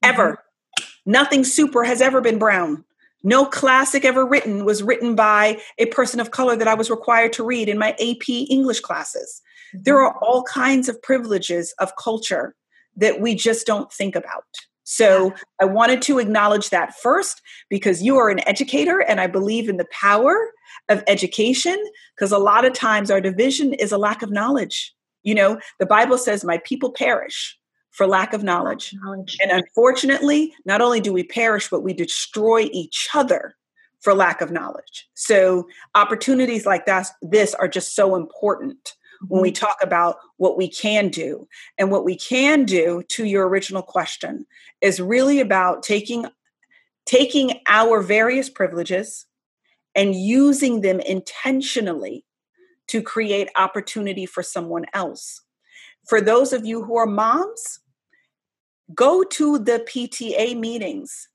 ever. 0.04 0.32
Mm-hmm. 0.32 1.12
Nothing 1.12 1.44
super 1.44 1.84
has 1.84 2.02
ever 2.02 2.22
been 2.22 2.40
brown. 2.40 2.84
No 3.24 3.46
classic 3.46 4.06
ever 4.06 4.26
written 4.26 4.66
was 4.66 4.84
written 4.84 5.16
by 5.16 5.60
a 5.78 5.88
person 5.88 6.20
of 6.20 6.32
color 6.32 6.56
that 6.56 6.68
I 6.68 6.76
was 6.76 6.90
required 6.90 7.34
to 7.34 7.44
read 7.44 7.70
in 7.70 7.78
my 7.78 7.92
AP 7.92 8.30
English 8.30 8.82
classes. 8.82 9.42
There 9.74 10.02
are 10.02 10.18
all 10.22 10.44
kinds 10.44 10.88
of 10.88 11.02
privileges 11.02 11.74
of 11.80 11.96
culture 11.96 12.56
that 12.96 13.20
we 13.20 13.36
just 13.36 13.66
don't 13.66 13.92
think 13.92 14.16
about. 14.16 14.44
So 14.90 15.34
I 15.60 15.66
wanted 15.66 16.02
to 16.04 16.18
acknowledge 16.18 16.70
that 16.70 16.96
first 16.96 17.42
because 17.70 18.02
you 18.02 18.16
are 18.16 18.30
an 18.30 18.48
educator 18.48 19.02
and 19.02 19.20
I 19.20 19.28
believe 19.28 19.68
in 19.68 19.76
the 19.76 19.88
power 19.92 20.50
of 20.88 21.04
education 21.08 21.78
because 22.16 22.32
a 22.32 22.38
lot 22.38 22.64
of 22.64 22.72
times 22.72 23.12
our 23.12 23.20
division 23.20 23.74
is 23.74 23.92
a 23.92 23.98
lack 23.98 24.22
of 24.22 24.32
knowledge. 24.32 24.94
You 25.24 25.36
know, 25.36 25.60
the 25.78 25.86
Bible 25.86 26.18
says, 26.18 26.46
My 26.46 26.60
people 26.60 26.94
perish 26.94 27.58
for 27.92 28.08
lack 28.08 28.32
of 28.32 28.44
knowledge. 28.44 28.96
knowledge. 29.04 29.36
And 29.42 29.52
unfortunately, 29.52 30.54
not 30.64 30.80
only 30.80 31.02
do 31.02 31.12
we 31.12 31.24
perish, 31.24 31.70
but 31.70 31.84
we 31.84 31.92
destroy 31.92 32.70
each 32.72 33.10
other 33.14 33.58
for 34.00 34.14
lack 34.14 34.40
of 34.40 34.52
knowledge. 34.52 35.10
So 35.16 35.68
opportunities 35.96 36.66
like 36.66 36.86
that, 36.86 37.08
this 37.22 37.54
are 37.56 37.68
just 37.68 37.94
so 37.94 38.16
important 38.16 38.96
when 39.28 39.42
we 39.42 39.52
mm-hmm. 39.52 39.66
talk 39.66 39.78
about 39.82 40.18
what 40.38 40.58
we 40.58 40.68
can 40.68 41.10
do. 41.10 41.48
And 41.78 41.92
what 41.92 42.06
we 42.06 42.16
can 42.16 42.66
do 42.66 43.04
to 43.10 43.26
your 43.26 43.48
original 43.48 43.82
question 43.82 44.46
is 44.82 45.00
really 45.00 45.40
about 45.40 45.84
taking 45.84 46.26
taking 47.06 47.62
our 47.70 48.02
various 48.02 48.50
privileges 48.50 49.26
and 49.96 50.14
using 50.14 50.82
them 50.82 51.00
intentionally 51.00 52.26
to 52.88 53.02
create 53.02 53.50
opportunity 53.56 54.26
for 54.26 54.44
someone 54.44 54.86
else. 54.94 55.42
For 56.08 56.22
those 56.22 56.54
of 56.54 56.66
you 56.66 56.84
who 56.84 56.98
are 56.98 57.06
moms, 57.06 57.80
go 58.94 59.24
to 59.24 59.60
the 59.60 59.80
PTA 59.80 60.58
meetings. 60.58 61.30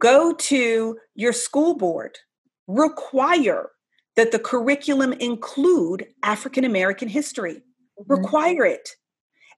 Go 0.00 0.32
to 0.32 0.96
your 1.14 1.32
school 1.32 1.76
board, 1.76 2.18
require 2.68 3.70
that 4.18 4.32
the 4.32 4.38
curriculum 4.40 5.12
include 5.12 6.08
African 6.24 6.64
American 6.64 7.06
history. 7.06 7.62
Mm-hmm. 8.00 8.12
Require 8.12 8.64
it. 8.64 8.90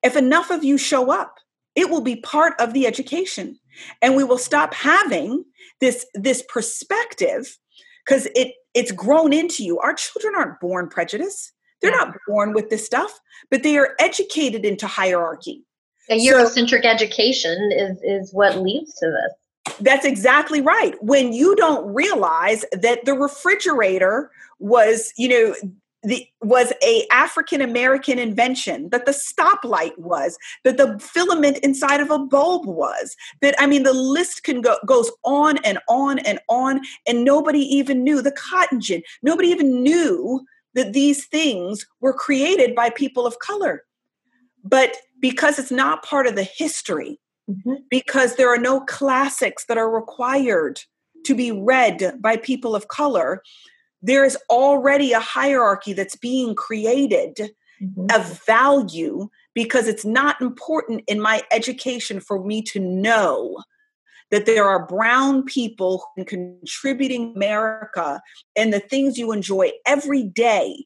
If 0.02 0.16
enough 0.16 0.50
of 0.50 0.62
you 0.62 0.76
show 0.76 1.11
up, 1.11 1.38
it 1.74 1.88
will 1.88 2.02
be 2.02 2.16
part 2.16 2.61
of 2.61 2.74
the 2.74 2.86
education. 2.86 3.58
And 4.02 4.16
we 4.16 4.22
will 4.22 4.36
stop 4.36 4.74
having 4.74 5.44
this, 5.80 6.04
this 6.12 6.44
perspective 6.46 7.56
because 8.04 8.28
it 8.34 8.52
it's 8.74 8.92
grown 8.92 9.32
into 9.32 9.64
you. 9.64 9.78
Our 9.78 9.94
children 9.94 10.34
aren't 10.36 10.61
born 10.61 10.88
prejudiced. 10.88 11.52
They're 11.80 11.90
yeah. 11.90 12.04
not 12.04 12.16
born 12.28 12.52
with 12.52 12.68
this 12.68 12.84
stuff, 12.84 13.18
but 13.50 13.62
they 13.62 13.78
are 13.78 13.94
educated 13.98 14.66
into 14.66 14.86
hierarchy. 14.86 15.64
A 16.11 16.20
Eurocentric 16.20 16.82
so, 16.82 16.88
education 16.88 17.70
is 17.72 17.98
is 18.02 18.34
what 18.34 18.58
leads 18.58 18.92
to 18.96 19.06
this. 19.06 19.76
That's 19.80 20.04
exactly 20.04 20.61
right. 20.61 20.94
When 21.02 21.32
you 21.32 21.56
don't 21.56 21.94
realize 21.94 22.64
that 22.72 23.04
the 23.06 23.14
refrigerator 23.14 24.30
was, 24.61 25.12
you 25.16 25.28
know, 25.28 25.54
the 26.02 26.26
was 26.40 26.72
a 26.82 27.06
African 27.11 27.61
American 27.61 28.18
invention 28.18 28.88
that 28.90 29.04
the 29.04 29.12
stoplight 29.12 29.96
was 29.98 30.38
that 30.64 30.76
the 30.76 30.98
filament 30.98 31.58
inside 31.58 32.00
of 32.00 32.11
a 32.11 32.18
bulb 32.18 32.66
was 32.66 33.16
that 33.42 33.54
I 33.58 33.66
mean 33.66 33.82
the 33.82 33.92
list 33.92 34.42
can 34.44 34.62
go 34.62 34.78
goes 34.86 35.11
on 35.24 35.58
and 35.58 35.78
on 35.88 36.18
and 36.20 36.38
on 36.48 36.80
and 37.06 37.24
nobody 37.24 37.61
even 37.61 38.02
knew 38.02 38.22
the 38.22 38.32
cotton 38.32 38.80
gin 38.80 39.02
nobody 39.22 39.48
even 39.48 39.82
knew 39.82 40.46
that 40.74 40.92
these 40.94 41.26
things 41.26 41.86
were 42.00 42.14
created 42.14 42.74
by 42.74 42.88
people 42.88 43.26
of 43.26 43.38
color 43.38 43.84
but 44.64 44.96
because 45.20 45.58
it's 45.58 45.70
not 45.70 46.02
part 46.02 46.26
of 46.26 46.34
the 46.34 46.44
history 46.44 47.20
mm-hmm. 47.50 47.74
because 47.90 48.36
there 48.36 48.52
are 48.52 48.58
no 48.58 48.80
classics 48.80 49.66
that 49.66 49.76
are 49.76 49.90
required 49.90 50.80
to 51.26 51.34
be 51.34 51.52
read 51.52 52.14
by 52.20 52.36
people 52.36 52.74
of 52.74 52.88
color 52.88 53.42
there 54.03 54.24
is 54.24 54.36
already 54.48 55.12
a 55.12 55.20
hierarchy 55.20 55.92
that's 55.92 56.16
being 56.16 56.55
created 56.55 57.36
mm-hmm. 57.82 58.07
of 58.14 58.44
value 58.44 59.28
because 59.55 59.88
it's 59.88 60.05
not 60.05 60.40
important 60.40 61.03
in 61.07 61.20
my 61.20 61.42
education 61.51 62.20
for 62.20 62.42
me 62.44 62.62
to 62.62 62.80
know 62.80 63.62
that 64.30 64.46
there 64.46 64.64
are 64.64 64.86
brown 64.86 65.42
people 65.44 66.05
in 66.16 66.24
contributing 66.24 67.32
America 67.34 68.20
and 68.57 68.72
the 68.72 68.80
things 68.80 69.18
you 69.18 69.32
enjoy 69.32 69.70
every 69.86 70.22
day 70.22 70.84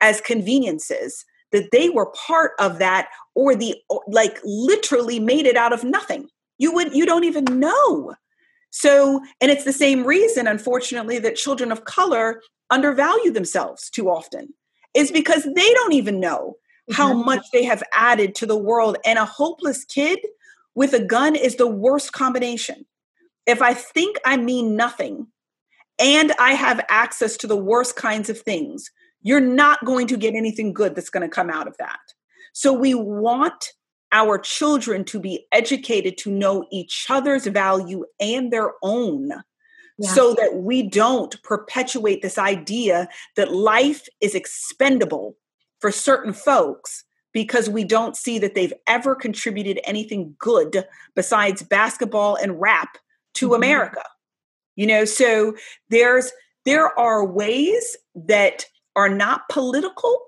as 0.00 0.20
conveniences 0.20 1.24
that 1.52 1.70
they 1.72 1.88
were 1.88 2.06
part 2.06 2.52
of 2.58 2.78
that 2.78 3.08
or 3.34 3.54
the 3.54 3.74
like 4.08 4.38
literally 4.44 5.20
made 5.20 5.46
it 5.46 5.56
out 5.56 5.72
of 5.72 5.84
nothing 5.84 6.28
you 6.58 6.72
would 6.72 6.94
you 6.94 7.06
don't 7.06 7.24
even 7.24 7.44
know 7.44 8.14
so 8.70 9.20
and 9.40 9.50
it's 9.50 9.64
the 9.64 9.72
same 9.72 10.04
reason 10.04 10.46
unfortunately 10.46 11.18
that 11.18 11.36
children 11.36 11.70
of 11.70 11.84
color 11.84 12.40
undervalue 12.70 13.30
themselves 13.30 13.90
too 13.90 14.08
often 14.10 14.54
is 14.94 15.10
because 15.10 15.44
they 15.44 15.74
don't 15.74 15.92
even 15.92 16.20
know 16.20 16.56
how 16.92 17.12
mm-hmm. 17.12 17.26
much 17.26 17.44
they 17.52 17.64
have 17.64 17.82
added 17.92 18.34
to 18.36 18.46
the 18.46 18.56
world. 18.56 18.96
And 19.04 19.18
a 19.18 19.24
hopeless 19.24 19.84
kid 19.84 20.18
with 20.74 20.92
a 20.92 21.04
gun 21.04 21.34
is 21.34 21.56
the 21.56 21.66
worst 21.66 22.12
combination. 22.12 22.86
If 23.46 23.62
I 23.62 23.74
think 23.74 24.16
I 24.24 24.36
mean 24.36 24.76
nothing 24.76 25.26
and 25.98 26.32
I 26.38 26.52
have 26.52 26.84
access 26.88 27.36
to 27.38 27.46
the 27.46 27.56
worst 27.56 27.96
kinds 27.96 28.28
of 28.28 28.40
things, 28.40 28.90
you're 29.22 29.40
not 29.40 29.84
going 29.84 30.06
to 30.08 30.16
get 30.16 30.34
anything 30.34 30.72
good 30.72 30.94
that's 30.94 31.10
going 31.10 31.28
to 31.28 31.34
come 31.34 31.50
out 31.50 31.66
of 31.66 31.76
that. 31.78 31.98
So 32.52 32.72
we 32.72 32.94
want 32.94 33.72
our 34.12 34.38
children 34.38 35.04
to 35.04 35.18
be 35.18 35.46
educated 35.52 36.16
to 36.18 36.30
know 36.30 36.64
each 36.70 37.06
other's 37.10 37.46
value 37.46 38.04
and 38.20 38.52
their 38.52 38.72
own 38.82 39.30
yeah. 39.98 40.10
so 40.12 40.34
that 40.34 40.56
we 40.56 40.82
don't 40.82 41.42
perpetuate 41.42 42.22
this 42.22 42.38
idea 42.38 43.08
that 43.36 43.52
life 43.52 44.06
is 44.20 44.34
expendable 44.34 45.36
for 45.80 45.90
certain 45.90 46.32
folks 46.32 47.04
because 47.32 47.68
we 47.68 47.84
don't 47.84 48.16
see 48.16 48.38
that 48.38 48.54
they've 48.54 48.72
ever 48.86 49.14
contributed 49.14 49.78
anything 49.84 50.34
good 50.38 50.84
besides 51.14 51.62
basketball 51.62 52.36
and 52.36 52.60
rap 52.60 52.96
to 53.34 53.48
mm-hmm. 53.48 53.56
America. 53.56 54.02
You 54.74 54.86
know, 54.86 55.04
so 55.04 55.54
there's 55.88 56.32
there 56.64 56.98
are 56.98 57.24
ways 57.24 57.96
that 58.14 58.66
are 58.96 59.08
not 59.08 59.48
political 59.48 60.18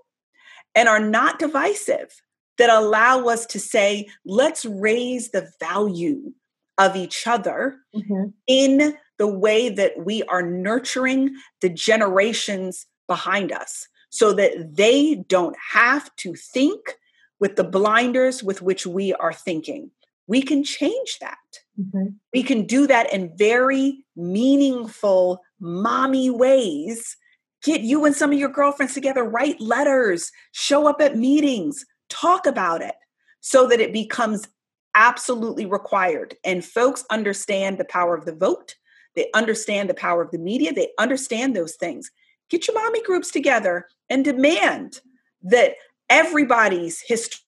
and 0.74 0.88
are 0.88 1.00
not 1.00 1.38
divisive 1.38 2.22
that 2.58 2.70
allow 2.70 3.24
us 3.24 3.46
to 3.46 3.58
say, 3.58 4.06
let's 4.24 4.64
raise 4.64 5.30
the 5.30 5.50
value 5.58 6.32
of 6.76 6.94
each 6.94 7.26
other 7.26 7.78
mm-hmm. 7.94 8.30
in 8.46 8.96
the 9.18 9.26
way 9.26 9.68
that 9.68 10.04
we 10.04 10.22
are 10.24 10.42
nurturing 10.42 11.34
the 11.60 11.68
generations 11.68 12.86
behind 13.06 13.52
us 13.52 13.88
so 14.10 14.32
that 14.32 14.76
they 14.76 15.16
don't 15.28 15.56
have 15.72 16.14
to 16.16 16.34
think 16.34 16.96
with 17.40 17.56
the 17.56 17.64
blinders 17.64 18.42
with 18.42 18.62
which 18.62 18.86
we 18.86 19.12
are 19.14 19.32
thinking. 19.32 19.90
We 20.26 20.42
can 20.42 20.62
change 20.62 21.18
that. 21.20 21.38
Mm-hmm. 21.80 22.08
We 22.34 22.42
can 22.42 22.66
do 22.66 22.86
that 22.86 23.12
in 23.12 23.36
very 23.36 24.04
meaningful, 24.16 25.42
mommy 25.60 26.30
ways. 26.30 27.16
Get 27.62 27.80
you 27.80 28.04
and 28.04 28.14
some 28.14 28.32
of 28.32 28.38
your 28.38 28.50
girlfriends 28.50 28.94
together, 28.94 29.24
write 29.24 29.60
letters, 29.60 30.30
show 30.52 30.86
up 30.86 31.00
at 31.00 31.16
meetings, 31.16 31.84
talk 32.08 32.46
about 32.46 32.82
it 32.82 32.94
so 33.40 33.66
that 33.66 33.80
it 33.80 33.92
becomes 33.92 34.46
absolutely 34.94 35.64
required. 35.66 36.34
And 36.44 36.64
folks 36.64 37.04
understand 37.10 37.78
the 37.78 37.84
power 37.84 38.14
of 38.14 38.24
the 38.24 38.34
vote. 38.34 38.74
They 39.18 39.28
understand 39.34 39.90
the 39.90 39.94
power 39.94 40.22
of 40.22 40.30
the 40.30 40.38
media. 40.38 40.72
They 40.72 40.90
understand 40.96 41.56
those 41.56 41.74
things. 41.74 42.08
Get 42.50 42.68
your 42.68 42.80
mommy 42.80 43.02
groups 43.02 43.32
together 43.32 43.88
and 44.08 44.24
demand 44.24 45.00
that 45.42 45.72
everybody's 46.08 47.00
history 47.00 47.42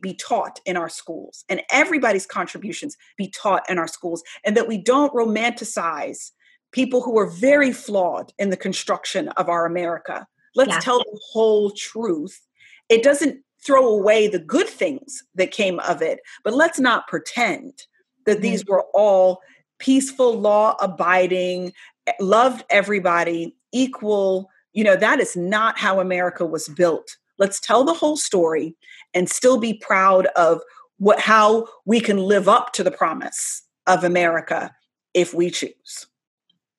be 0.00 0.14
taught 0.14 0.58
in 0.64 0.74
our 0.74 0.88
schools 0.88 1.44
and 1.50 1.60
everybody's 1.70 2.24
contributions 2.24 2.96
be 3.18 3.28
taught 3.28 3.68
in 3.68 3.78
our 3.78 3.86
schools 3.86 4.22
and 4.42 4.56
that 4.56 4.68
we 4.68 4.78
don't 4.78 5.12
romanticize 5.12 6.30
people 6.72 7.02
who 7.02 7.18
are 7.18 7.28
very 7.28 7.72
flawed 7.72 8.32
in 8.38 8.48
the 8.48 8.56
construction 8.56 9.28
of 9.36 9.50
our 9.50 9.66
America. 9.66 10.26
Let's 10.54 10.70
yeah. 10.70 10.80
tell 10.80 11.00
the 11.00 11.20
whole 11.30 11.72
truth. 11.72 12.40
It 12.88 13.02
doesn't 13.02 13.42
throw 13.62 13.86
away 13.86 14.28
the 14.28 14.38
good 14.38 14.66
things 14.66 15.22
that 15.34 15.50
came 15.50 15.78
of 15.80 16.00
it, 16.00 16.20
but 16.42 16.54
let's 16.54 16.80
not 16.80 17.06
pretend 17.06 17.82
that 18.24 18.36
mm-hmm. 18.36 18.42
these 18.44 18.64
were 18.64 18.86
all 18.94 19.42
peaceful, 19.78 20.38
law 20.38 20.76
abiding, 20.80 21.72
loved 22.20 22.64
everybody, 22.70 23.56
equal. 23.72 24.50
You 24.72 24.84
know, 24.84 24.96
that 24.96 25.20
is 25.20 25.36
not 25.36 25.78
how 25.78 26.00
America 26.00 26.44
was 26.44 26.68
built. 26.68 27.16
Let's 27.38 27.60
tell 27.60 27.84
the 27.84 27.94
whole 27.94 28.16
story 28.16 28.74
and 29.14 29.28
still 29.28 29.58
be 29.58 29.74
proud 29.74 30.26
of 30.36 30.60
what 30.98 31.20
how 31.20 31.66
we 31.84 32.00
can 32.00 32.18
live 32.18 32.48
up 32.48 32.72
to 32.72 32.82
the 32.82 32.90
promise 32.90 33.62
of 33.86 34.04
America 34.04 34.74
if 35.14 35.34
we 35.34 35.50
choose. 35.50 36.06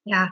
Yeah. 0.05 0.29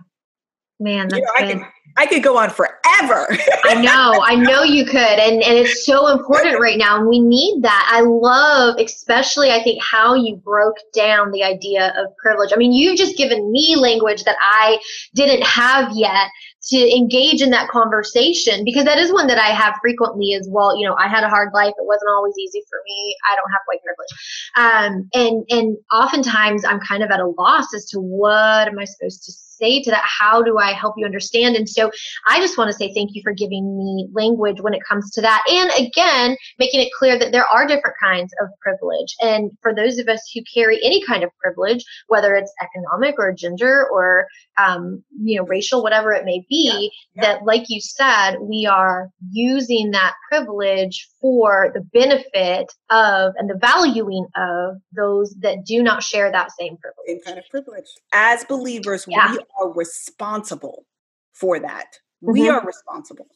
Man, 0.79 1.07
that's 1.07 1.19
you 1.19 1.25
know, 1.25 1.31
I 1.37 1.53
could, 1.53 1.61
I 1.97 2.05
could 2.05 2.23
go 2.23 2.37
on 2.37 2.49
forever. 2.49 3.27
I 3.63 3.81
know, 3.81 4.21
I 4.21 4.35
know 4.35 4.63
you 4.63 4.85
could. 4.85 4.97
And, 4.97 5.41
and 5.41 5.57
it's 5.57 5.85
so 5.85 6.07
important 6.07 6.59
right 6.59 6.77
now. 6.77 6.97
And 6.97 7.07
we 7.07 7.19
need 7.19 7.61
that. 7.63 7.89
I 7.89 8.01
love, 8.01 8.75
especially, 8.77 9.51
I 9.51 9.63
think, 9.63 9.81
how 9.81 10.13
you 10.13 10.35
broke 10.35 10.75
down 10.93 11.31
the 11.31 11.43
idea 11.43 11.93
of 11.97 12.15
privilege. 12.17 12.51
I 12.53 12.57
mean, 12.57 12.73
you've 12.73 12.97
just 12.97 13.17
given 13.17 13.49
me 13.51 13.77
language 13.77 14.25
that 14.25 14.35
I 14.41 14.77
didn't 15.13 15.43
have 15.43 15.91
yet 15.95 16.29
to 16.69 16.77
engage 16.77 17.41
in 17.41 17.51
that 17.51 17.69
conversation 17.69 18.65
because 18.65 18.85
that 18.85 18.97
is 18.97 19.13
one 19.13 19.27
that 19.27 19.37
I 19.37 19.49
have 19.49 19.75
frequently 19.81 20.33
as 20.33 20.49
well. 20.51 20.77
You 20.77 20.87
know, 20.87 20.95
I 20.95 21.07
had 21.07 21.23
a 21.23 21.29
hard 21.29 21.51
life. 21.53 21.73
It 21.77 21.85
wasn't 21.85 22.09
always 22.09 22.33
easy 22.37 22.61
for 22.69 22.79
me. 22.85 23.15
I 23.31 23.35
don't 23.35 23.51
have 23.51 23.61
white 23.67 23.81
privilege. 23.85 24.11
Um, 24.57 25.09
and, 25.13 25.45
and 25.49 25.77
oftentimes 25.93 26.65
I'm 26.65 26.79
kind 26.79 27.03
of 27.03 27.11
at 27.11 27.19
a 27.19 27.27
loss 27.27 27.73
as 27.73 27.85
to 27.91 27.99
what 27.99 28.67
am 28.67 28.79
I 28.79 28.85
supposed 28.85 29.23
to 29.25 29.31
say 29.57 29.81
to 29.81 29.91
that? 29.91 30.03
How 30.03 30.41
do 30.41 30.57
I 30.57 30.71
help 30.71 30.95
you 30.97 31.05
understand? 31.05 31.55
And 31.55 31.67
so 31.67 31.91
I 32.27 32.39
just 32.39 32.57
want 32.57 32.69
to 32.69 32.77
say 32.77 32.93
thank 32.93 33.11
you 33.13 33.21
for 33.23 33.33
giving 33.33 33.77
me 33.77 34.07
language 34.13 34.61
when 34.61 34.73
it 34.73 34.81
comes 34.87 35.11
to 35.11 35.21
that. 35.21 35.43
And 35.49 35.87
again, 35.87 36.37
making 36.59 36.81
it 36.81 36.91
clear 36.97 37.17
that 37.19 37.31
there 37.31 37.45
are 37.45 37.67
different 37.67 37.95
kinds 38.01 38.33
of 38.41 38.49
privilege. 38.61 39.15
And 39.21 39.51
for 39.61 39.73
those 39.73 39.97
of 39.97 40.07
us 40.07 40.21
who 40.33 40.41
carry 40.53 40.79
any 40.83 41.03
kind 41.05 41.23
of 41.23 41.29
privilege, 41.41 41.83
whether 42.07 42.35
it's 42.35 42.53
economic 42.61 43.15
or 43.17 43.33
gender 43.33 43.87
or, 43.91 44.27
um, 44.57 45.03
you 45.21 45.37
know, 45.37 45.45
racial, 45.45 45.83
whatever 45.83 46.11
it 46.11 46.25
may 46.25 46.45
be, 46.49 46.91
yeah. 47.15 47.21
Yeah. 47.23 47.33
that, 47.33 47.45
like 47.45 47.65
you 47.69 47.81
said, 47.81 48.37
we 48.39 48.65
are 48.65 49.09
using 49.31 49.91
that 49.91 50.13
privilege 50.29 51.07
for 51.21 51.71
the 51.73 51.81
benefit 51.81 52.71
of 52.89 53.33
and 53.37 53.49
the 53.49 53.57
valuing 53.57 54.27
of 54.35 54.77
those 54.95 55.35
that 55.39 55.65
do 55.65 55.81
not 55.81 56.03
share 56.03 56.31
that 56.31 56.51
same 56.59 56.77
privilege. 56.77 57.05
Same 57.07 57.21
kind 57.21 57.37
of 57.37 57.45
privilege. 57.49 57.85
As 58.13 58.43
believers, 58.45 59.05
yeah. 59.07 59.31
we 59.31 59.39
are 59.59 59.73
responsible 59.73 60.85
for 61.33 61.59
that. 61.59 61.87
Mm-hmm. 62.23 62.31
We 62.31 62.49
are 62.49 62.63
responsible. 62.65 63.27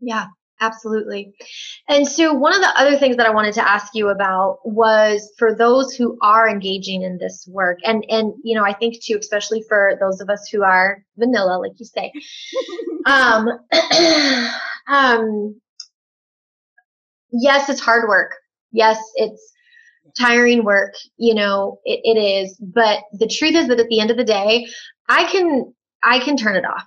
Yeah. 0.00 0.26
Absolutely. 0.60 1.32
And 1.88 2.06
so, 2.06 2.32
one 2.32 2.52
of 2.52 2.60
the 2.60 2.72
other 2.76 2.96
things 2.96 3.16
that 3.16 3.26
I 3.26 3.30
wanted 3.30 3.54
to 3.54 3.68
ask 3.68 3.94
you 3.94 4.08
about 4.08 4.58
was 4.64 5.32
for 5.38 5.54
those 5.54 5.94
who 5.94 6.18
are 6.20 6.48
engaging 6.48 7.02
in 7.02 7.18
this 7.18 7.46
work, 7.48 7.78
and 7.84 8.04
and 8.08 8.32
you 8.42 8.56
know, 8.56 8.64
I 8.64 8.72
think 8.72 9.00
too, 9.00 9.16
especially 9.20 9.64
for 9.68 9.92
those 10.00 10.20
of 10.20 10.28
us 10.28 10.48
who 10.50 10.64
are 10.64 11.04
vanilla, 11.16 11.58
like 11.58 11.72
you 11.78 11.86
say, 11.86 12.12
um, 13.06 13.48
um, 14.88 15.60
yes, 17.30 17.68
it's 17.68 17.80
hard 17.80 18.08
work. 18.08 18.34
Yes, 18.72 18.98
it's 19.14 19.52
tiring 20.18 20.64
work. 20.64 20.94
You 21.18 21.34
know, 21.34 21.78
it, 21.84 22.00
it 22.02 22.20
is. 22.20 22.58
But 22.60 23.00
the 23.12 23.28
truth 23.28 23.54
is 23.54 23.68
that 23.68 23.78
at 23.78 23.88
the 23.88 24.00
end 24.00 24.10
of 24.10 24.16
the 24.16 24.24
day, 24.24 24.66
I 25.08 25.24
can 25.24 25.72
I 26.02 26.20
can 26.20 26.36
turn 26.36 26.56
it 26.56 26.64
off. 26.64 26.84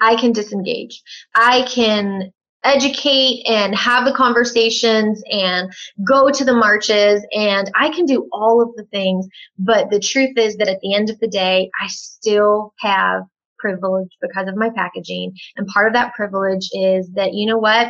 I 0.00 0.16
can 0.16 0.32
disengage. 0.32 1.02
I 1.34 1.62
can 1.62 2.32
educate 2.64 3.44
and 3.46 3.74
have 3.74 4.06
the 4.06 4.12
conversations 4.12 5.22
and 5.30 5.70
go 6.08 6.30
to 6.30 6.44
the 6.44 6.54
marches 6.54 7.24
and 7.32 7.70
I 7.74 7.90
can 7.90 8.06
do 8.06 8.26
all 8.32 8.62
of 8.62 8.74
the 8.76 8.84
things. 8.84 9.26
But 9.58 9.90
the 9.90 10.00
truth 10.00 10.36
is 10.36 10.56
that 10.56 10.68
at 10.68 10.80
the 10.80 10.94
end 10.94 11.10
of 11.10 11.20
the 11.20 11.28
day, 11.28 11.70
I 11.80 11.86
still 11.88 12.72
have 12.80 13.22
privilege 13.58 14.08
because 14.20 14.48
of 14.48 14.56
my 14.56 14.70
packaging. 14.70 15.34
And 15.56 15.66
part 15.68 15.86
of 15.86 15.92
that 15.92 16.14
privilege 16.14 16.68
is 16.72 17.10
that, 17.12 17.34
you 17.34 17.46
know 17.46 17.58
what? 17.58 17.88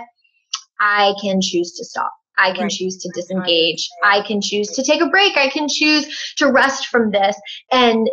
I 0.81 1.15
can 1.21 1.41
choose 1.41 1.73
to 1.77 1.85
stop. 1.85 2.13
I 2.39 2.53
can 2.53 2.65
right. 2.65 2.71
choose 2.71 2.97
to 2.99 3.11
disengage. 3.15 3.89
I 4.03 4.23
can 4.23 4.41
choose 4.41 4.69
to 4.73 4.83
take 4.83 5.01
a 5.01 5.09
break. 5.09 5.37
I 5.37 5.49
can 5.49 5.69
choose 5.69 6.35
to 6.37 6.51
rest 6.51 6.89
from 6.89 7.11
this. 7.11 7.37
And 7.73 8.09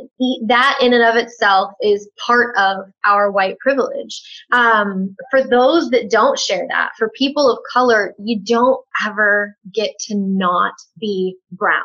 that, 0.48 0.78
in 0.82 0.94
and 0.94 1.04
of 1.04 1.16
itself, 1.16 1.74
is 1.82 2.10
part 2.26 2.56
of 2.58 2.78
our 3.06 3.32
white 3.32 3.58
privilege. 3.60 4.22
Um, 4.52 5.16
for 5.30 5.44
those 5.44 5.90
that 5.90 6.10
don't 6.10 6.38
share 6.38 6.66
that, 6.70 6.92
for 6.98 7.10
people 7.18 7.52
of 7.52 7.60
color, 7.72 8.14
you 8.20 8.40
don't 8.40 8.80
ever 9.06 9.56
get 9.74 9.92
to 10.08 10.16
not 10.16 10.74
be 11.00 11.36
brown. 11.52 11.84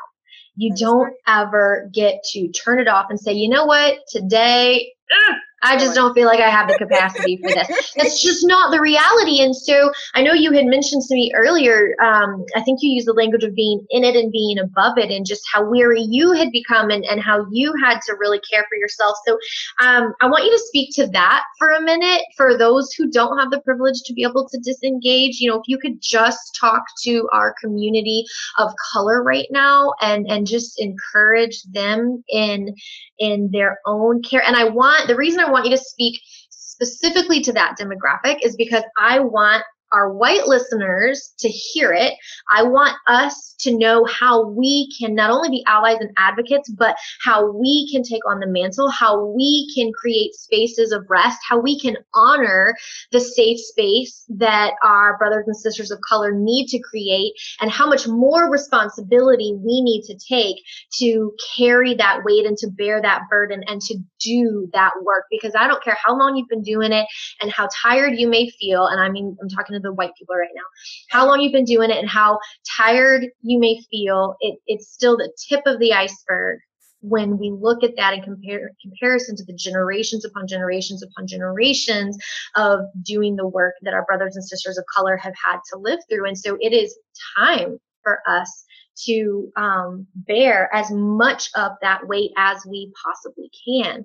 You 0.57 0.75
don't 0.75 1.13
ever 1.27 1.91
get 1.93 2.23
to 2.33 2.49
turn 2.49 2.81
it 2.81 2.89
off 2.89 3.07
and 3.11 3.21
say, 3.21 3.33
you 3.33 3.49
know 3.49 3.67
what, 3.67 3.99
today, 4.09 4.91
ugh, 5.13 5.37
I 5.63 5.79
just 5.79 5.95
don't 5.95 6.15
feel 6.15 6.27
like 6.27 6.41
I 6.41 6.51
have 6.51 6.69
the 6.69 6.77
capacity 6.77 7.39
for 7.39 7.49
this. 7.49 7.95
That's 7.97 8.23
just 8.23 8.47
not 8.47 8.71
the 8.71 8.81
reality. 8.81 9.41
And 9.41 9.57
so 9.57 9.91
I 10.15 10.23
know 10.23 10.33
you 10.33 10.53
had 10.53 10.67
mentioned 10.67 11.03
to 11.03 11.15
me 11.15 11.33
earlier, 11.35 11.95
um, 12.03 12.45
I 12.55 12.63
think 12.63 12.81
you 12.83 12.91
used 12.91 13.07
the 13.07 13.13
language 13.13 13.43
of 13.43 13.55
being 13.55 13.85
in 13.91 14.05
it 14.05 14.17
and 14.17 14.31
being 14.31 14.59
above 14.59 14.99
it 14.99 15.11
and 15.11 15.25
just 15.25 15.43
how 15.53 15.69
weary 15.69 16.03
you 16.03 16.33
had 16.33 16.53
become 16.53 16.91
and, 16.91 17.05
and 17.05 17.23
how 17.23 17.47
you 17.51 17.73
had 17.83 18.01
to 18.07 18.17
really 18.19 18.41
care 18.51 18.65
for 18.69 18.77
yourself. 18.77 19.17
So 19.27 19.39
um, 19.81 20.13
I 20.21 20.27
want 20.27 20.45
you 20.45 20.53
to 20.53 20.65
speak 20.67 20.91
to 20.97 21.07
that 21.09 21.45
for 21.59 21.71
a 21.71 21.83
minute 21.83 22.23
for 22.37 22.57
those 22.57 22.93
who 22.93 23.11
don't 23.11 23.39
have 23.39 23.51
the 23.51 23.61
privilege 23.61 24.03
to 24.05 24.13
be 24.13 24.25
able 24.25 24.49
to 24.49 24.59
disengage. 24.59 25.41
You 25.41 25.51
know, 25.51 25.57
if 25.57 25.65
you 25.67 25.79
could 25.79 26.01
just 26.01 26.57
talk 26.61 26.83
to 27.05 27.29
our 27.33 27.55
community 27.61 28.25
of 28.59 28.73
color 28.93 29.23
right 29.23 29.49
now 29.51 29.93
and, 30.03 30.27
and 30.29 30.47
just 30.47 30.81
encourage 30.81 31.63
them 31.73 32.23
in 32.29 32.75
in 33.19 33.49
their 33.53 33.79
own 33.87 34.23
care. 34.23 34.43
And 34.47 34.57
I 34.57 34.65
want 34.65 35.09
the 35.09 35.17
reason 35.17 35.41
I 35.41 35.51
want 35.57 35.67
you 35.67 35.77
to 35.77 35.83
speak 35.83 36.21
specifically 36.51 37.41
to 37.41 37.53
that 37.53 37.77
demographic 37.81 38.39
is 38.43 38.55
because 38.57 38.85
I 38.99 39.21
want 39.21 39.65
our 39.97 40.13
white 40.13 40.47
listeners 40.47 41.33
to 41.39 41.49
hear 41.49 41.93
it. 41.93 42.13
I 42.51 42.63
want 42.65 42.95
us 43.07 43.55
to 43.61 43.77
know 43.77 44.05
how 44.05 44.47
we 44.51 44.93
can 44.99 45.15
not 45.15 45.31
only 45.31 45.49
be 45.49 45.65
allies 45.67 45.97
and 46.01 46.11
advocates, 46.19 46.71
but 46.71 46.97
how 47.25 47.51
we 47.51 47.91
can 47.91 48.03
take 48.03 48.21
on 48.29 48.39
the 48.39 48.47
mantle, 48.47 48.91
how 48.91 49.25
we 49.25 49.73
can 49.75 49.91
create 49.99 50.35
spaces 50.35 50.93
of 50.93 51.07
rest, 51.09 51.39
how 51.49 51.59
we 51.59 51.81
can 51.81 51.97
honor 52.15 52.75
the 53.13 53.21
safe 53.21 53.59
space 53.59 54.27
that 54.29 54.75
our 54.85 55.17
brothers 55.17 55.45
and 55.47 55.57
sisters 55.57 55.91
of 55.91 55.99
color 56.07 56.33
need 56.33 56.67
to 56.69 56.79
create, 56.81 57.33
and 57.63 57.71
how 57.71 57.89
much 57.89 58.07
more 58.07 58.51
responsibility 58.51 59.55
we 59.65 59.81
need 59.81 60.03
to 60.03 60.19
take 60.19 60.57
to 60.99 61.33
carry 61.57 61.95
that 61.95 62.21
weight 62.25 62.45
and 62.45 62.59
to 62.59 62.69
bear 62.69 63.01
that 63.01 63.23
burden 63.31 63.63
and 63.67 63.81
to 63.81 63.97
do 64.21 64.69
that 64.75 64.93
work. 65.03 65.25
Because 65.31 65.55
I 65.59 65.67
don't 65.67 65.83
care 65.83 65.97
how 66.05 66.19
long 66.19 66.37
you've 66.37 66.49
been 66.49 66.63
doing 66.63 66.93
it 66.93 67.07
and 67.41 67.51
how 67.51 67.69
tired 67.83 68.13
you 68.19 68.29
may 68.29 68.51
feel, 68.51 68.87
and 68.87 69.01
I 69.01 69.09
mean, 69.09 69.35
I'm 69.41 69.49
talking 69.49 69.75
to 69.75 69.81
the 69.87 69.95
white 69.95 70.13
people 70.19 70.35
right 70.35 70.51
now, 70.55 70.63
how 71.11 71.27
long 71.27 71.41
you've 71.41 71.53
been 71.53 71.65
doing 71.65 71.91
it 71.91 71.99
and 71.99 72.09
how 72.09 72.39
tired 72.77 73.27
you 73.43 73.59
may 73.59 73.81
feel, 73.91 74.37
it, 74.41 74.59
it's 74.67 74.93
still 74.93 75.17
the 75.17 75.33
tip 75.49 75.63
of 75.67 75.79
the 75.79 75.93
iceberg 75.93 76.61
when 77.01 77.39
we 77.39 77.51
look 77.51 77.85
at 77.85 77.95
that 77.97 78.15
in 78.15 78.23
compare, 78.23 78.71
comparison 78.83 79.37
to 79.37 79.45
the 79.45 79.53
generations 79.53 80.25
upon 80.25 80.47
generations 80.47 81.03
upon 81.03 81.27
generations 81.27 82.17
of 82.57 82.81
doing 83.03 83.37
the 83.37 83.47
work 83.47 83.75
that 83.83 83.95
our 83.95 84.05
brothers 84.07 84.35
and 84.35 84.45
sisters 84.45 84.79
of 84.79 84.85
color 84.93 85.17
have 85.17 85.35
had 85.45 85.59
to 85.73 85.79
live 85.79 86.01
through. 86.09 86.27
And 86.27 86.39
so 86.39 86.57
it 86.61 86.73
is 86.73 86.99
time 87.37 87.79
for 88.03 88.21
us 88.27 88.65
to 89.05 89.53
um, 89.57 90.07
bear 90.15 90.75
as 90.75 90.91
much 90.91 91.51
of 91.55 91.73
that 91.83 92.07
weight 92.09 92.31
as 92.37 92.65
we 92.69 92.93
possibly 93.05 93.51
can 93.67 94.05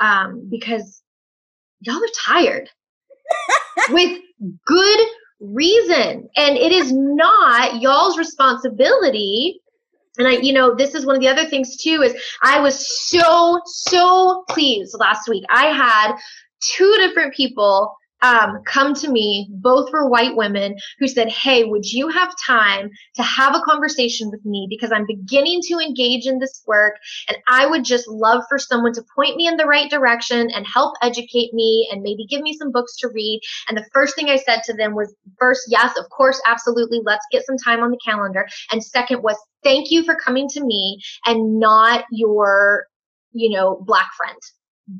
um, 0.00 0.48
because 0.50 1.02
y'all 1.80 1.96
are 1.96 2.08
tired 2.18 2.68
with 3.90 4.20
good 4.66 5.00
reason. 5.40 6.28
And 6.36 6.56
it 6.56 6.72
is 6.72 6.92
not 6.92 7.80
y'all's 7.80 8.18
responsibility. 8.18 9.60
And 10.18 10.28
I, 10.28 10.32
you 10.32 10.52
know, 10.52 10.74
this 10.74 10.94
is 10.94 11.04
one 11.04 11.16
of 11.16 11.20
the 11.20 11.28
other 11.28 11.46
things 11.46 11.76
too, 11.76 12.02
is 12.02 12.14
I 12.42 12.60
was 12.60 13.08
so, 13.08 13.60
so 13.64 14.44
pleased 14.48 14.94
last 14.98 15.28
week. 15.28 15.44
I 15.50 15.66
had 15.66 16.16
two 16.60 16.94
different 16.98 17.34
people 17.34 17.94
um, 18.22 18.62
come 18.64 18.94
to 18.94 19.10
me, 19.10 19.48
both 19.50 19.92
were 19.92 20.08
white 20.08 20.36
women, 20.36 20.76
who 20.98 21.06
said, 21.06 21.28
Hey, 21.28 21.64
would 21.64 21.84
you 21.84 22.08
have 22.08 22.32
time 22.46 22.90
to 23.16 23.22
have 23.22 23.54
a 23.54 23.60
conversation 23.60 24.30
with 24.30 24.44
me? 24.44 24.66
Because 24.70 24.92
I'm 24.92 25.06
beginning 25.06 25.60
to 25.68 25.78
engage 25.78 26.26
in 26.26 26.38
this 26.38 26.62
work, 26.66 26.94
and 27.28 27.36
I 27.48 27.66
would 27.66 27.84
just 27.84 28.08
love 28.08 28.42
for 28.48 28.58
someone 28.58 28.92
to 28.94 29.04
point 29.14 29.36
me 29.36 29.46
in 29.46 29.56
the 29.56 29.66
right 29.66 29.90
direction 29.90 30.50
and 30.50 30.66
help 30.66 30.94
educate 31.02 31.52
me 31.52 31.88
and 31.92 32.02
maybe 32.02 32.26
give 32.26 32.40
me 32.40 32.56
some 32.56 32.72
books 32.72 32.96
to 32.98 33.08
read. 33.08 33.40
And 33.68 33.76
the 33.76 33.86
first 33.92 34.16
thing 34.16 34.30
I 34.30 34.36
said 34.36 34.62
to 34.64 34.74
them 34.74 34.94
was, 34.94 35.14
First, 35.38 35.62
yes, 35.68 35.98
of 35.98 36.08
course, 36.10 36.40
absolutely, 36.46 37.00
let's 37.04 37.26
get 37.30 37.44
some 37.44 37.58
time 37.58 37.80
on 37.80 37.90
the 37.90 38.00
calendar. 38.04 38.46
And 38.70 38.82
second 38.82 39.22
was, 39.22 39.36
Thank 39.62 39.90
you 39.90 40.02
for 40.04 40.14
coming 40.14 40.48
to 40.50 40.64
me 40.64 41.00
and 41.26 41.58
not 41.58 42.04
your 42.10 42.86
you 43.32 43.50
know 43.50 43.82
black 43.84 44.08
friend 44.16 44.38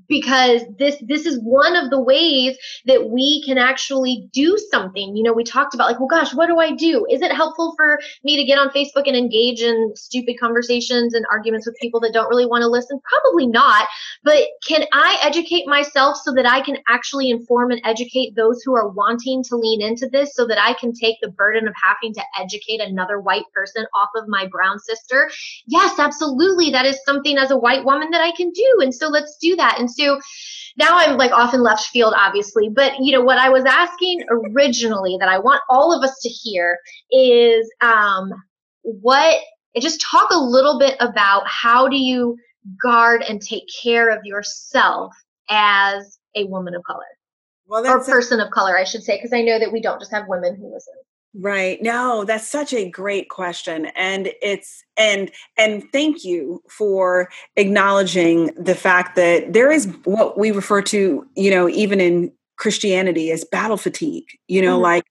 because 0.09 0.63
this 0.79 0.97
this 1.07 1.27
is 1.27 1.39
one 1.43 1.77
of 1.77 1.91
the 1.91 2.01
ways 2.01 2.57
that 2.87 3.11
we 3.11 3.43
can 3.45 3.59
actually 3.59 4.29
do 4.33 4.57
something. 4.71 5.17
You 5.17 5.23
know 5.23 5.33
we 5.33 5.45
talked 5.45 5.75
about 5.75 5.89
like 5.89 5.99
well 5.99 6.09
gosh 6.09 6.35
what 6.35 6.47
do 6.47 6.59
i 6.59 6.73
do? 6.73 7.07
Is 7.11 7.23
it 7.23 7.33
helpful 7.33 7.75
for 7.77 7.99
me 8.23 8.37
to 8.37 8.45
get 8.45 8.59
on 8.59 8.71
facebook 8.71 9.07
and 9.07 9.17
engage 9.17 9.61
in 9.61 9.93
stupid 9.95 10.37
conversations 10.41 11.15
and 11.15 11.25
arguments 11.31 11.67
with 11.67 11.77
people 11.81 12.01
that 12.01 12.13
don't 12.13 12.29
really 12.29 12.47
want 12.47 12.63
to 12.63 12.69
listen? 12.69 13.01
Probably 13.05 13.47
not 13.47 13.89
but 14.23 14.43
can 14.67 14.85
i 14.93 15.19
educate 15.23 15.67
myself 15.67 16.17
so 16.17 16.33
that 16.33 16.47
i 16.47 16.61
can 16.61 16.77
actually 16.89 17.31
inform 17.31 17.71
and 17.71 17.81
educate 17.85 18.35
those 18.35 18.63
who 18.65 18.75
are 18.75 18.89
wanting 18.89 19.43
to 19.45 19.57
lean 19.57 19.81
into 19.81 20.09
this 20.09 20.35
so 20.35 20.47
that 20.47 20.59
i 20.59 20.75
can 20.75 20.93
take 20.93 21.17
the 21.21 21.31
burden 21.31 21.69
of 21.69 21.75
having 21.83 22.13
to 22.13 22.23
educate 22.41 22.81
another 22.81 23.21
white 23.21 23.45
person 23.55 23.85
off 23.95 24.09
of 24.17 24.25
my 24.29 24.47
brown 24.47 24.79
sister? 24.79 25.31
Yes 25.67 25.99
absolutely 25.99 26.71
that 26.71 26.87
is 26.87 26.99
something 27.05 27.37
as 27.37 27.51
a 27.51 27.57
white 27.57 27.85
woman 27.85 28.11
that 28.11 28.21
i 28.21 28.33
can 28.33 28.51
do 28.51 28.79
and 28.81 28.95
so 28.95 29.09
let's 29.09 29.37
do 29.41 29.55
that 29.57 29.74
that. 29.75 29.81
And 29.81 29.91
so 29.91 30.19
now 30.77 30.91
I'm 30.93 31.17
like 31.17 31.33
off 31.33 31.55
in 31.55 31.63
left 31.63 31.87
field, 31.87 32.15
obviously. 32.17 32.69
But 32.69 32.93
you 33.01 33.13
know 33.13 33.23
what 33.23 33.39
I 33.39 33.49
was 33.51 33.65
asking 33.65 34.25
originally 34.31 35.17
that 35.21 35.29
I 35.29 35.39
want 35.39 35.63
all 35.69 35.97
of 35.97 36.03
us 36.03 36.19
to 36.23 36.29
hear 36.29 36.79
is 37.11 37.71
um, 37.81 38.33
what. 38.83 39.37
Just 39.81 40.01
talk 40.09 40.31
a 40.31 40.39
little 40.39 40.79
bit 40.79 40.97
about 41.01 41.49
how 41.49 41.89
do 41.89 41.97
you 41.97 42.37
guard 42.81 43.25
and 43.29 43.43
take 43.43 43.65
care 43.83 44.09
of 44.09 44.25
yourself 44.25 45.13
as 45.51 46.19
a 46.37 46.45
woman 46.45 46.75
of 46.75 46.83
color 46.85 47.03
well, 47.67 47.87
or 47.87 48.05
person 48.05 48.41
a- 48.41 48.45
of 48.45 48.51
color, 48.51 48.77
I 48.77 48.85
should 48.85 49.03
say, 49.03 49.17
because 49.17 49.33
I 49.33 49.43
know 49.43 49.59
that 49.59 49.73
we 49.73 49.81
don't 49.81 49.99
just 49.99 50.13
have 50.13 50.29
women 50.29 50.57
who 50.57 50.73
listen. 50.73 50.95
Right. 51.37 51.83
No, 51.83 52.25
that's 52.25 52.49
such 52.49 52.73
a 52.73 52.89
great 52.89 53.29
question. 53.29 53.87
And 53.97 54.31
it's 54.41 54.85
and 54.97 55.33
and 55.59 55.83
thank 55.91 56.25
you 56.25 56.63
for 56.69 57.29
acknowledging 57.57 58.53
the 58.57 58.77
fact 58.77 59.17
that 59.17 59.53
there 59.53 59.73
is 59.73 59.93
what 60.05 60.39
we 60.39 60.53
refer 60.53 60.81
to, 60.83 61.27
you 61.35 61.51
know, 61.51 61.69
even 61.69 62.01
in 62.01 62.31
Christianity 62.57 63.33
as 63.33 63.45
battle 63.45 63.77
fatigue. 63.77 64.27
You 64.47 64.63
know, 64.63 64.75
mm-hmm. 64.75 64.85
like 64.85 65.05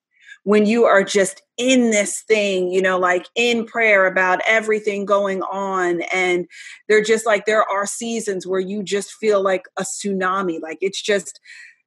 when 0.44 0.66
you 0.66 0.86
are 0.86 1.04
just 1.04 1.42
in 1.58 1.92
this 1.92 2.22
thing, 2.22 2.72
you 2.72 2.82
know, 2.82 2.98
like 2.98 3.28
in 3.36 3.66
prayer 3.66 4.06
about 4.06 4.40
everything 4.48 5.06
going 5.06 5.42
on. 5.44 6.02
And 6.14 6.48
they're 6.88 7.04
just 7.04 7.26
like, 7.26 7.46
there 7.46 7.64
are 7.64 7.86
seasons 7.86 8.48
where 8.48 8.60
you 8.60 8.82
just 8.82 9.14
feel 9.14 9.42
like 9.42 9.66
a 9.78 9.84
tsunami. 9.84 10.62
Like 10.62 10.78
it's 10.82 11.02
just 11.02 11.42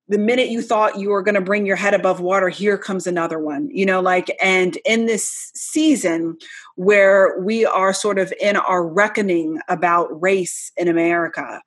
the 0.08 0.18
minute 0.18 0.48
you 0.48 0.62
thought 0.62 0.98
you 0.98 1.10
were 1.10 1.22
going 1.22 1.34
to 1.34 1.40
bring 1.40 1.66
your 1.66 1.76
head 1.76 1.94
above 1.94 2.20
water, 2.20 2.48
here 2.48 2.78
comes 2.78 3.06
another 3.06 3.38
one, 3.38 3.68
you 3.72 3.84
know, 3.84 4.00
like, 4.00 4.30
and 4.40 4.76
in 4.84 5.06
this 5.06 5.50
season 5.54 6.36
where 6.76 7.38
we 7.40 7.66
are 7.66 7.92
sort 7.92 8.18
of 8.18 8.32
in 8.40 8.56
our 8.56 8.86
reckoning 8.86 9.58
about 9.68 10.08
race 10.22 10.70
in 10.76 10.86
America, 10.86 11.60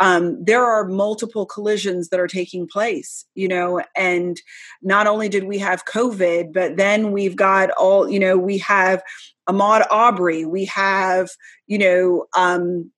um, 0.00 0.42
there 0.44 0.64
are 0.64 0.88
multiple 0.88 1.46
collisions 1.46 2.08
that 2.08 2.18
are 2.18 2.26
taking 2.26 2.66
place, 2.66 3.24
you 3.34 3.46
know, 3.46 3.80
and 3.94 4.40
not 4.82 5.06
only 5.06 5.28
did 5.28 5.44
we 5.44 5.58
have 5.58 5.84
COVID, 5.84 6.52
but 6.52 6.76
then 6.76 7.12
we've 7.12 7.36
got 7.36 7.70
all, 7.72 8.10
you 8.10 8.18
know, 8.18 8.36
we 8.36 8.58
have 8.58 9.02
Ahmaud 9.48 9.86
Arbery 9.90 10.44
we 10.44 10.64
have, 10.64 11.28
you 11.66 11.78
know, 11.78 12.26
um, 12.36 12.90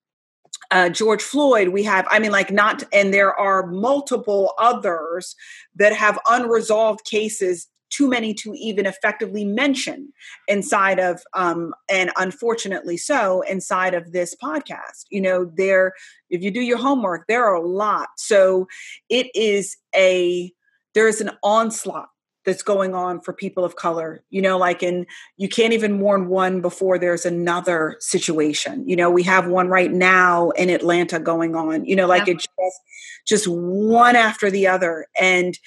uh, 0.71 0.89
George 0.89 1.23
Floyd, 1.23 1.69
we 1.69 1.83
have, 1.85 2.07
I 2.11 2.19
mean, 2.19 2.33
like, 2.33 2.51
not, 2.51 2.83
and 2.93 3.13
there 3.13 3.35
are 3.35 3.67
multiple 3.67 4.53
others 4.59 5.35
that 5.75 5.93
have 5.93 6.19
unresolved 6.29 7.05
cases, 7.05 7.69
too 7.91 8.09
many 8.09 8.35
to 8.35 8.53
even 8.55 8.85
effectively 8.85 9.45
mention 9.45 10.13
inside 10.49 10.99
of, 10.99 11.23
um, 11.35 11.73
and 11.89 12.11
unfortunately 12.17 12.97
so, 12.97 13.43
inside 13.43 13.95
of 13.95 14.13
this 14.13 14.35
podcast. 14.43 15.05
You 15.11 15.21
know, 15.21 15.51
there, 15.57 15.93
if 16.29 16.43
you 16.43 16.51
do 16.51 16.61
your 16.61 16.79
homework, 16.79 17.27
there 17.29 17.45
are 17.45 17.55
a 17.55 17.67
lot. 17.67 18.09
So 18.17 18.67
it 19.09 19.29
is 19.35 19.77
a, 19.95 20.53
there 20.95 21.09
is 21.09 21.21
an 21.21 21.31
onslaught 21.43 22.09
that's 22.47 22.63
going 22.63 22.95
on 22.95 23.21
for 23.21 23.33
people 23.33 23.65
of 23.65 23.77
color 23.77 24.23
you 24.31 24.41
know 24.41 24.57
like 24.57 24.83
and 24.83 25.05
you 25.37 25.49
can't 25.49 25.75
even 25.75 25.99
mourn 25.99 26.29
one 26.29 26.61
before 26.61 26.99
there's 26.99 27.27
another 27.27 27.97
situation. 28.01 28.89
You 28.89 28.97
know 28.97 29.11
we 29.11 29.23
have 29.25 29.47
one 29.49 29.69
right 29.69 29.93
now 29.93 30.51
in 30.51 30.71
atlanta 30.71 31.19
going 31.19 31.55
on 31.55 31.85
you 31.85 31.97
know 31.97 32.07
like 32.07 32.27
yeah. 32.27 32.35
it 32.35 32.39
just 32.39 32.81
just 33.27 33.49
one 33.49 34.17
after 34.17 34.51
the 34.51 34.67
other. 34.67 35.07
And 35.21 35.59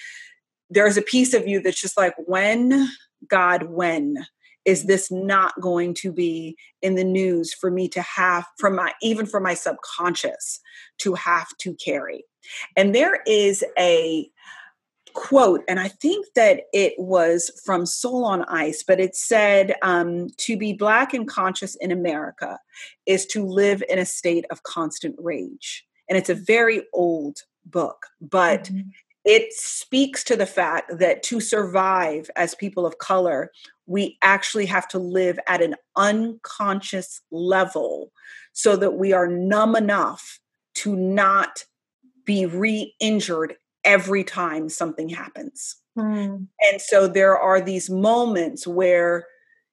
there's 0.69 0.97
a 0.97 1.01
piece 1.01 1.33
of 1.33 1.47
you 1.47 1.61
that's 1.61 1.81
just 1.81 1.97
like 1.97 2.13
when 2.25 2.89
god 3.27 3.63
when 3.63 4.15
is 4.65 4.85
this 4.85 5.11
not 5.11 5.59
going 5.59 5.93
to 5.95 6.11
be 6.11 6.55
in 6.81 6.95
the 6.95 7.03
news 7.03 7.53
for 7.53 7.71
me 7.71 7.87
to 7.89 8.01
have 8.01 8.45
from 8.57 8.75
my 8.75 8.93
even 9.01 9.25
for 9.25 9.39
my 9.39 9.53
subconscious 9.53 10.59
to 10.99 11.13
have 11.15 11.47
to 11.59 11.75
carry? 11.75 12.23
And 12.75 12.93
there 12.93 13.21
is 13.25 13.63
a 13.77 14.29
quote, 15.13 15.63
and 15.67 15.79
I 15.79 15.87
think 15.87 16.25
that 16.35 16.63
it 16.73 16.93
was 16.97 17.51
from 17.65 17.85
Soul 17.85 18.25
on 18.25 18.43
Ice, 18.45 18.83
but 18.85 18.99
it 18.99 19.15
said, 19.15 19.75
um, 19.81 20.29
To 20.37 20.57
be 20.57 20.73
Black 20.73 21.13
and 21.13 21.27
conscious 21.27 21.75
in 21.75 21.91
America 21.91 22.59
is 23.05 23.25
to 23.27 23.45
live 23.45 23.83
in 23.89 23.99
a 23.99 24.05
state 24.05 24.45
of 24.51 24.63
constant 24.63 25.15
rage. 25.19 25.85
And 26.07 26.17
it's 26.17 26.29
a 26.29 26.35
very 26.35 26.83
old 26.93 27.39
book, 27.65 28.07
but 28.19 28.65
mm-hmm. 28.65 28.89
it 29.25 29.53
speaks 29.53 30.23
to 30.25 30.35
the 30.35 30.45
fact 30.45 30.97
that 30.99 31.23
to 31.23 31.39
survive 31.39 32.29
as 32.35 32.55
people 32.55 32.85
of 32.85 32.97
color, 32.97 33.51
we 33.85 34.17
actually 34.21 34.65
have 34.65 34.87
to 34.89 34.99
live 34.99 35.39
at 35.47 35.61
an 35.61 35.75
unconscious 35.95 37.21
level 37.31 38.11
so 38.53 38.75
that 38.75 38.95
we 38.95 39.13
are 39.13 39.27
numb 39.27 39.75
enough 39.75 40.39
to 40.75 40.95
not 40.95 41.65
be 42.25 42.45
re 42.45 42.95
injured 42.99 43.55
every 43.83 44.23
time 44.23 44.69
something 44.69 45.09
happens. 45.09 45.75
Mm. 45.97 46.47
And 46.61 46.81
so 46.81 47.07
there 47.07 47.37
are 47.37 47.61
these 47.61 47.89
moments 47.89 48.65
where 48.67 49.25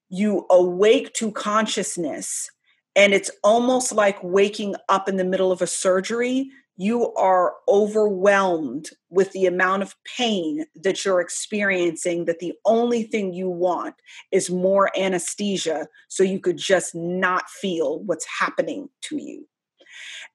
you 0.09 0.47
awake 0.51 1.13
to 1.15 1.33
consciousness, 1.33 2.51
and 2.95 3.13
it's 3.13 3.31
almost 3.43 3.93
like 3.93 4.19
waking 4.23 4.75
up 4.89 5.09
in 5.09 5.17
the 5.17 5.25
middle 5.25 5.53
of 5.53 5.63
a 5.63 5.67
surgery. 5.67 6.49
You 6.77 7.13
are 7.15 7.55
overwhelmed 7.69 8.91
with 9.09 9.33
the 9.33 9.47
amount 9.47 9.83
of 9.83 9.95
pain 10.17 10.67
that 10.75 11.05
you're 11.05 11.21
experiencing, 11.21 12.27
that 12.27 12.39
the 12.39 12.53
only 12.65 13.03
thing 13.03 13.33
you 13.33 13.49
want 13.49 13.95
is 14.31 14.51
more 14.51 14.91
anesthesia 14.97 15.89
so 16.09 16.23
you 16.23 16.39
could 16.39 16.59
just 16.59 16.95
not 16.95 17.49
feel 17.49 18.01
what's 18.05 18.27
happening 18.41 18.89
to 19.03 19.17
you. 19.17 19.47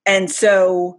And 0.05 0.31
so, 0.31 0.97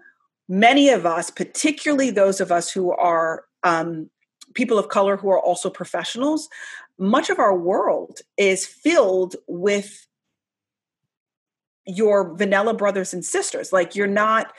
many 0.49 0.88
of 0.88 1.07
us, 1.07 1.30
particularly 1.30 2.11
those 2.11 2.40
of 2.40 2.53
us 2.53 2.70
who 2.70 2.93
are 2.93 3.45
um, 3.62 4.11
people 4.55 4.78
of 4.78 4.88
color 4.88 5.16
who 5.16 5.30
are 5.30 5.40
also 5.40 5.70
professionals, 5.70 6.49
much 6.99 7.30
of 7.30 7.38
our 7.38 7.57
world 7.57 8.20
is 8.36 8.66
filled 8.66 9.36
with 9.49 10.07
your 11.86 12.34
vanilla 12.36 12.74
brothers 12.74 13.12
and 13.12 13.24
sisters. 13.24 13.72
Like 13.72 13.97
you're 13.97 14.07
not, 14.07 14.53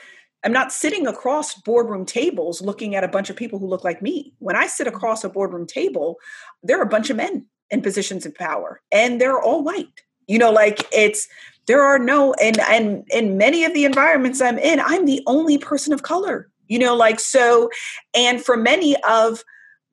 I'm 0.44 0.52
not 0.52 0.72
sitting 0.72 1.06
across 1.06 1.54
boardroom 1.54 2.04
tables 2.04 2.60
looking 2.60 2.94
at 2.94 3.04
a 3.04 3.08
bunch 3.08 3.30
of 3.30 3.36
people 3.36 3.58
who 3.58 3.66
look 3.66 3.84
like 3.84 4.02
me. 4.02 4.34
When 4.40 4.56
I 4.56 4.66
sit 4.66 4.86
across 4.86 5.24
a 5.24 5.28
boardroom 5.28 5.66
table, 5.66 6.16
there 6.62 6.78
are 6.78 6.84
a 6.84 6.88
bunch 6.88 7.08
of 7.08 7.16
men 7.16 7.46
in 7.70 7.80
positions 7.80 8.26
of 8.26 8.34
power 8.34 8.82
and 8.92 9.20
they're 9.20 9.40
all 9.40 9.62
white. 9.62 10.02
You 10.26 10.38
know, 10.38 10.50
like 10.50 10.86
it's 10.92 11.28
there 11.66 11.82
are 11.82 11.98
no 11.98 12.32
and 12.34 12.58
and 12.60 13.04
in 13.10 13.36
many 13.36 13.64
of 13.64 13.74
the 13.74 13.84
environments 13.84 14.40
i'm 14.40 14.58
in 14.58 14.80
i'm 14.80 15.06
the 15.06 15.22
only 15.26 15.58
person 15.58 15.92
of 15.92 16.02
color 16.02 16.50
you 16.68 16.78
know 16.78 16.94
like 16.94 17.20
so 17.20 17.70
and 18.14 18.44
for 18.44 18.56
many 18.56 18.96
of 19.04 19.44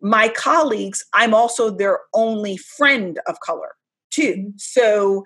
my 0.02 0.28
colleagues 0.30 1.06
i'm 1.14 1.34
also 1.34 1.70
their 1.70 2.00
only 2.14 2.58
friend 2.58 3.20
of 3.28 3.40
color 3.40 3.72
too. 4.12 4.54
So 4.58 5.26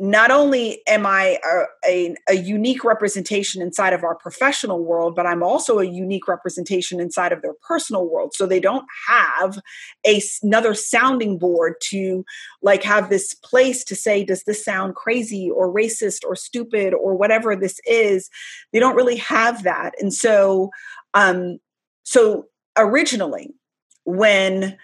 not 0.00 0.30
only 0.30 0.80
am 0.88 1.04
I 1.04 1.38
a, 1.44 1.64
a, 1.86 2.14
a, 2.30 2.34
unique 2.34 2.84
representation 2.84 3.60
inside 3.60 3.92
of 3.92 4.02
our 4.02 4.14
professional 4.14 4.82
world, 4.82 5.14
but 5.14 5.26
I'm 5.26 5.42
also 5.42 5.78
a 5.78 5.84
unique 5.84 6.26
representation 6.26 7.00
inside 7.00 7.32
of 7.32 7.42
their 7.42 7.52
personal 7.68 8.08
world. 8.08 8.32
So 8.34 8.46
they 8.46 8.60
don't 8.60 8.86
have 9.06 9.58
a, 10.06 10.22
another 10.42 10.72
sounding 10.72 11.36
board 11.36 11.74
to 11.90 12.24
like 12.62 12.82
have 12.82 13.10
this 13.10 13.34
place 13.34 13.84
to 13.84 13.94
say, 13.94 14.24
does 14.24 14.44
this 14.44 14.64
sound 14.64 14.94
crazy 14.94 15.50
or 15.50 15.70
racist 15.72 16.20
or 16.26 16.34
stupid 16.34 16.94
or 16.94 17.14
whatever 17.14 17.54
this 17.54 17.78
is? 17.86 18.30
They 18.72 18.78
don't 18.78 18.96
really 18.96 19.16
have 19.16 19.64
that. 19.64 19.92
And 20.00 20.14
so, 20.14 20.70
um, 21.12 21.58
so 22.04 22.46
originally, 22.78 23.54
when 24.04 24.78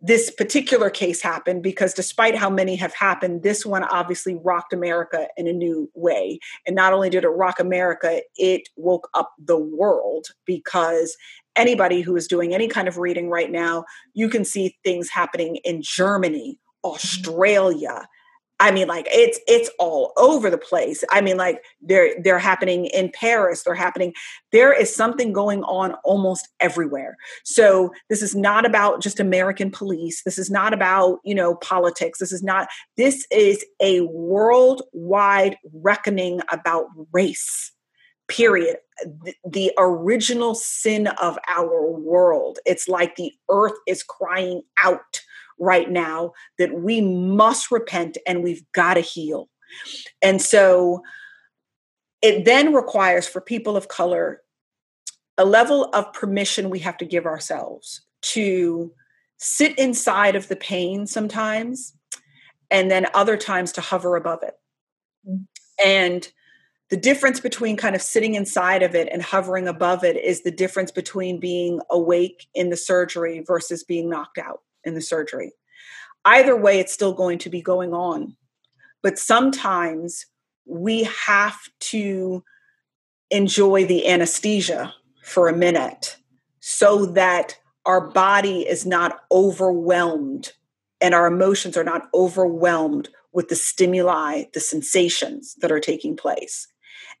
this 0.00 0.30
particular 0.30 0.90
case 0.90 1.20
happened 1.20 1.62
because 1.62 1.92
despite 1.92 2.36
how 2.36 2.48
many 2.48 2.76
have 2.76 2.94
happened, 2.94 3.42
this 3.42 3.66
one 3.66 3.82
obviously 3.84 4.36
rocked 4.44 4.72
America 4.72 5.26
in 5.36 5.48
a 5.48 5.52
new 5.52 5.90
way. 5.94 6.38
And 6.66 6.76
not 6.76 6.92
only 6.92 7.10
did 7.10 7.24
it 7.24 7.28
rock 7.28 7.58
America, 7.58 8.20
it 8.36 8.68
woke 8.76 9.08
up 9.14 9.32
the 9.44 9.58
world 9.58 10.28
because 10.46 11.16
anybody 11.56 12.00
who 12.00 12.14
is 12.14 12.28
doing 12.28 12.54
any 12.54 12.68
kind 12.68 12.86
of 12.86 12.98
reading 12.98 13.28
right 13.28 13.50
now, 13.50 13.84
you 14.14 14.28
can 14.28 14.44
see 14.44 14.76
things 14.84 15.10
happening 15.10 15.56
in 15.64 15.82
Germany, 15.82 16.58
mm-hmm. 16.84 16.90
Australia, 16.90 18.06
I 18.60 18.72
mean, 18.72 18.88
like 18.88 19.06
it's 19.10 19.38
it's 19.46 19.70
all 19.78 20.12
over 20.16 20.50
the 20.50 20.58
place. 20.58 21.04
I 21.10 21.20
mean, 21.20 21.36
like 21.36 21.62
they're 21.80 22.20
they're 22.20 22.40
happening 22.40 22.86
in 22.86 23.10
Paris. 23.12 23.62
They're 23.62 23.74
happening. 23.74 24.14
There 24.50 24.72
is 24.72 24.94
something 24.94 25.32
going 25.32 25.62
on 25.64 25.92
almost 26.04 26.48
everywhere. 26.58 27.16
So 27.44 27.92
this 28.10 28.20
is 28.20 28.34
not 28.34 28.66
about 28.66 29.00
just 29.00 29.20
American 29.20 29.70
police. 29.70 30.24
This 30.24 30.38
is 30.38 30.50
not 30.50 30.74
about 30.74 31.20
you 31.24 31.34
know 31.34 31.54
politics. 31.56 32.18
This 32.18 32.32
is 32.32 32.42
not. 32.42 32.68
This 32.96 33.26
is 33.30 33.64
a 33.80 34.00
worldwide 34.02 35.56
reckoning 35.72 36.40
about 36.50 36.86
race. 37.12 37.72
Period. 38.26 38.78
The, 39.24 39.34
the 39.48 39.72
original 39.78 40.56
sin 40.56 41.06
of 41.22 41.38
our 41.48 41.92
world. 41.92 42.58
It's 42.66 42.88
like 42.88 43.14
the 43.14 43.32
earth 43.48 43.78
is 43.86 44.02
crying 44.02 44.62
out 44.82 45.22
right 45.58 45.90
now 45.90 46.32
that 46.58 46.74
we 46.74 47.00
must 47.00 47.70
repent 47.70 48.18
and 48.26 48.42
we've 48.42 48.64
got 48.72 48.94
to 48.94 49.00
heal. 49.00 49.48
And 50.22 50.40
so 50.40 51.02
it 52.22 52.44
then 52.44 52.72
requires 52.72 53.26
for 53.26 53.40
people 53.40 53.76
of 53.76 53.88
color 53.88 54.42
a 55.36 55.44
level 55.44 55.84
of 55.92 56.12
permission 56.12 56.70
we 56.70 56.80
have 56.80 56.96
to 56.98 57.04
give 57.04 57.26
ourselves 57.26 58.02
to 58.20 58.92
sit 59.36 59.78
inside 59.78 60.34
of 60.34 60.48
the 60.48 60.56
pain 60.56 61.06
sometimes 61.06 61.94
and 62.70 62.90
then 62.90 63.06
other 63.14 63.36
times 63.36 63.72
to 63.72 63.80
hover 63.80 64.16
above 64.16 64.42
it. 64.42 64.54
And 65.84 66.28
the 66.90 66.96
difference 66.96 67.38
between 67.38 67.76
kind 67.76 67.94
of 67.94 68.02
sitting 68.02 68.34
inside 68.34 68.82
of 68.82 68.94
it 68.94 69.08
and 69.12 69.22
hovering 69.22 69.68
above 69.68 70.02
it 70.04 70.16
is 70.16 70.42
the 70.42 70.50
difference 70.50 70.90
between 70.90 71.38
being 71.38 71.80
awake 71.90 72.46
in 72.54 72.70
the 72.70 72.76
surgery 72.76 73.44
versus 73.46 73.84
being 73.84 74.10
knocked 74.10 74.38
out 74.38 74.60
in 74.84 74.94
the 74.94 75.00
surgery. 75.00 75.52
Either 76.24 76.56
way, 76.56 76.78
it's 76.78 76.92
still 76.92 77.12
going 77.12 77.38
to 77.38 77.50
be 77.50 77.62
going 77.62 77.92
on. 77.92 78.36
But 79.02 79.18
sometimes 79.18 80.26
we 80.66 81.04
have 81.04 81.56
to 81.80 82.42
enjoy 83.30 83.86
the 83.86 84.08
anesthesia 84.08 84.94
for 85.22 85.48
a 85.48 85.56
minute 85.56 86.16
so 86.60 87.06
that 87.06 87.58
our 87.86 88.00
body 88.00 88.68
is 88.68 88.84
not 88.84 89.20
overwhelmed 89.32 90.52
and 91.00 91.14
our 91.14 91.26
emotions 91.26 91.76
are 91.76 91.84
not 91.84 92.08
overwhelmed 92.12 93.08
with 93.32 93.48
the 93.48 93.56
stimuli, 93.56 94.44
the 94.52 94.60
sensations 94.60 95.54
that 95.60 95.70
are 95.70 95.80
taking 95.80 96.16
place. 96.16 96.66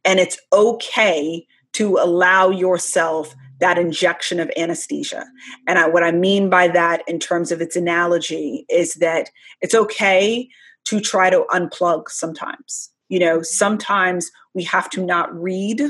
And 0.04 0.18
it's 0.18 0.38
okay 0.52 1.46
to 1.74 1.96
allow 1.96 2.50
yourself 2.50 3.34
that 3.60 3.78
injection 3.78 4.40
of 4.40 4.50
anesthesia. 4.56 5.24
And 5.66 5.78
I, 5.78 5.88
what 5.88 6.04
I 6.04 6.12
mean 6.12 6.48
by 6.48 6.68
that, 6.68 7.02
in 7.08 7.18
terms 7.18 7.52
of 7.52 7.60
its 7.60 7.76
analogy, 7.76 8.64
is 8.68 8.94
that 8.94 9.30
it's 9.60 9.74
okay 9.74 10.48
to 10.84 11.00
try 11.00 11.30
to 11.30 11.44
unplug 11.50 12.08
sometimes. 12.08 12.90
You 13.08 13.18
know, 13.18 13.42
sometimes 13.42 14.30
we 14.54 14.62
have 14.64 14.88
to 14.90 15.04
not 15.04 15.34
read 15.38 15.82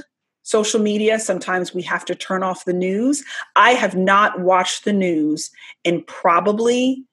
social 0.43 0.81
media. 0.81 1.19
Sometimes 1.19 1.75
we 1.75 1.83
have 1.83 2.05
to 2.07 2.15
turn 2.15 2.43
off 2.43 2.65
the 2.65 2.73
news. 2.73 3.23
I 3.55 3.73
have 3.73 3.97
not 3.97 4.41
watched 4.41 4.85
the 4.85 4.93
news 4.93 5.51
in 5.85 6.03
probably, 6.05 7.05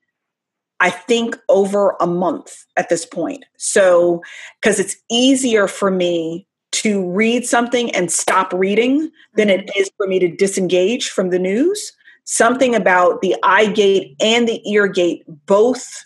I 0.79 0.89
think, 0.89 1.37
over 1.49 1.95
a 1.99 2.07
month 2.07 2.65
at 2.77 2.87
this 2.89 3.05
point. 3.05 3.43
So, 3.57 4.21
because 4.61 4.79
it's 4.79 4.95
easier 5.11 5.67
for 5.67 5.91
me 5.91 6.47
to 6.75 7.09
read 7.11 7.45
something 7.45 7.93
and 7.95 8.11
stop 8.11 8.53
reading 8.53 9.11
than 9.35 9.49
it 9.49 9.69
is 9.75 9.89
for 9.97 10.07
me 10.07 10.19
to 10.19 10.27
disengage 10.27 11.09
from 11.09 11.29
the 11.29 11.39
news. 11.39 11.93
Something 12.23 12.75
about 12.75 13.21
the 13.21 13.35
eye 13.43 13.67
gate 13.67 14.15
and 14.19 14.47
the 14.47 14.61
ear 14.69 14.87
gate 14.87 15.23
both 15.45 16.05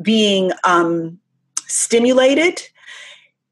being 0.00 0.52
um, 0.64 1.18
stimulated 1.66 2.62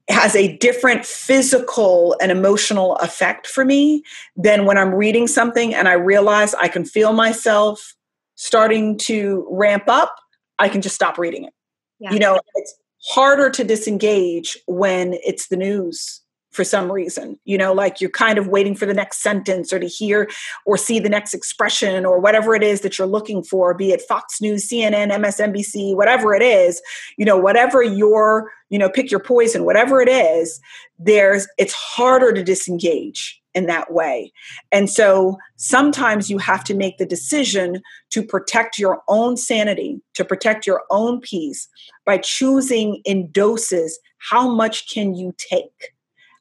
has 0.09 0.35
a 0.35 0.57
different 0.57 1.05
physical 1.05 2.15
and 2.21 2.31
emotional 2.31 2.95
effect 2.97 3.47
for 3.47 3.63
me 3.63 4.03
than 4.35 4.65
when 4.65 4.77
I'm 4.77 4.93
reading 4.93 5.27
something 5.27 5.73
and 5.73 5.87
I 5.87 5.93
realize 5.93 6.53
I 6.55 6.67
can 6.67 6.85
feel 6.85 7.13
myself 7.13 7.95
starting 8.35 8.97
to 8.97 9.47
ramp 9.51 9.83
up, 9.87 10.15
I 10.59 10.67
can 10.69 10.81
just 10.81 10.95
stop 10.95 11.17
reading 11.17 11.45
it. 11.45 11.53
Yeah. 11.99 12.13
You 12.13 12.19
know, 12.19 12.39
it's 12.55 12.75
harder 13.09 13.49
to 13.51 13.63
disengage 13.63 14.57
when 14.65 15.13
it's 15.23 15.47
the 15.47 15.57
news 15.57 16.21
for 16.51 16.63
some 16.63 16.91
reason. 16.91 17.39
You 17.45 17.57
know, 17.57 17.73
like 17.73 17.99
you're 17.99 18.09
kind 18.09 18.37
of 18.37 18.47
waiting 18.47 18.75
for 18.75 18.85
the 18.85 18.93
next 18.93 19.21
sentence 19.21 19.73
or 19.73 19.79
to 19.79 19.87
hear 19.87 20.29
or 20.65 20.77
see 20.77 20.99
the 20.99 21.09
next 21.09 21.33
expression 21.33 22.05
or 22.05 22.19
whatever 22.19 22.55
it 22.55 22.63
is 22.63 22.81
that 22.81 22.97
you're 22.97 23.07
looking 23.07 23.43
for, 23.43 23.73
be 23.73 23.91
it 23.91 24.01
Fox 24.01 24.41
News, 24.41 24.67
CNN, 24.67 25.11
MSNBC, 25.11 25.95
whatever 25.95 26.33
it 26.33 26.41
is, 26.41 26.81
you 27.17 27.25
know, 27.25 27.37
whatever 27.37 27.81
your, 27.81 28.51
you 28.69 28.77
know, 28.77 28.89
pick 28.89 29.09
your 29.09 29.19
poison, 29.19 29.65
whatever 29.65 30.01
it 30.01 30.09
is, 30.09 30.59
there's 30.99 31.47
it's 31.57 31.73
harder 31.73 32.33
to 32.33 32.43
disengage 32.43 33.41
in 33.53 33.65
that 33.65 33.91
way. 33.91 34.31
And 34.71 34.89
so 34.89 35.37
sometimes 35.57 36.29
you 36.29 36.37
have 36.37 36.63
to 36.65 36.73
make 36.73 36.97
the 36.97 37.05
decision 37.05 37.81
to 38.11 38.23
protect 38.23 38.79
your 38.79 39.01
own 39.07 39.35
sanity, 39.35 40.01
to 40.13 40.23
protect 40.23 40.65
your 40.65 40.83
own 40.89 41.19
peace 41.19 41.67
by 42.05 42.17
choosing 42.17 43.01
in 43.03 43.29
doses 43.31 43.99
how 44.19 44.47
much 44.47 44.87
can 44.89 45.15
you 45.15 45.33
take 45.37 45.90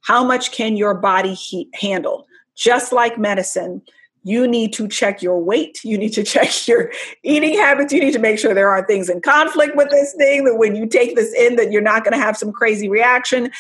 how 0.03 0.25
much 0.25 0.53
can 0.53 0.77
your 0.77 0.95
body 0.95 1.35
he- 1.35 1.69
handle? 1.75 2.27
Just 2.57 2.93
like 2.93 3.19
medicine, 3.19 3.83
you 4.23 4.47
need 4.47 4.73
to 4.75 4.87
check 4.89 5.23
your 5.23 5.39
weight. 5.43 5.83
You 5.85 5.97
need 5.97 6.13
to 6.15 6.25
check 6.25 6.67
your 6.67 6.93
eating 7.23 7.57
habits. 7.57 7.93
You 7.93 8.01
need 8.01 8.13
to 8.13 8.19
make 8.19 8.39
sure 8.39 8.55
there 8.55 8.69
aren't 8.69 8.87
things 8.87 9.09
in 9.09 9.21
conflict 9.21 9.77
with 9.77 9.91
this 9.91 10.15
thing 10.15 10.45
that 10.45 10.57
when 10.57 10.77
you 10.77 10.87
take 10.87 11.17
this 11.17 11.35
in 11.35 11.57
that 11.57 11.71
you're 11.71 11.81
not 11.81 12.05
going 12.05 12.13
to 12.13 12.25
have 12.25 12.37
some 12.37 12.53
crazy 12.53 12.89
reaction. 12.89 13.51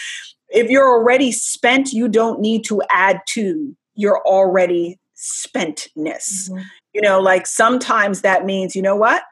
If 0.49 0.68
you're 0.68 0.88
already 0.88 1.32
spent, 1.32 1.93
you 1.93 2.09
don't 2.09 2.41
need 2.41 2.64
to 2.64 2.82
add 2.91 3.20
to 3.28 3.76
your 3.95 4.26
already 4.26 4.99
spentness. 5.16 6.51
Mm-hmm. 6.51 6.59
You 6.95 7.03
know, 7.03 7.20
like 7.20 7.47
sometimes 7.47 8.22
that 8.22 8.45
means, 8.45 8.74
you 8.74 8.82
know 8.82 8.97
what? 8.97 9.22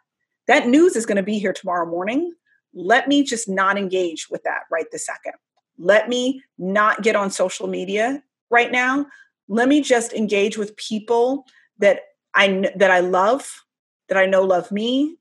That 0.46 0.68
news 0.68 0.94
is 0.94 1.06
going 1.06 1.16
to 1.16 1.22
be 1.22 1.38
here 1.38 1.52
tomorrow 1.52 1.86
morning. 1.90 2.32
Let 2.72 3.08
me 3.08 3.24
just 3.24 3.48
not 3.48 3.76
engage 3.76 4.28
with 4.30 4.42
that 4.44 4.62
right 4.70 4.86
this 4.92 5.04
second 5.06 5.32
let 5.78 6.08
me 6.08 6.42
not 6.58 7.02
get 7.02 7.16
on 7.16 7.30
social 7.30 7.66
media 7.68 8.22
right 8.50 8.72
now. 8.72 9.06
Let 9.48 9.68
me 9.68 9.80
just 9.80 10.12
engage 10.12 10.58
with 10.58 10.76
people 10.76 11.44
that 11.78 12.00
i 12.34 12.70
that 12.76 12.90
i 12.90 13.00
love 13.00 13.64
that 14.08 14.18
i 14.18 14.26
know 14.26 14.42
love 14.42 14.70
me. 14.70 15.16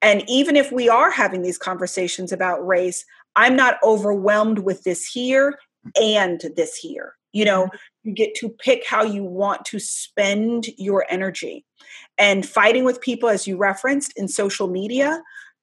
And 0.00 0.24
even 0.28 0.56
if 0.56 0.72
we 0.72 0.88
are 0.88 1.10
having 1.10 1.42
these 1.42 1.58
conversations 1.58 2.32
about 2.32 2.66
race 2.66 3.04
i'm 3.34 3.56
not 3.56 3.78
overwhelmed 3.82 4.60
with 4.60 4.84
this 4.84 5.06
here 5.06 5.58
and 6.00 6.40
this 6.56 6.76
here. 6.76 7.14
You 7.32 7.44
know 7.44 7.70
you 8.04 8.12
get 8.12 8.34
to 8.36 8.48
pick 8.48 8.86
how 8.86 9.02
you 9.02 9.24
want 9.24 9.64
to 9.66 9.78
spend 9.78 10.66
your 10.76 11.06
energy. 11.08 11.64
And 12.18 12.46
fighting 12.46 12.84
with 12.84 13.00
people 13.00 13.28
as 13.28 13.46
you 13.46 13.56
referenced 13.56 14.12
in 14.16 14.28
social 14.28 14.68
media 14.68 15.22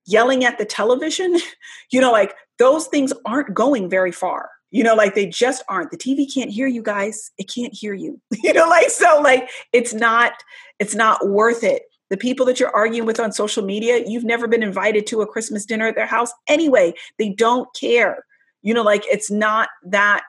yelling 0.09 0.43
at 0.43 0.57
the 0.57 0.65
television 0.65 1.37
you 1.91 2.01
know 2.01 2.11
like 2.11 2.33
those 2.59 2.87
things 2.87 3.13
aren't 3.25 3.53
going 3.53 3.89
very 3.89 4.11
far. 4.11 4.49
You 4.71 4.83
know 4.83 4.93
like 4.93 5.15
they 5.15 5.25
just 5.25 5.63
aren't. 5.67 5.89
The 5.89 5.97
tv 5.97 6.31
can't 6.31 6.51
hear 6.51 6.67
you 6.67 6.83
guys. 6.83 7.31
It 7.39 7.49
can't 7.53 7.73
hear 7.73 7.93
you. 7.93 8.21
You 8.43 8.53
know 8.53 8.67
like 8.67 8.89
so 8.89 9.19
like 9.21 9.49
it's 9.73 9.93
not 9.93 10.33
it's 10.77 10.93
not 10.93 11.27
worth 11.27 11.63
it. 11.63 11.83
The 12.09 12.17
people 12.17 12.45
that 12.47 12.59
you're 12.59 12.75
arguing 12.75 13.05
with 13.07 13.19
on 13.19 13.31
social 13.31 13.63
media 13.63 14.03
you've 14.05 14.23
never 14.23 14.47
been 14.47 14.61
invited 14.61 15.07
to 15.07 15.21
a 15.21 15.27
christmas 15.27 15.65
dinner 15.65 15.87
at 15.87 15.95
their 15.95 16.05
house 16.05 16.31
anyway. 16.47 16.93
They 17.17 17.29
don't 17.29 17.67
care. 17.73 18.25
You 18.61 18.73
know 18.73 18.83
like 18.83 19.03
it's 19.07 19.31
not 19.31 19.69
that 19.85 20.27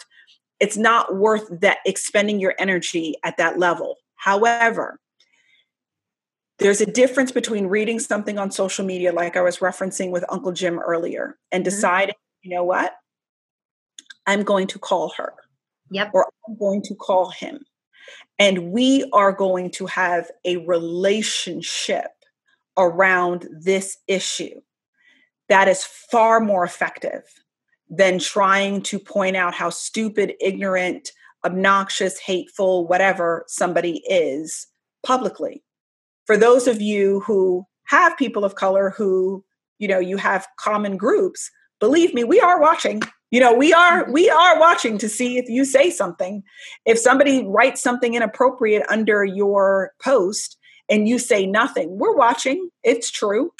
it's 0.60 0.76
not 0.76 1.16
worth 1.16 1.48
that 1.60 1.78
expending 1.84 2.38
your 2.40 2.54
energy 2.58 3.14
at 3.24 3.36
that 3.36 3.58
level. 3.58 3.96
However 4.14 4.98
there's 6.60 6.80
a 6.80 6.86
difference 6.86 7.32
between 7.32 7.66
reading 7.66 7.98
something 7.98 8.38
on 8.38 8.50
social 8.50 8.84
media 8.84 9.12
like 9.12 9.36
i 9.36 9.40
was 9.40 9.58
referencing 9.58 10.10
with 10.10 10.24
uncle 10.28 10.52
jim 10.52 10.78
earlier 10.78 11.36
and 11.50 11.62
mm-hmm. 11.62 11.70
deciding 11.70 12.14
you 12.42 12.50
know 12.50 12.64
what 12.64 12.94
I'm 14.26 14.44
going 14.44 14.66
to 14.68 14.78
call 14.78 15.12
her. 15.16 15.34
Yep. 15.90 16.10
Or 16.14 16.30
I'm 16.46 16.56
going 16.56 16.82
to 16.82 16.94
call 16.94 17.30
him. 17.30 17.64
And 18.38 18.70
we 18.70 19.08
are 19.12 19.32
going 19.32 19.70
to 19.72 19.86
have 19.86 20.30
a 20.44 20.58
relationship 20.58 22.10
around 22.78 23.48
this 23.60 23.98
issue 24.06 24.60
that 25.48 25.68
is 25.68 25.84
far 25.84 26.40
more 26.40 26.64
effective 26.64 27.22
than 27.88 28.20
trying 28.20 28.82
to 28.82 29.00
point 29.00 29.36
out 29.36 29.52
how 29.52 29.68
stupid, 29.68 30.34
ignorant, 30.40 31.10
obnoxious, 31.44 32.18
hateful, 32.20 32.86
whatever 32.86 33.44
somebody 33.48 34.02
is 34.08 34.68
publicly. 35.04 35.62
For 36.30 36.36
those 36.36 36.68
of 36.68 36.80
you 36.80 37.18
who 37.26 37.66
have 37.86 38.16
people 38.16 38.44
of 38.44 38.54
color 38.54 38.90
who, 38.90 39.44
you 39.80 39.88
know, 39.88 39.98
you 39.98 40.16
have 40.16 40.46
common 40.60 40.96
groups, 40.96 41.50
believe 41.80 42.14
me, 42.14 42.22
we 42.22 42.38
are 42.38 42.60
watching. 42.60 43.02
You 43.32 43.40
know 43.40 43.52
we 43.52 43.72
are 43.72 44.04
mm-hmm. 44.04 44.12
we 44.12 44.30
are 44.30 44.60
watching 44.60 44.96
to 44.98 45.08
see 45.08 45.38
if 45.38 45.48
you 45.48 45.64
say 45.64 45.90
something. 45.90 46.44
If 46.86 47.00
somebody 47.00 47.44
writes 47.48 47.82
something 47.82 48.14
inappropriate 48.14 48.86
under 48.88 49.24
your 49.24 49.90
post 50.00 50.56
and 50.88 51.08
you 51.08 51.18
say 51.18 51.46
nothing 51.46 51.98
we're 51.98 52.16
watching. 52.16 52.70
It's 52.84 53.10
true 53.10 53.52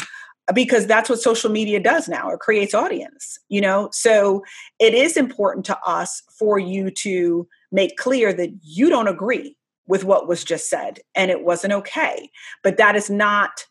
because 0.55 0.87
that's 0.87 1.11
what 1.11 1.19
social 1.19 1.51
media 1.51 1.81
does 1.81 2.07
now. 2.07 2.31
It 2.31 2.39
creates 2.39 2.73
audience 2.73 3.41
you 3.49 3.61
know? 3.61 3.89
So 3.91 4.45
it 4.79 4.95
is 4.95 5.17
important 5.17 5.67
to 5.67 5.79
us 5.85 6.23
for 6.39 6.61
you 6.61 6.93
to 7.03 7.49
make 7.73 7.97
clear 7.97 8.33
that 8.33 8.51
you 8.63 8.89
don't 8.89 9.09
agree 9.09 9.57
with 9.91 10.05
what 10.05 10.29
was 10.29 10.45
just 10.45 10.71
said 10.71 11.01
and 11.15 11.31
it 11.31 11.45
wasn't 11.45 11.73
okay 11.73 12.31
but 12.63 12.79
that 12.79 12.97
is 12.97 13.11
not 13.11 13.67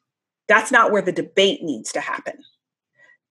that's 0.47 0.71
not 0.71 0.91
where 0.91 1.01
the 1.01 1.11
debate 1.11 1.63
needs 1.63 1.91
to 1.91 1.99
happen 1.99 2.35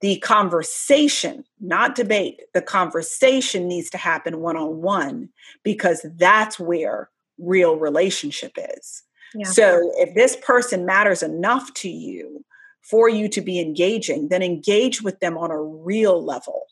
the 0.00 0.18
conversation, 0.18 1.44
not 1.60 1.94
debate, 1.94 2.42
the 2.54 2.62
conversation 2.62 3.66
needs 3.66 3.90
to 3.90 3.98
happen 3.98 4.40
one 4.40 4.56
on 4.56 4.80
one 4.80 5.28
because 5.64 6.06
that's 6.16 6.58
where 6.58 7.10
real 7.38 7.76
relationship 7.76 8.52
is. 8.56 9.02
Yeah. 9.34 9.46
So 9.46 9.92
if 9.96 10.14
this 10.14 10.36
person 10.36 10.86
matters 10.86 11.22
enough 11.22 11.74
to 11.74 11.88
you 11.88 12.44
for 12.82 13.08
you 13.08 13.28
to 13.28 13.40
be 13.40 13.60
engaging, 13.60 14.28
then 14.28 14.42
engage 14.42 15.02
with 15.02 15.18
them 15.20 15.36
on 15.36 15.50
a 15.50 15.60
real 15.60 16.24
level. 16.24 16.66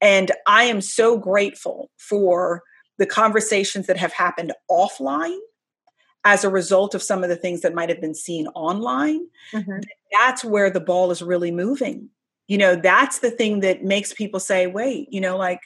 And 0.00 0.32
I 0.46 0.64
am 0.64 0.80
so 0.80 1.16
grateful 1.16 1.90
for 1.96 2.62
the 2.98 3.06
conversations 3.06 3.86
that 3.86 3.96
have 3.96 4.12
happened 4.12 4.52
offline 4.70 5.38
as 6.24 6.44
a 6.44 6.50
result 6.50 6.94
of 6.94 7.02
some 7.02 7.22
of 7.22 7.28
the 7.28 7.36
things 7.36 7.60
that 7.60 7.74
might 7.74 7.88
have 7.88 8.00
been 8.00 8.14
seen 8.14 8.48
online. 8.48 9.26
Mm-hmm. 9.52 9.78
That's 10.12 10.44
where 10.44 10.70
the 10.70 10.80
ball 10.80 11.10
is 11.10 11.22
really 11.22 11.50
moving 11.50 12.10
you 12.46 12.58
know 12.58 12.76
that's 12.76 13.20
the 13.20 13.30
thing 13.30 13.60
that 13.60 13.84
makes 13.84 14.12
people 14.12 14.40
say 14.40 14.66
wait 14.66 15.12
you 15.12 15.20
know 15.20 15.36
like 15.36 15.60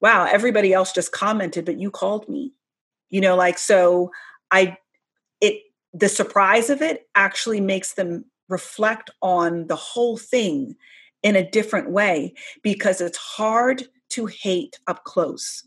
wow 0.00 0.24
everybody 0.24 0.72
else 0.72 0.92
just 0.92 1.12
commented 1.12 1.64
but 1.64 1.78
you 1.78 1.90
called 1.90 2.28
me 2.28 2.52
you 3.10 3.20
know 3.20 3.36
like 3.36 3.58
so 3.58 4.10
i 4.50 4.76
it 5.40 5.62
the 5.92 6.08
surprise 6.08 6.70
of 6.70 6.82
it 6.82 7.08
actually 7.14 7.60
makes 7.60 7.94
them 7.94 8.24
reflect 8.48 9.10
on 9.20 9.66
the 9.66 9.76
whole 9.76 10.16
thing 10.16 10.74
in 11.22 11.36
a 11.36 11.50
different 11.50 11.90
way 11.90 12.32
because 12.62 13.00
it's 13.00 13.18
hard 13.18 13.84
to 14.08 14.26
hate 14.26 14.78
up 14.86 15.04
close 15.04 15.64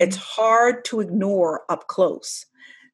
it's 0.00 0.16
hard 0.16 0.84
to 0.86 1.00
ignore 1.00 1.62
up 1.68 1.86
close 1.86 2.46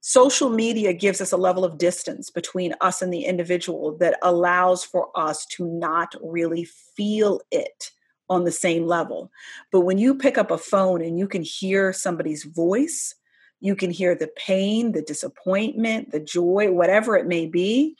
social 0.07 0.51
media 0.51 0.93
gives 0.93 1.21
us 1.21 1.33
a 1.33 1.37
level 1.37 1.65
of 1.65 1.79
distance 1.79 2.31
between 2.31 2.73
us 2.81 3.03
and 3.03 3.13
the 3.13 3.25
individual 3.25 3.97
that 3.99 4.17
allows 4.23 4.85
for 4.85 5.11
us 5.17 5.45
to 5.47 5.67
not 5.67 6.15
really 6.23 6.65
feel 6.97 7.41
it 7.51 7.91
on 8.31 8.45
the 8.45 8.53
same 8.53 8.87
level. 8.87 9.33
But 9.73 9.81
when 9.81 9.99
you 9.99 10.15
pick 10.15 10.39
up 10.39 10.53
a 10.53 10.59
phone 10.59 11.03
and 11.03 11.19
you 11.19 11.27
can 11.27 11.43
hear 11.43 11.93
somebody's 11.93 12.45
voice, 12.45 13.17
you 13.59 13.75
can 13.75 13.91
hear 13.91 14.15
the 14.15 14.31
pain, 14.37 14.93
the 14.93 15.03
disappointment, 15.03 16.13
the 16.13 16.21
joy, 16.21 16.71
whatever 16.71 17.17
it 17.17 17.27
may 17.27 17.47
be. 17.47 17.97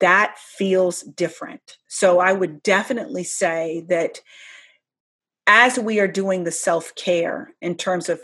That 0.00 0.38
feels 0.38 1.02
different. 1.02 1.76
So 1.88 2.20
I 2.20 2.32
would 2.32 2.62
definitely 2.62 3.24
say 3.24 3.84
that 3.90 4.22
as 5.48 5.78
we 5.78 5.98
are 5.98 6.06
doing 6.06 6.44
the 6.44 6.52
self 6.52 6.94
care 6.94 7.54
in 7.60 7.74
terms 7.74 8.08
of 8.08 8.20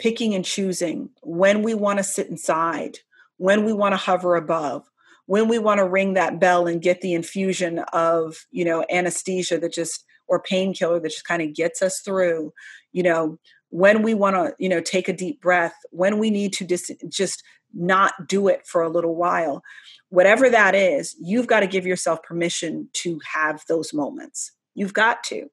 picking 0.00 0.34
and 0.34 0.44
choosing 0.44 1.10
when 1.22 1.62
we 1.62 1.74
want 1.74 1.98
to 1.98 2.02
sit 2.02 2.28
inside, 2.28 2.98
when 3.36 3.64
we 3.64 3.72
want 3.72 3.92
to 3.92 3.96
hover 3.98 4.34
above, 4.34 4.88
when 5.26 5.46
we 5.46 5.58
want 5.58 5.78
to 5.78 5.88
ring 5.88 6.14
that 6.14 6.40
bell 6.40 6.66
and 6.66 6.82
get 6.82 7.02
the 7.02 7.12
infusion 7.12 7.80
of, 7.92 8.46
you 8.50 8.64
know, 8.64 8.84
anesthesia 8.90 9.58
that 9.58 9.72
just 9.72 10.04
or 10.26 10.40
painkiller 10.42 10.98
that 10.98 11.10
just 11.10 11.26
kind 11.26 11.42
of 11.42 11.54
gets 11.54 11.82
us 11.82 12.00
through, 12.00 12.50
you 12.92 13.02
know, 13.02 13.38
when 13.68 14.02
we 14.02 14.14
want 14.14 14.34
to, 14.34 14.54
you 14.58 14.68
know, 14.68 14.80
take 14.80 15.08
a 15.08 15.12
deep 15.12 15.40
breath, 15.42 15.74
when 15.90 16.18
we 16.18 16.30
need 16.30 16.52
to 16.54 16.64
just 16.64 16.90
just 17.08 17.42
not 17.74 18.14
do 18.26 18.48
it 18.48 18.66
for 18.66 18.82
a 18.82 18.88
little 18.88 19.16
while. 19.16 19.62
Whatever 20.08 20.48
that 20.48 20.74
is, 20.74 21.14
you've 21.20 21.48
got 21.48 21.60
to 21.60 21.66
give 21.66 21.84
yourself 21.84 22.22
permission 22.22 22.88
to 22.94 23.20
have 23.34 23.64
those 23.68 23.92
moments. 23.92 24.52
You've 24.74 24.94
got 24.94 25.24
to 25.24 25.50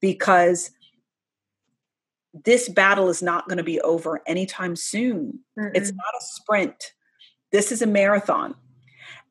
because 0.00 0.70
this 2.44 2.68
battle 2.68 3.08
is 3.08 3.22
not 3.22 3.48
going 3.48 3.58
to 3.58 3.64
be 3.64 3.80
over 3.80 4.20
anytime 4.26 4.76
soon. 4.76 5.40
Mm-mm. 5.58 5.70
It's 5.74 5.92
not 5.92 6.14
a 6.18 6.24
sprint. 6.24 6.92
This 7.52 7.72
is 7.72 7.82
a 7.82 7.86
marathon. 7.86 8.54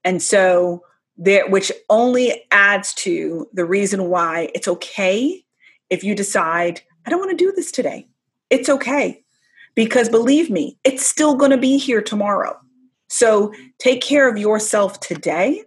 And 0.04 0.22
so 0.22 0.84
there 1.18 1.48
which 1.50 1.72
only 1.90 2.46
adds 2.52 2.94
to 2.96 3.48
the 3.54 3.66
reason 3.66 4.10
why 4.10 4.50
it's 4.54 4.68
okay 4.68 5.44
if 5.90 6.04
you 6.04 6.16
decide 6.16 6.82
I 7.06 7.10
don't 7.10 7.20
want 7.20 7.38
to 7.38 7.46
do 7.46 7.52
this 7.52 7.72
today. 7.72 8.08
It's 8.50 8.70
okay. 8.70 9.24
Because 9.76 10.10
believe 10.10 10.50
me, 10.50 10.78
it's 10.84 11.06
still 11.06 11.36
going 11.36 11.52
to 11.52 11.58
be 11.58 11.78
here 11.78 12.02
tomorrow. 12.02 12.58
So 13.10 13.54
take 13.78 14.02
care 14.02 14.30
of 14.30 14.38
yourself 14.38 15.00
today 15.00 15.64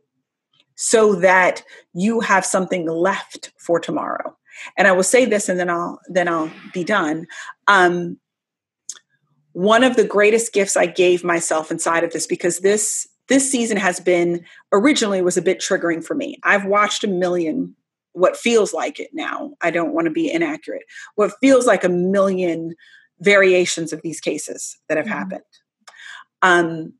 so 0.75 1.15
that 1.17 1.63
you 1.93 2.21
have 2.21 2.45
something 2.45 2.87
left 2.87 3.53
for 3.59 3.79
tomorrow. 3.79 4.38
And 4.77 4.89
I 4.89 4.93
will 4.93 5.03
say 5.03 5.25
this 5.25 5.49
and 5.49 5.59
then 5.59 5.71
I'll 5.71 6.01
then 6.09 6.29
I'll 6.29 6.51
be 6.73 6.85
done. 6.85 7.27
Um, 7.67 8.19
one 9.53 9.83
of 9.83 9.97
the 9.97 10.05
greatest 10.05 10.53
gifts 10.53 10.77
I 10.77 10.87
gave 10.87 11.25
myself 11.25 11.71
inside 11.71 12.05
of 12.05 12.13
this 12.13 12.27
because 12.27 12.61
this 12.61 13.09
this 13.29 13.51
season 13.51 13.77
has 13.77 14.01
been 14.01 14.45
originally 14.73 15.21
was 15.23 15.37
a 15.37 15.43
bit 15.43 15.61
triggering 15.61 16.05
for 16.05 16.15
me. 16.15 16.39
I've 16.43 16.65
watched 16.65 17.05
a 17.05 17.09
million 17.09 17.75
what 18.13 18.37
feels 18.37 18.73
like 18.73 18.99
it 18.99 19.11
now. 19.13 19.53
I 19.61 19.71
don't 19.71 19.93
want 19.93 20.07
to 20.07 20.11
be 20.11 20.31
inaccurate. 20.31 20.85
What 21.15 21.33
feels 21.41 21.67
like 21.67 21.85
a 21.85 21.89
million 21.89 22.75
variations 23.21 23.93
of 23.93 24.03
these 24.03 24.21
cases 24.21 24.79
that 24.89 24.97
have 24.97 25.07
mm-hmm. 25.07 25.15
happened. 25.15 25.43
Um, 26.43 26.93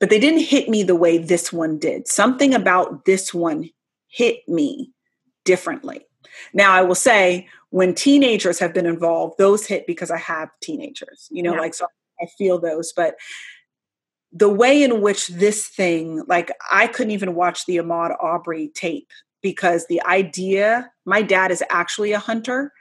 but 0.00 0.10
they 0.10 0.18
didn't 0.18 0.40
hit 0.40 0.68
me 0.68 0.82
the 0.82 0.96
way 0.96 1.18
this 1.18 1.52
one 1.52 1.78
did. 1.78 2.08
Something 2.08 2.54
about 2.54 3.04
this 3.04 3.32
one 3.32 3.70
hit 4.08 4.48
me 4.48 4.92
differently. 5.44 6.06
Now, 6.52 6.72
I 6.72 6.82
will 6.82 6.94
say, 6.94 7.48
when 7.70 7.94
teenagers 7.94 8.58
have 8.58 8.72
been 8.72 8.86
involved, 8.86 9.34
those 9.38 9.66
hit 9.66 9.86
because 9.86 10.10
I 10.10 10.18
have 10.18 10.48
teenagers, 10.62 11.28
you 11.30 11.42
know, 11.42 11.54
yeah. 11.54 11.60
like, 11.60 11.74
so 11.74 11.86
I 12.20 12.26
feel 12.38 12.58
those. 12.60 12.92
But 12.92 13.16
the 14.32 14.48
way 14.48 14.82
in 14.82 15.00
which 15.00 15.28
this 15.28 15.68
thing, 15.68 16.22
like, 16.26 16.52
I 16.70 16.86
couldn't 16.86 17.12
even 17.12 17.34
watch 17.34 17.66
the 17.66 17.76
Ahmaud 17.76 18.16
Arbery 18.20 18.68
tape 18.74 19.08
because 19.44 19.86
the 19.86 20.02
idea 20.06 20.90
my 21.04 21.20
dad 21.20 21.50
is 21.50 21.62
actually 21.70 22.12
a 22.12 22.18
hunter 22.18 22.72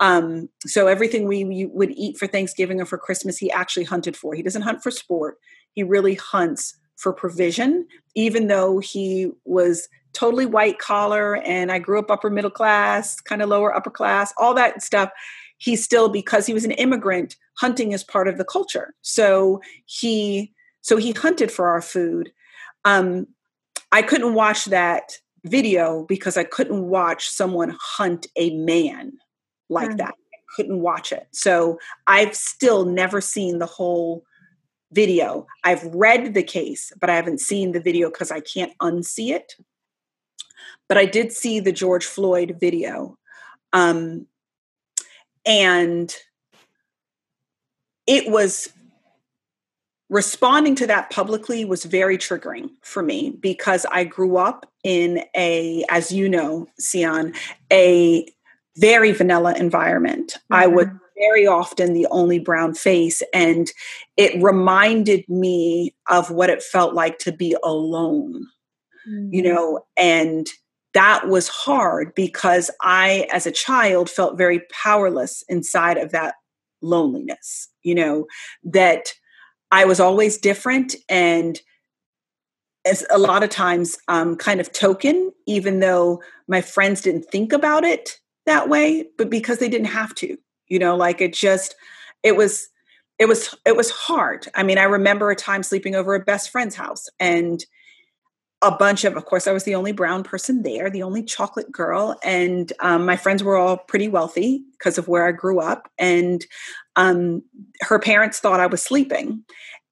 um, 0.00 0.48
so 0.66 0.88
everything 0.88 1.28
we, 1.28 1.44
we, 1.44 1.66
would 1.66 1.92
eat 1.92 2.18
for 2.18 2.26
thanksgiving 2.26 2.80
or 2.80 2.84
for 2.84 2.98
christmas 2.98 3.38
he 3.38 3.50
actually 3.52 3.84
hunted 3.84 4.16
for 4.16 4.34
he 4.34 4.42
doesn't 4.42 4.62
hunt 4.62 4.82
for 4.82 4.90
sport 4.90 5.36
he 5.74 5.84
really 5.84 6.16
hunts 6.16 6.76
for 6.96 7.12
provision 7.12 7.86
even 8.16 8.48
though 8.48 8.80
he 8.80 9.30
was 9.44 9.88
totally 10.18 10.46
white 10.46 10.78
collar 10.78 11.36
and 11.36 11.70
I 11.70 11.78
grew 11.78 11.98
up 12.00 12.10
upper 12.10 12.28
middle 12.28 12.50
class, 12.50 13.20
kind 13.20 13.40
of 13.40 13.48
lower 13.48 13.74
upper 13.74 13.90
class, 13.90 14.32
all 14.36 14.52
that 14.54 14.82
stuff. 14.82 15.10
He 15.58 15.76
still, 15.76 16.08
because 16.08 16.46
he 16.46 16.54
was 16.54 16.64
an 16.64 16.72
immigrant, 16.72 17.36
hunting 17.54 17.92
is 17.92 18.02
part 18.02 18.26
of 18.26 18.36
the 18.36 18.44
culture. 18.44 18.94
So 19.02 19.60
he 19.86 20.52
so 20.80 20.96
he 20.96 21.12
hunted 21.12 21.52
for 21.52 21.68
our 21.68 21.82
food. 21.82 22.32
Um, 22.84 23.26
I 23.92 24.02
couldn't 24.02 24.34
watch 24.34 24.66
that 24.66 25.12
video 25.44 26.04
because 26.04 26.36
I 26.36 26.44
couldn't 26.44 26.88
watch 26.88 27.28
someone 27.28 27.76
hunt 27.80 28.26
a 28.36 28.56
man 28.56 29.12
like 29.68 29.90
mm. 29.90 29.98
that. 29.98 30.14
I 30.14 30.38
couldn't 30.56 30.80
watch 30.80 31.12
it. 31.12 31.28
So 31.32 31.78
I've 32.06 32.34
still 32.34 32.84
never 32.84 33.20
seen 33.20 33.58
the 33.58 33.66
whole 33.66 34.24
video. 34.92 35.46
I've 35.64 35.84
read 35.84 36.34
the 36.34 36.42
case, 36.42 36.92
but 37.00 37.10
I 37.10 37.16
haven't 37.16 37.40
seen 37.40 37.72
the 37.72 37.80
video 37.80 38.10
because 38.10 38.30
I 38.30 38.40
can't 38.40 38.72
unsee 38.80 39.30
it 39.30 39.54
but 40.88 40.98
I 40.98 41.04
did 41.04 41.32
see 41.32 41.60
the 41.60 41.72
George 41.72 42.04
Floyd 42.04 42.56
video. 42.60 43.18
Um, 43.72 44.26
and 45.44 46.14
it 48.06 48.30
was 48.30 48.70
responding 50.10 50.74
to 50.74 50.86
that 50.86 51.10
publicly 51.10 51.64
was 51.64 51.84
very 51.84 52.16
triggering 52.16 52.70
for 52.82 53.02
me 53.02 53.36
because 53.40 53.84
I 53.92 54.04
grew 54.04 54.38
up 54.38 54.70
in 54.82 55.22
a, 55.36 55.84
as 55.90 56.10
you 56.10 56.28
know, 56.28 56.66
Sion, 56.80 57.34
a 57.70 58.26
very 58.76 59.12
vanilla 59.12 59.54
environment. 59.56 60.34
Mm-hmm. 60.34 60.54
I 60.54 60.66
was 60.66 60.86
very 61.18 61.46
often 61.46 61.92
the 61.92 62.06
only 62.10 62.38
brown 62.38 62.74
face, 62.74 63.22
and 63.34 63.70
it 64.16 64.40
reminded 64.42 65.28
me 65.28 65.94
of 66.08 66.30
what 66.30 66.48
it 66.48 66.62
felt 66.62 66.94
like 66.94 67.18
to 67.18 67.32
be 67.32 67.56
alone, 67.62 68.46
mm-hmm. 69.06 69.34
you 69.34 69.42
know, 69.42 69.84
and 69.96 70.46
that 70.94 71.28
was 71.28 71.48
hard 71.48 72.14
because 72.14 72.70
I, 72.82 73.28
as 73.32 73.46
a 73.46 73.52
child, 73.52 74.08
felt 74.08 74.38
very 74.38 74.62
powerless 74.70 75.44
inside 75.48 75.98
of 75.98 76.12
that 76.12 76.34
loneliness, 76.80 77.68
you 77.82 77.94
know, 77.94 78.26
that 78.64 79.12
I 79.70 79.84
was 79.84 80.00
always 80.00 80.38
different 80.38 80.94
and 81.08 81.60
as 82.86 83.04
a 83.10 83.18
lot 83.18 83.42
of 83.42 83.50
times 83.50 83.98
um, 84.08 84.36
kind 84.36 84.60
of 84.60 84.72
token, 84.72 85.30
even 85.46 85.80
though 85.80 86.22
my 86.46 86.60
friends 86.60 87.02
didn't 87.02 87.26
think 87.26 87.52
about 87.52 87.84
it 87.84 88.18
that 88.46 88.68
way, 88.68 89.04
but 89.18 89.28
because 89.28 89.58
they 89.58 89.68
didn't 89.68 89.88
have 89.88 90.14
to, 90.14 90.38
you 90.68 90.78
know, 90.78 90.96
like 90.96 91.20
it 91.20 91.34
just, 91.34 91.74
it 92.22 92.36
was, 92.36 92.68
it 93.18 93.26
was, 93.26 93.54
it 93.66 93.76
was 93.76 93.90
hard. 93.90 94.46
I 94.54 94.62
mean, 94.62 94.78
I 94.78 94.84
remember 94.84 95.30
a 95.30 95.36
time 95.36 95.62
sleeping 95.62 95.94
over 95.94 96.14
a 96.14 96.20
best 96.20 96.50
friend's 96.50 96.76
house 96.76 97.06
and 97.20 97.62
a 98.60 98.72
bunch 98.72 99.04
of, 99.04 99.16
of 99.16 99.24
course, 99.24 99.46
I 99.46 99.52
was 99.52 99.64
the 99.64 99.74
only 99.74 99.92
brown 99.92 100.24
person 100.24 100.62
there, 100.62 100.90
the 100.90 101.02
only 101.02 101.22
chocolate 101.22 101.70
girl, 101.70 102.18
and 102.24 102.72
um, 102.80 103.06
my 103.06 103.16
friends 103.16 103.44
were 103.44 103.56
all 103.56 103.76
pretty 103.76 104.08
wealthy 104.08 104.64
because 104.72 104.98
of 104.98 105.06
where 105.06 105.26
I 105.26 105.32
grew 105.32 105.60
up. 105.60 105.88
And 105.98 106.44
um, 106.96 107.42
her 107.82 107.98
parents 108.00 108.40
thought 108.40 108.60
I 108.60 108.66
was 108.66 108.82
sleeping, 108.82 109.44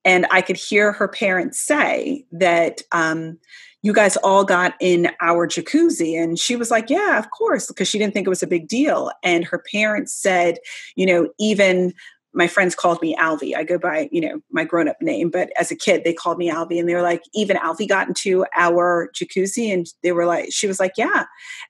and 0.04 0.26
I 0.30 0.40
could 0.40 0.56
hear 0.56 0.92
her 0.92 1.06
parents 1.06 1.60
say 1.60 2.24
that 2.32 2.82
um, 2.90 3.38
you 3.82 3.92
guys 3.92 4.16
all 4.18 4.44
got 4.44 4.74
in 4.80 5.10
our 5.20 5.46
jacuzzi, 5.46 6.20
and 6.20 6.36
she 6.36 6.56
was 6.56 6.72
like, 6.72 6.90
"Yeah, 6.90 7.20
of 7.20 7.30
course," 7.30 7.68
because 7.68 7.86
she 7.86 7.98
didn't 7.98 8.14
think 8.14 8.26
it 8.26 8.30
was 8.30 8.42
a 8.42 8.48
big 8.48 8.66
deal. 8.66 9.12
And 9.22 9.44
her 9.44 9.62
parents 9.70 10.12
said, 10.12 10.58
you 10.96 11.06
know, 11.06 11.28
even 11.38 11.94
my 12.36 12.46
friends 12.46 12.74
called 12.74 13.00
me 13.00 13.16
Alvy. 13.16 13.56
I 13.56 13.64
go 13.64 13.78
by, 13.78 14.10
you 14.12 14.20
know, 14.20 14.40
my 14.52 14.62
grown 14.62 14.88
up 14.88 15.00
name, 15.00 15.30
but 15.30 15.50
as 15.58 15.70
a 15.70 15.76
kid, 15.76 16.04
they 16.04 16.12
called 16.12 16.36
me 16.36 16.50
Alvy. 16.50 16.78
And 16.78 16.88
they 16.88 16.94
were 16.94 17.02
like, 17.02 17.22
even 17.34 17.56
Alvy 17.56 17.88
got 17.88 18.06
into 18.06 18.44
our 18.54 19.10
jacuzzi. 19.16 19.72
And 19.72 19.86
they 20.02 20.12
were 20.12 20.26
like, 20.26 20.52
she 20.52 20.66
was 20.66 20.78
like, 20.78 20.92
yeah. 20.96 21.24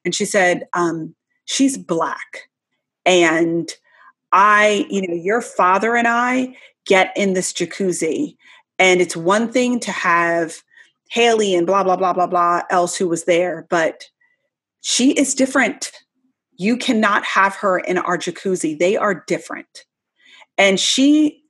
And 0.05 0.15
she 0.15 0.25
said, 0.25 0.67
um, 0.73 1.15
she's 1.45 1.79
black. 1.79 2.51
And 3.07 3.71
I, 4.33 4.87
you 4.91 5.07
know, 5.07 5.15
your 5.15 5.41
father 5.41 5.95
and 5.95 6.09
I 6.09 6.57
get 6.85 7.13
in 7.17 7.35
this 7.35 7.53
jacuzzi. 7.53 8.37
And 8.79 9.01
it's 9.01 9.17
one 9.17 9.51
thing 9.51 9.79
to 9.81 9.93
have 9.93 10.63
Haley 11.11 11.55
and 11.55 11.67
blah, 11.67 11.85
blah, 11.85 11.97
blah, 11.97 12.13
blah, 12.13 12.27
blah 12.27 12.63
else 12.71 12.97
who 12.97 13.09
was 13.09 13.25
there, 13.25 13.67
but 13.71 14.05
she 14.81 15.13
is 15.13 15.35
different. 15.35 15.93
You 16.57 16.77
cannot 16.77 17.25
have 17.25 17.55
her 17.57 17.79
in 17.79 17.99
our 17.99 18.19
jacuzzi. 18.19 18.77
They 18.77 18.97
are 18.97 19.25
different 19.27 19.86
and 20.59 20.79
she 20.81 21.43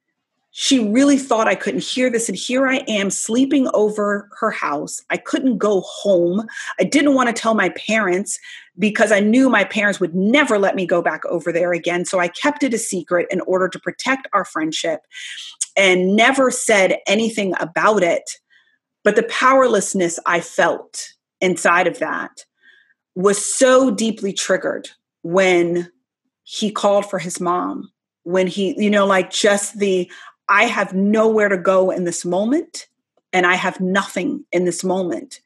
she 0.58 0.88
really 0.88 1.18
thought 1.18 1.48
I 1.48 1.54
couldn't 1.54 1.82
hear 1.82 2.08
this. 2.08 2.30
And 2.30 2.38
here 2.38 2.66
I 2.66 2.76
am 2.88 3.10
sleeping 3.10 3.68
over 3.74 4.26
her 4.40 4.50
house. 4.50 5.02
I 5.10 5.18
couldn't 5.18 5.58
go 5.58 5.82
home. 5.82 6.46
I 6.80 6.84
didn't 6.84 7.12
want 7.12 7.28
to 7.28 7.34
tell 7.34 7.54
my 7.54 7.68
parents 7.68 8.38
because 8.78 9.12
I 9.12 9.20
knew 9.20 9.50
my 9.50 9.64
parents 9.64 10.00
would 10.00 10.14
never 10.14 10.58
let 10.58 10.74
me 10.74 10.86
go 10.86 11.02
back 11.02 11.26
over 11.26 11.52
there 11.52 11.74
again. 11.74 12.06
So 12.06 12.20
I 12.20 12.28
kept 12.28 12.62
it 12.62 12.72
a 12.72 12.78
secret 12.78 13.26
in 13.30 13.42
order 13.42 13.68
to 13.68 13.78
protect 13.78 14.28
our 14.32 14.46
friendship 14.46 15.00
and 15.76 16.16
never 16.16 16.50
said 16.50 17.00
anything 17.06 17.52
about 17.60 18.02
it. 18.02 18.38
But 19.04 19.16
the 19.16 19.24
powerlessness 19.24 20.18
I 20.24 20.40
felt 20.40 21.12
inside 21.42 21.86
of 21.86 21.98
that 21.98 22.46
was 23.14 23.44
so 23.44 23.90
deeply 23.90 24.32
triggered 24.32 24.88
when 25.20 25.92
he 26.44 26.70
called 26.70 27.04
for 27.04 27.18
his 27.18 27.42
mom 27.42 27.90
when 28.26 28.48
he, 28.48 28.74
you 28.76 28.90
know, 28.90 29.06
like 29.06 29.30
just 29.30 29.78
the, 29.78 30.10
I 30.48 30.64
have 30.64 30.92
nowhere 30.92 31.48
to 31.48 31.56
go 31.56 31.92
in 31.92 32.02
this 32.02 32.24
moment 32.24 32.88
and 33.32 33.46
I 33.46 33.54
have 33.54 33.80
nothing 33.80 34.44
in 34.50 34.64
this 34.64 34.82
moment. 34.82 35.40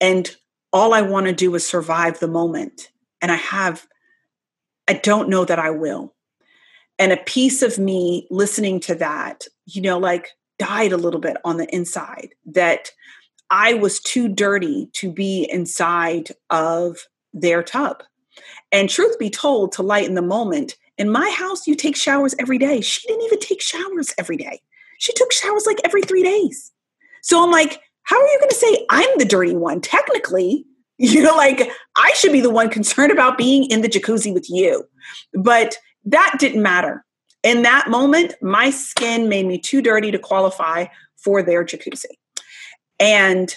And 0.00 0.30
all 0.72 0.94
I 0.94 1.02
want 1.02 1.26
to 1.26 1.32
do 1.32 1.52
is 1.56 1.66
survive 1.66 2.20
the 2.20 2.28
moment. 2.28 2.92
And 3.20 3.32
I 3.32 3.36
have, 3.36 3.84
I 4.86 4.92
don't 4.92 5.28
know 5.28 5.44
that 5.44 5.58
I 5.58 5.70
will. 5.70 6.14
And 7.00 7.10
a 7.10 7.16
piece 7.16 7.62
of 7.62 7.80
me 7.80 8.28
listening 8.30 8.78
to 8.80 8.94
that, 8.94 9.46
you 9.66 9.82
know, 9.82 9.98
like 9.98 10.28
died 10.60 10.92
a 10.92 10.96
little 10.96 11.20
bit 11.20 11.36
on 11.44 11.56
the 11.56 11.68
inside 11.74 12.28
that 12.46 12.92
I 13.50 13.74
was 13.74 13.98
too 13.98 14.28
dirty 14.28 14.88
to 14.92 15.10
be 15.10 15.48
inside 15.50 16.28
of 16.48 16.96
their 17.34 17.64
tub. 17.64 18.04
And 18.70 18.88
truth 18.88 19.18
be 19.18 19.30
told, 19.30 19.72
to 19.72 19.82
lighten 19.82 20.14
the 20.14 20.22
moment, 20.22 20.76
in 21.00 21.10
my 21.10 21.30
house, 21.30 21.66
you 21.66 21.74
take 21.74 21.96
showers 21.96 22.34
every 22.38 22.58
day. 22.58 22.82
She 22.82 23.08
didn't 23.08 23.24
even 23.24 23.40
take 23.40 23.62
showers 23.62 24.12
every 24.18 24.36
day. 24.36 24.60
She 24.98 25.14
took 25.14 25.32
showers 25.32 25.64
like 25.64 25.80
every 25.82 26.02
three 26.02 26.22
days. 26.22 26.70
So 27.22 27.42
I'm 27.42 27.50
like, 27.50 27.80
how 28.02 28.20
are 28.20 28.26
you 28.26 28.38
going 28.38 28.50
to 28.50 28.54
say 28.54 28.86
I'm 28.90 29.08
the 29.16 29.24
dirty 29.24 29.56
one? 29.56 29.80
Technically, 29.80 30.66
you 30.98 31.22
know, 31.22 31.34
like 31.34 31.70
I 31.96 32.12
should 32.12 32.32
be 32.32 32.42
the 32.42 32.50
one 32.50 32.68
concerned 32.68 33.10
about 33.10 33.38
being 33.38 33.64
in 33.70 33.80
the 33.80 33.88
jacuzzi 33.88 34.32
with 34.34 34.50
you. 34.50 34.84
But 35.32 35.78
that 36.04 36.36
didn't 36.38 36.62
matter. 36.62 37.02
In 37.42 37.62
that 37.62 37.88
moment, 37.88 38.34
my 38.42 38.68
skin 38.68 39.30
made 39.30 39.46
me 39.46 39.58
too 39.58 39.80
dirty 39.80 40.10
to 40.10 40.18
qualify 40.18 40.84
for 41.16 41.42
their 41.42 41.64
jacuzzi. 41.64 42.12
And 42.98 43.56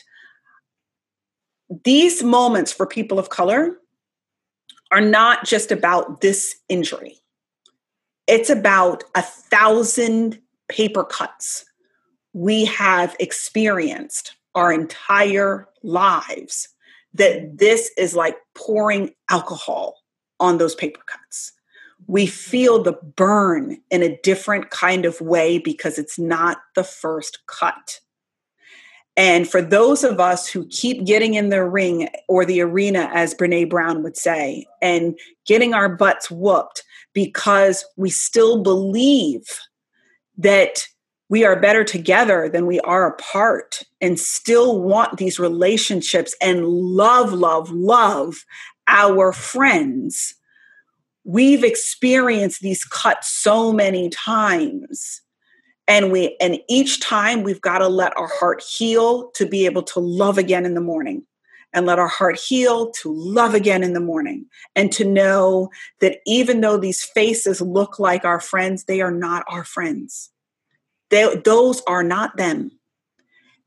these 1.84 2.24
moments 2.24 2.72
for 2.72 2.88
people 2.88 3.20
of 3.20 3.30
color 3.30 3.78
are 4.94 5.02
not 5.02 5.44
just 5.46 5.74
about 5.74 6.22
this 6.22 6.56
injury, 6.70 7.18
it's 8.28 8.50
about 8.50 9.04
a 9.16 9.22
thousand 9.22 10.40
paper 10.70 11.04
cuts 11.04 11.66
we 12.34 12.66
have 12.66 13.16
experienced 13.20 14.36
our 14.56 14.74
entire 14.74 15.68
lives 15.84 16.68
that 17.14 17.58
this 17.58 17.92
is 17.98 18.16
like 18.16 18.38
pouring 18.56 19.12
alcohol 19.30 20.02
on 20.40 20.58
those 20.58 20.76
paper 20.76 21.02
cuts. 21.06 21.54
We 22.08 22.26
feel 22.26 22.82
the 22.82 22.94
burn 23.16 23.78
in 23.92 24.04
a 24.04 24.20
different 24.24 24.72
kind 24.72 25.06
of 25.06 25.22
way 25.22 25.60
because 25.60 25.98
it's 25.98 26.20
not 26.20 26.58
the 26.76 26.84
first 26.84 27.40
cut. 27.48 28.00
And 29.16 29.48
for 29.48 29.62
those 29.62 30.04
of 30.04 30.20
us 30.20 30.48
who 30.48 30.68
keep 30.68 31.06
getting 31.06 31.36
in 31.36 31.50
the 31.50 31.64
ring 31.64 32.10
or 32.28 32.46
the 32.46 32.62
arena, 32.62 33.12
as 33.14 33.36
Brene 33.36 33.70
Brown 33.70 34.02
would 34.02 34.18
say, 34.18 34.66
and 34.82 35.18
getting 35.46 35.76
our 35.76 35.88
butts 35.88 36.32
whooped 36.32 36.84
because 37.14 37.86
we 37.96 38.10
still 38.10 38.62
believe 38.62 39.44
that 40.38 40.88
we 41.30 41.46
are 41.46 41.60
better 41.60 41.84
together 41.84 42.50
than 42.50 42.68
we 42.68 42.80
are 42.82 43.08
apart 43.08 43.82
and 44.02 44.20
still 44.20 44.82
want 44.82 45.18
these 45.18 45.40
relationships 45.40 46.36
and 46.42 46.68
love, 46.68 47.34
love, 47.34 47.72
love 47.72 48.46
our 48.88 49.32
friends. 49.32 50.36
We've 51.24 51.64
experienced 51.64 52.62
these 52.62 52.84
cuts 52.84 53.30
so 53.30 53.72
many 53.72 54.10
times. 54.10 55.22
And 55.88 56.12
we 56.12 56.38
and 56.40 56.60
each 56.70 57.02
time 57.02 57.44
we've 57.44 57.62
got 57.62 57.80
to 57.80 57.88
let 57.88 58.16
our 58.18 58.28
heart 58.28 58.64
heal 58.64 59.32
to 59.32 59.46
be 59.46 59.66
able 59.66 59.84
to 59.84 60.00
love 60.00 60.38
again 60.38 60.66
in 60.66 60.76
the 60.76 60.82
morning 60.82 61.26
and 61.74 61.86
let 61.86 62.00
our 62.00 62.08
heart 62.08 62.40
heal 62.40 62.92
to 62.92 63.12
love 63.12 63.54
again 63.54 63.84
in 63.84 63.94
the 63.94 64.00
morning 64.00 64.46
and 64.76 64.92
to 64.92 65.04
know 65.04 65.70
that 66.02 66.20
even 66.26 66.62
though 66.62 66.78
these 66.78 67.04
faces 67.04 67.62
look 67.62 68.00
like 68.00 68.26
our 68.26 68.40
friends, 68.40 68.84
they 68.84 69.02
are 69.02 69.12
not 69.12 69.44
our 69.48 69.64
friends. 69.64 70.30
They, 71.10 71.36
those 71.44 71.82
are 71.88 72.04
not 72.04 72.38
them. 72.38 72.72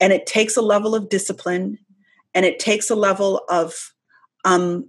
And 0.00 0.12
it 0.12 0.26
takes 0.26 0.56
a 0.56 0.62
level 0.62 0.94
of 0.94 1.08
discipline 1.08 1.78
and 2.34 2.44
it 2.44 2.58
takes 2.58 2.90
a 2.90 2.94
level 2.94 3.42
of 3.48 3.92
um, 4.44 4.88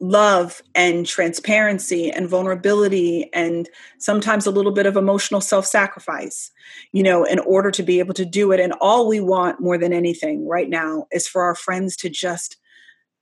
love 0.00 0.62
and 0.74 1.06
transparency 1.06 2.10
and 2.10 2.28
vulnerability 2.28 3.30
and 3.34 3.68
sometimes 3.98 4.46
a 4.46 4.50
little 4.50 4.72
bit 4.72 4.86
of 4.86 4.96
emotional 4.96 5.42
self-sacrifice 5.42 6.50
you 6.92 7.02
know 7.02 7.22
in 7.24 7.38
order 7.40 7.70
to 7.70 7.82
be 7.82 7.98
able 7.98 8.14
to 8.14 8.24
do 8.24 8.50
it 8.50 8.60
and 8.60 8.72
all 8.80 9.06
we 9.06 9.20
want 9.20 9.60
more 9.60 9.76
than 9.76 9.92
anything 9.92 10.48
right 10.48 10.70
now 10.70 11.06
is 11.12 11.28
for 11.28 11.42
our 11.42 11.54
friends 11.54 11.96
to 11.96 12.08
just 12.08 12.56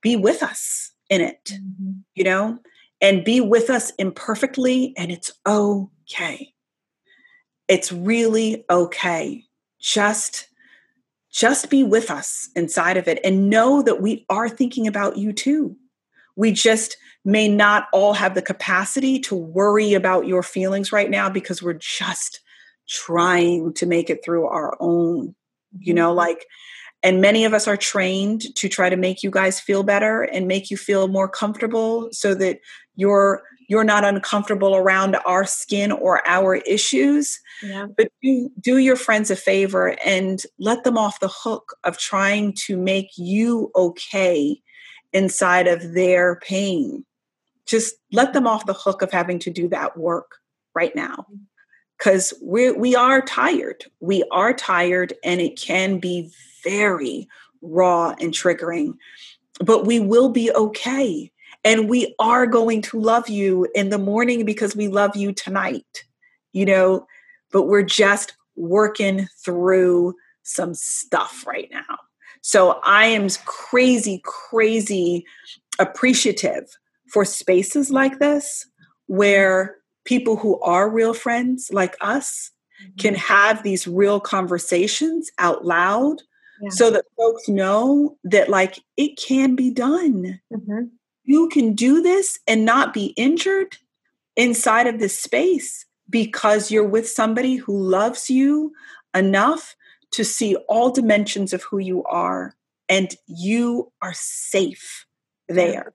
be 0.02 0.14
with 0.14 0.40
us 0.40 0.92
in 1.10 1.20
it 1.20 1.44
mm-hmm. 1.52 1.98
you 2.14 2.22
know 2.22 2.56
and 3.00 3.24
be 3.24 3.40
with 3.40 3.70
us 3.70 3.90
imperfectly 3.98 4.94
and 4.96 5.10
it's 5.10 5.32
okay 5.46 6.52
it's 7.68 7.92
really 7.92 8.64
okay. 8.70 9.44
Just 9.78 10.46
just 11.30 11.68
be 11.68 11.84
with 11.84 12.10
us 12.10 12.48
inside 12.56 12.96
of 12.96 13.06
it 13.06 13.20
and 13.22 13.50
know 13.50 13.82
that 13.82 14.00
we 14.00 14.24
are 14.30 14.48
thinking 14.48 14.86
about 14.86 15.18
you 15.18 15.32
too. 15.32 15.76
We 16.38 16.52
just 16.52 16.96
may 17.24 17.48
not 17.48 17.88
all 17.92 18.14
have 18.14 18.34
the 18.34 18.42
capacity 18.42 19.18
to 19.20 19.34
worry 19.34 19.92
about 19.94 20.26
your 20.26 20.42
feelings 20.42 20.92
right 20.92 21.10
now 21.10 21.28
because 21.28 21.62
we're 21.62 21.74
just 21.74 22.40
trying 22.88 23.74
to 23.74 23.86
make 23.86 24.08
it 24.08 24.24
through 24.24 24.46
our 24.46 24.76
own, 24.80 25.34
you 25.78 25.92
know, 25.92 26.10
mm-hmm. 26.10 26.18
like 26.18 26.46
and 27.02 27.20
many 27.20 27.44
of 27.44 27.54
us 27.54 27.68
are 27.68 27.76
trained 27.76 28.42
to 28.56 28.68
try 28.68 28.88
to 28.88 28.96
make 28.96 29.22
you 29.22 29.30
guys 29.30 29.60
feel 29.60 29.82
better 29.82 30.22
and 30.22 30.48
make 30.48 30.70
you 30.70 30.76
feel 30.76 31.06
more 31.08 31.28
comfortable 31.28 32.08
so 32.12 32.34
that 32.34 32.58
you're 32.96 33.42
you're 33.68 33.84
not 33.84 34.04
uncomfortable 34.04 34.74
around 34.74 35.16
our 35.26 35.44
skin 35.44 35.92
or 35.92 36.26
our 36.26 36.56
issues. 36.56 37.38
Yeah. 37.62 37.86
But 37.96 38.08
do, 38.22 38.50
do 38.58 38.78
your 38.78 38.96
friends 38.96 39.30
a 39.30 39.36
favor 39.36 39.94
and 40.04 40.42
let 40.58 40.84
them 40.84 40.96
off 40.96 41.20
the 41.20 41.28
hook 41.28 41.76
of 41.84 41.98
trying 41.98 42.54
to 42.66 42.78
make 42.78 43.10
you 43.18 43.70
okay 43.76 44.62
inside 45.12 45.66
of 45.66 45.94
their 45.94 46.36
pain. 46.36 47.04
Just 47.66 47.94
let 48.12 48.32
them 48.32 48.46
off 48.46 48.66
the 48.66 48.72
hook 48.72 49.02
of 49.02 49.10
having 49.10 49.38
to 49.40 49.50
do 49.50 49.68
that 49.68 49.96
work 49.96 50.36
right 50.74 50.94
now. 50.94 51.26
Mm-hmm. 51.30 51.42
Because 51.98 52.32
we 52.40 52.70
we 52.70 52.94
are 52.94 53.20
tired. 53.20 53.84
We 53.98 54.22
are 54.30 54.54
tired 54.54 55.14
and 55.24 55.40
it 55.40 55.58
can 55.58 55.98
be 55.98 56.30
very 56.62 57.26
raw 57.60 58.14
and 58.20 58.32
triggering. 58.32 58.94
But 59.64 59.84
we 59.84 59.98
will 59.98 60.28
be 60.28 60.52
okay 60.52 61.32
and 61.64 61.88
we 61.88 62.14
are 62.18 62.46
going 62.46 62.82
to 62.82 63.00
love 63.00 63.28
you 63.28 63.66
in 63.74 63.90
the 63.90 63.98
morning 63.98 64.44
because 64.44 64.76
we 64.76 64.88
love 64.88 65.16
you 65.16 65.32
tonight, 65.32 66.04
you 66.52 66.64
know, 66.64 67.06
but 67.50 67.64
we're 67.64 67.82
just 67.82 68.36
working 68.56 69.28
through 69.44 70.14
some 70.42 70.74
stuff 70.74 71.44
right 71.46 71.68
now. 71.72 71.98
So 72.48 72.80
I 72.84 73.06
am 73.06 73.28
crazy, 73.44 74.22
crazy 74.24 75.24
appreciative 75.78 76.64
for 77.12 77.24
spaces 77.24 77.90
like 77.90 78.18
this 78.18 78.66
where 79.06 79.76
people 80.04 80.36
who 80.36 80.60
are 80.60 80.90
real 80.90 81.14
friends 81.14 81.70
like 81.72 81.96
us 82.00 82.50
mm-hmm. 82.82 82.96
can 82.96 83.14
have 83.14 83.62
these 83.62 83.86
real 83.86 84.20
conversations 84.20 85.30
out 85.38 85.64
loud 85.64 86.22
yeah. 86.60 86.70
so 86.70 86.90
that 86.90 87.04
folks 87.16 87.48
know 87.48 88.16
that 88.24 88.48
like 88.48 88.80
it 88.96 89.18
can 89.18 89.54
be 89.54 89.70
done. 89.70 90.40
Mm-hmm 90.52 90.84
you 91.28 91.46
can 91.50 91.74
do 91.74 92.00
this 92.00 92.38
and 92.46 92.64
not 92.64 92.94
be 92.94 93.12
injured 93.18 93.76
inside 94.34 94.86
of 94.86 94.98
this 94.98 95.18
space 95.18 95.84
because 96.08 96.70
you're 96.70 96.88
with 96.88 97.06
somebody 97.06 97.56
who 97.56 97.78
loves 97.78 98.30
you 98.30 98.72
enough 99.14 99.76
to 100.12 100.24
see 100.24 100.56
all 100.68 100.90
dimensions 100.90 101.52
of 101.52 101.62
who 101.62 101.78
you 101.78 102.04
are 102.04 102.54
and 102.88 103.14
you 103.26 103.92
are 104.02 104.14
safe 104.14 105.06
there. 105.48 105.92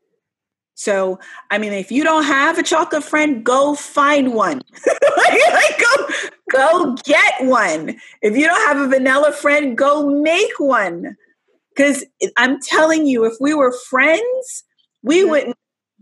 So, 0.75 1.19
I 1.51 1.59
mean, 1.59 1.71
if 1.73 1.91
you 1.91 2.03
don't 2.03 2.23
have 2.23 2.57
a 2.57 2.63
chocolate 2.63 3.03
friend, 3.03 3.43
go 3.43 3.75
find 3.75 4.33
one. 4.33 4.61
like, 5.17 5.79
go, 5.79 6.07
go 6.51 6.95
get 7.05 7.45
one. 7.45 7.95
If 8.21 8.35
you 8.35 8.47
don't 8.47 8.67
have 8.67 8.77
a 8.77 8.87
vanilla 8.87 9.31
friend, 9.31 9.77
go 9.77 10.09
make 10.09 10.59
one. 10.59 11.15
Because 11.75 12.05
I'm 12.37 12.59
telling 12.59 13.05
you, 13.05 13.25
if 13.25 13.33
we 13.39 13.53
were 13.53 13.71
friends, 13.89 14.63
we 15.03 15.23
wouldn't 15.23 15.55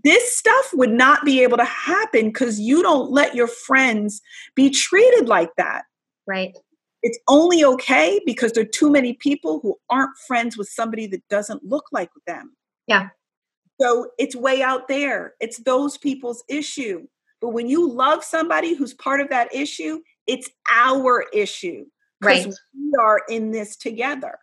this 0.03 0.35
stuff 0.35 0.71
would 0.73 0.91
not 0.91 1.23
be 1.25 1.43
able 1.43 1.57
to 1.57 1.65
happen 1.65 2.27
because 2.27 2.59
you 2.59 2.81
don't 2.81 3.11
let 3.11 3.35
your 3.35 3.47
friends 3.47 4.21
be 4.55 4.69
treated 4.69 5.27
like 5.27 5.51
that 5.57 5.83
right 6.27 6.57
it's 7.03 7.19
only 7.27 7.63
okay 7.63 8.21
because 8.25 8.53
there 8.53 8.63
are 8.63 8.67
too 8.67 8.89
many 8.89 9.13
people 9.13 9.59
who 9.59 9.77
aren't 9.89 10.17
friends 10.27 10.57
with 10.57 10.69
somebody 10.69 11.07
that 11.07 11.27
doesn't 11.29 11.63
look 11.63 11.85
like 11.91 12.09
them. 12.27 12.55
Yeah. 12.87 13.09
So 13.79 14.11
it's 14.19 14.35
way 14.35 14.61
out 14.61 14.87
there. 14.87 15.33
It's 15.39 15.57
those 15.59 15.97
people's 15.97 16.43
issue. 16.47 17.07
But 17.41 17.49
when 17.49 17.67
you 17.67 17.89
love 17.89 18.23
somebody 18.23 18.75
who's 18.75 18.93
part 18.93 19.19
of 19.19 19.29
that 19.29 19.53
issue 19.53 20.01
it's 20.27 20.49
our 20.71 21.25
issue 21.33 21.85
right. 22.21 22.43
Because 22.43 22.61
we 22.73 22.93
are 22.99 23.21
in 23.29 23.51
this 23.51 23.75
together. 23.75 24.37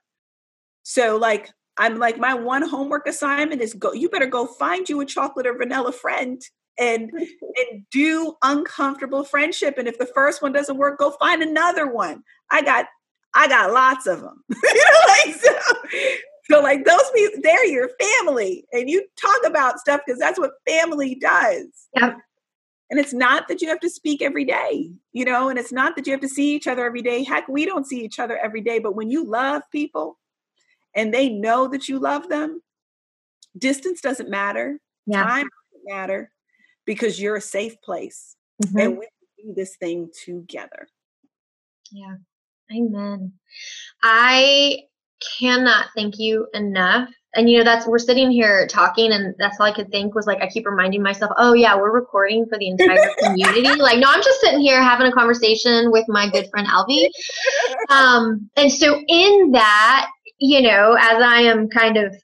So 0.82 1.16
like 1.16 1.50
I'm 1.76 1.98
like, 1.98 2.18
my 2.18 2.34
one 2.34 2.68
homework 2.68 3.06
assignment 3.06 3.62
is 3.62 3.72
go, 3.72 3.92
you 3.92 4.08
better 4.08 4.26
go 4.26 4.46
find 4.46 4.88
you 4.88 5.00
a 5.00 5.06
chocolate 5.06 5.46
or 5.46 5.56
vanilla 5.56 5.92
friend 5.92 6.42
and 6.78 7.10
and 7.10 7.84
do 7.90 8.36
uncomfortable 8.42 9.24
friendship 9.24 9.78
and 9.78 9.88
if 9.88 9.98
the 9.98 10.06
first 10.06 10.40
one 10.40 10.52
doesn't 10.52 10.76
work 10.76 10.98
go 10.98 11.10
find 11.12 11.42
another 11.42 11.90
one. 11.90 12.22
I 12.50 12.62
got 12.62 12.86
i 13.34 13.46
got 13.46 13.72
lots 13.72 14.06
of 14.06 14.20
them 14.20 14.42
you 14.48 14.84
know 14.84 15.00
like 15.06 15.34
so, 15.34 15.50
so 16.50 16.60
like 16.60 16.84
those 16.86 17.10
people 17.14 17.40
they're 17.42 17.66
your 17.66 17.90
family 18.00 18.64
and 18.72 18.88
you 18.88 19.06
talk 19.20 19.40
about 19.44 19.78
stuff 19.78 20.00
because 20.04 20.18
that's 20.18 20.38
what 20.38 20.52
family 20.66 21.14
does. 21.14 21.66
Yep. 21.94 22.16
and 22.90 22.98
it's 22.98 23.12
not 23.12 23.48
that 23.48 23.60
you 23.60 23.68
have 23.68 23.80
to 23.80 23.90
speak 23.90 24.22
every 24.22 24.46
day 24.46 24.90
you 25.12 25.24
know 25.24 25.50
and 25.50 25.58
it's 25.58 25.72
not 25.72 25.94
that 25.96 26.06
you 26.06 26.12
have 26.12 26.22
to 26.22 26.28
see 26.28 26.54
each 26.54 26.66
other 26.66 26.86
every 26.86 27.02
day. 27.02 27.22
Heck 27.22 27.48
we 27.48 27.66
don't 27.66 27.86
see 27.86 28.02
each 28.02 28.18
other 28.18 28.38
every 28.38 28.62
day 28.62 28.78
but 28.78 28.94
when 28.94 29.10
you 29.10 29.24
love 29.24 29.62
people 29.70 30.18
and 30.94 31.12
they 31.12 31.28
know 31.28 31.68
that 31.68 31.88
you 31.88 31.98
love 31.98 32.28
them 32.30 32.62
distance 33.58 34.00
doesn't 34.00 34.30
matter. 34.30 34.80
Yeah. 35.06 35.22
time 35.24 35.48
doesn't 35.48 35.84
matter 35.86 36.30
because 36.88 37.20
you're 37.20 37.36
a 37.36 37.40
safe 37.40 37.76
place 37.82 38.34
Mhm. 38.64 38.82
and 38.82 38.98
we 38.98 39.06
can 39.06 39.48
do 39.48 39.54
this 39.54 39.76
thing 39.76 40.10
together 40.24 40.88
Yeah. 41.92 42.16
Amen. 42.72 43.32
I 44.02 44.80
cannot 45.38 45.86
thank 45.96 46.18
you 46.18 46.46
enough. 46.54 47.08
And 47.34 47.48
you 47.48 47.58
know, 47.58 47.64
that's 47.64 47.86
we're 47.86 47.98
sitting 47.98 48.30
here 48.30 48.66
talking, 48.66 49.12
and 49.12 49.34
that's 49.38 49.58
all 49.60 49.66
I 49.66 49.72
could 49.72 49.90
think 49.90 50.14
was 50.14 50.26
like 50.26 50.42
I 50.42 50.48
keep 50.48 50.66
reminding 50.66 51.02
myself, 51.02 51.30
oh 51.38 51.52
yeah, 51.54 51.74
we're 51.76 51.92
recording 51.92 52.46
for 52.46 52.58
the 52.58 52.68
entire 52.68 53.08
community. 53.22 53.62
like, 53.88 53.98
no, 54.00 54.08
I'm 54.10 54.22
just 54.22 54.40
sitting 54.40 54.60
here 54.60 54.82
having 54.82 55.06
a 55.06 55.12
conversation 55.12 55.90
with 55.90 56.04
my 56.08 56.28
good 56.30 56.48
friend 56.50 56.66
Alvy. 56.66 57.08
Um, 57.90 58.50
and 58.56 58.70
so 58.70 59.00
in 59.08 59.50
that, 59.52 60.10
you 60.38 60.60
know, 60.62 60.96
as 61.00 61.22
I 61.22 61.40
am 61.42 61.68
kind 61.68 61.96
of 61.96 62.14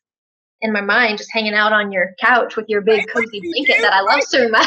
in 0.65 0.73
my 0.73 0.81
mind 0.81 1.19
just 1.19 1.31
hanging 1.33 1.55
out 1.55 1.73
on 1.73 1.93
your 1.93 2.15
couch 2.21 2.57
with 2.57 2.65
your 2.69 2.81
big 2.81 3.07
cozy 3.13 3.41
blanket 3.41 3.83
that 3.83 3.93
I 3.93 4.01
love 4.01 4.23
so 4.23 4.49
much. 4.49 4.67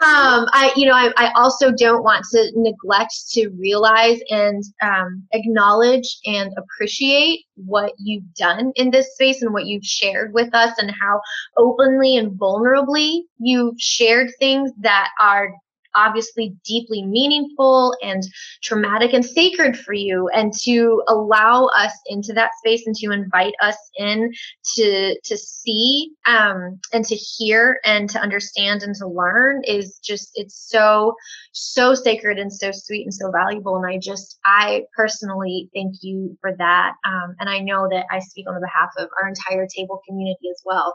um, 0.00 0.46
I, 0.52 0.72
you 0.76 0.86
know, 0.86 0.94
I, 0.94 1.12
I 1.16 1.32
also 1.36 1.70
don't 1.70 2.02
want 2.02 2.24
to 2.32 2.50
neglect 2.56 3.14
to 3.30 3.48
realize 3.50 4.18
and 4.28 4.62
um, 4.82 5.22
acknowledge 5.32 6.18
and 6.26 6.52
appreciate 6.58 7.44
what 7.54 7.92
you've 7.96 8.34
done 8.34 8.72
in 8.74 8.90
this 8.90 9.14
space 9.14 9.40
and 9.40 9.54
what 9.54 9.66
you've 9.66 9.84
shared 9.84 10.34
with 10.34 10.52
us 10.52 10.76
and 10.78 10.90
how 11.00 11.20
openly 11.56 12.16
and 12.16 12.32
vulnerably 12.32 13.20
you've 13.38 13.80
shared 13.80 14.30
things 14.40 14.72
that 14.80 15.10
are 15.20 15.54
obviously 15.94 16.54
deeply 16.64 17.04
meaningful 17.04 17.94
and 18.02 18.22
traumatic 18.62 19.12
and 19.12 19.24
sacred 19.24 19.78
for 19.78 19.92
you. 19.92 20.28
And 20.34 20.52
to 20.64 21.02
allow 21.08 21.66
us 21.66 21.92
into 22.06 22.32
that 22.34 22.50
space 22.58 22.86
and 22.86 22.94
to 22.96 23.12
invite 23.12 23.54
us 23.60 23.76
in 23.96 24.32
to 24.76 25.18
to 25.22 25.36
see 25.36 26.12
um, 26.26 26.80
and 26.92 27.04
to 27.04 27.14
hear 27.14 27.80
and 27.84 28.08
to 28.10 28.20
understand 28.20 28.82
and 28.82 28.94
to 28.96 29.06
learn 29.06 29.62
is 29.64 29.98
just 30.02 30.30
it's 30.34 30.68
so 30.68 31.14
so 31.52 31.94
sacred 31.94 32.38
and 32.38 32.52
so 32.52 32.70
sweet 32.72 33.04
and 33.04 33.14
so 33.14 33.30
valuable. 33.30 33.76
And 33.76 33.86
i 33.86 33.98
just 33.98 34.38
i 34.44 34.82
personally 34.96 35.70
thank 35.74 35.96
you 36.02 36.36
for 36.40 36.54
that. 36.58 36.94
Um, 37.04 37.34
and 37.40 37.48
i 37.48 37.58
know 37.58 37.88
that 37.90 38.06
i 38.10 38.18
speak 38.18 38.46
on 38.48 38.60
behalf 38.60 38.90
of 38.98 39.08
our 39.20 39.28
entire 39.28 39.66
table 39.66 40.00
community 40.06 40.48
as 40.50 40.62
well 40.64 40.94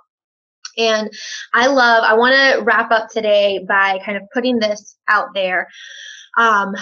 and 0.78 1.10
I 1.54 1.68
love, 1.68 2.04
I 2.04 2.14
want 2.14 2.36
to 2.36 2.64
wrap 2.64 2.92
up 2.92 3.10
today 3.10 3.66
by 3.68 4.00
kind 4.06 4.18
of 4.18 4.24
putting 4.34 4.60
this 4.60 4.98
out 5.08 5.30
there 5.34 5.68
um, 6.38 6.74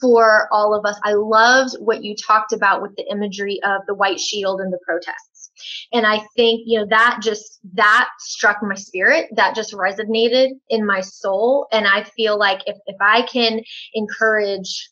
for 0.00 0.48
all 0.52 0.74
of 0.74 0.84
us. 0.84 0.98
I 1.04 1.14
loved 1.14 1.76
what 1.78 2.04
you 2.04 2.14
talked 2.14 2.52
about 2.52 2.82
with 2.82 2.94
the 2.96 3.10
imagery 3.10 3.60
of 3.64 3.82
the 3.86 3.94
white 3.94 4.20
shield 4.20 4.60
and 4.60 4.72
the 4.72 4.78
protests. 4.84 5.50
And 5.92 6.06
I 6.06 6.18
think, 6.36 6.62
you 6.66 6.78
know, 6.78 6.86
that 6.90 7.20
just, 7.22 7.60
that 7.74 8.10
struck 8.18 8.58
my 8.62 8.74
spirit. 8.74 9.28
That 9.36 9.54
just 9.54 9.72
resonated 9.72 10.50
in 10.68 10.84
my 10.84 11.00
soul. 11.00 11.66
And 11.72 11.86
I 11.86 12.02
feel 12.02 12.38
like 12.38 12.60
if, 12.66 12.76
if 12.86 12.96
I 13.00 13.22
can 13.22 13.62
encourage 13.94 14.90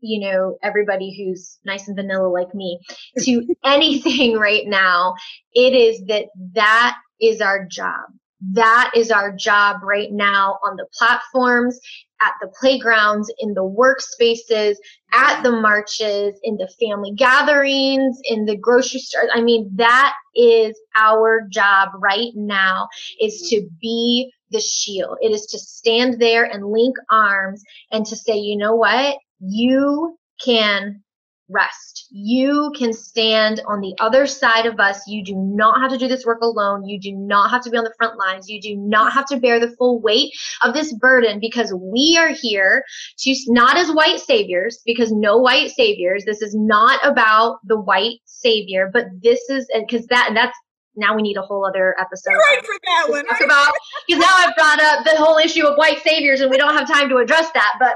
you 0.00 0.20
know 0.20 0.56
everybody 0.62 1.14
who's 1.16 1.58
nice 1.64 1.86
and 1.88 1.96
vanilla 1.96 2.28
like 2.28 2.54
me 2.54 2.78
to 3.18 3.46
anything 3.64 4.36
right 4.36 4.66
now 4.66 5.14
it 5.54 5.74
is 5.74 6.02
that 6.06 6.26
that 6.54 6.96
is 7.20 7.40
our 7.40 7.66
job. 7.66 8.06
That 8.52 8.92
is 8.96 9.10
our 9.10 9.34
job 9.36 9.82
right 9.82 10.08
now 10.10 10.58
on 10.64 10.76
the 10.76 10.86
platforms 10.98 11.78
at 12.22 12.32
the 12.40 12.50
playgrounds 12.58 13.30
in 13.38 13.52
the 13.52 13.62
workspaces 13.62 14.76
at 15.12 15.42
the 15.42 15.52
marches 15.52 16.34
in 16.42 16.56
the 16.56 16.70
family 16.80 17.12
gatherings 17.14 18.18
in 18.24 18.44
the 18.44 18.56
grocery 18.56 19.00
stores. 19.00 19.30
i 19.34 19.40
mean 19.40 19.70
that 19.76 20.14
is 20.34 20.78
our 20.96 21.46
job 21.50 21.88
right 21.98 22.30
now 22.34 22.88
is 23.20 23.48
to 23.50 23.66
be 23.80 24.30
the 24.50 24.60
shield. 24.60 25.16
It 25.20 25.32
is 25.32 25.46
to 25.46 25.58
stand 25.58 26.20
there 26.20 26.44
and 26.44 26.66
link 26.66 26.96
arms 27.10 27.62
and 27.90 28.04
to 28.06 28.16
say 28.16 28.36
you 28.36 28.56
know 28.56 28.74
what 28.74 29.16
you 29.40 30.18
can 30.44 31.02
rest. 31.50 32.06
You 32.10 32.72
can 32.76 32.92
stand 32.92 33.60
on 33.66 33.80
the 33.80 33.94
other 33.98 34.26
side 34.26 34.66
of 34.66 34.78
us. 34.78 35.06
You 35.06 35.24
do 35.24 35.34
not 35.36 35.80
have 35.80 35.90
to 35.90 35.98
do 35.98 36.08
this 36.08 36.24
work 36.24 36.40
alone. 36.42 36.84
You 36.84 37.00
do 37.00 37.12
not 37.12 37.50
have 37.50 37.62
to 37.62 37.70
be 37.70 37.76
on 37.76 37.84
the 37.84 37.94
front 37.98 38.18
lines. 38.18 38.48
You 38.48 38.60
do 38.60 38.76
not 38.76 39.12
have 39.12 39.26
to 39.26 39.36
bear 39.36 39.58
the 39.58 39.74
full 39.76 40.00
weight 40.00 40.32
of 40.62 40.74
this 40.74 40.92
burden 40.94 41.40
because 41.40 41.72
we 41.74 42.16
are 42.18 42.28
here 42.28 42.84
to 43.18 43.34
not 43.48 43.76
as 43.76 43.90
white 43.90 44.20
saviors, 44.20 44.80
because 44.86 45.12
no 45.12 45.38
white 45.38 45.70
saviors. 45.70 46.24
This 46.24 46.42
is 46.42 46.54
not 46.54 47.00
about 47.04 47.58
the 47.64 47.80
white 47.80 48.20
savior, 48.24 48.90
but 48.92 49.06
this 49.22 49.40
is 49.48 49.68
because 49.74 50.06
that 50.06 50.26
and 50.28 50.36
that's 50.36 50.56
now 50.96 51.14
we 51.14 51.22
need 51.22 51.36
a 51.36 51.42
whole 51.42 51.64
other 51.64 51.94
episode. 52.00 52.32
right 52.32 52.64
for 52.64 52.74
that 52.84 53.06
one 53.08 53.24
Talk 53.26 53.40
about 53.40 53.72
because 54.06 54.20
now 54.20 54.32
I've 54.38 54.54
brought 54.56 54.80
up 54.80 55.04
the 55.04 55.16
whole 55.16 55.38
issue 55.38 55.66
of 55.66 55.76
white 55.76 56.02
saviors 56.02 56.40
and 56.40 56.50
we 56.50 56.58
don't 56.58 56.76
have 56.76 56.88
time 56.88 57.08
to 57.08 57.16
address 57.18 57.50
that, 57.54 57.74
but 57.78 57.94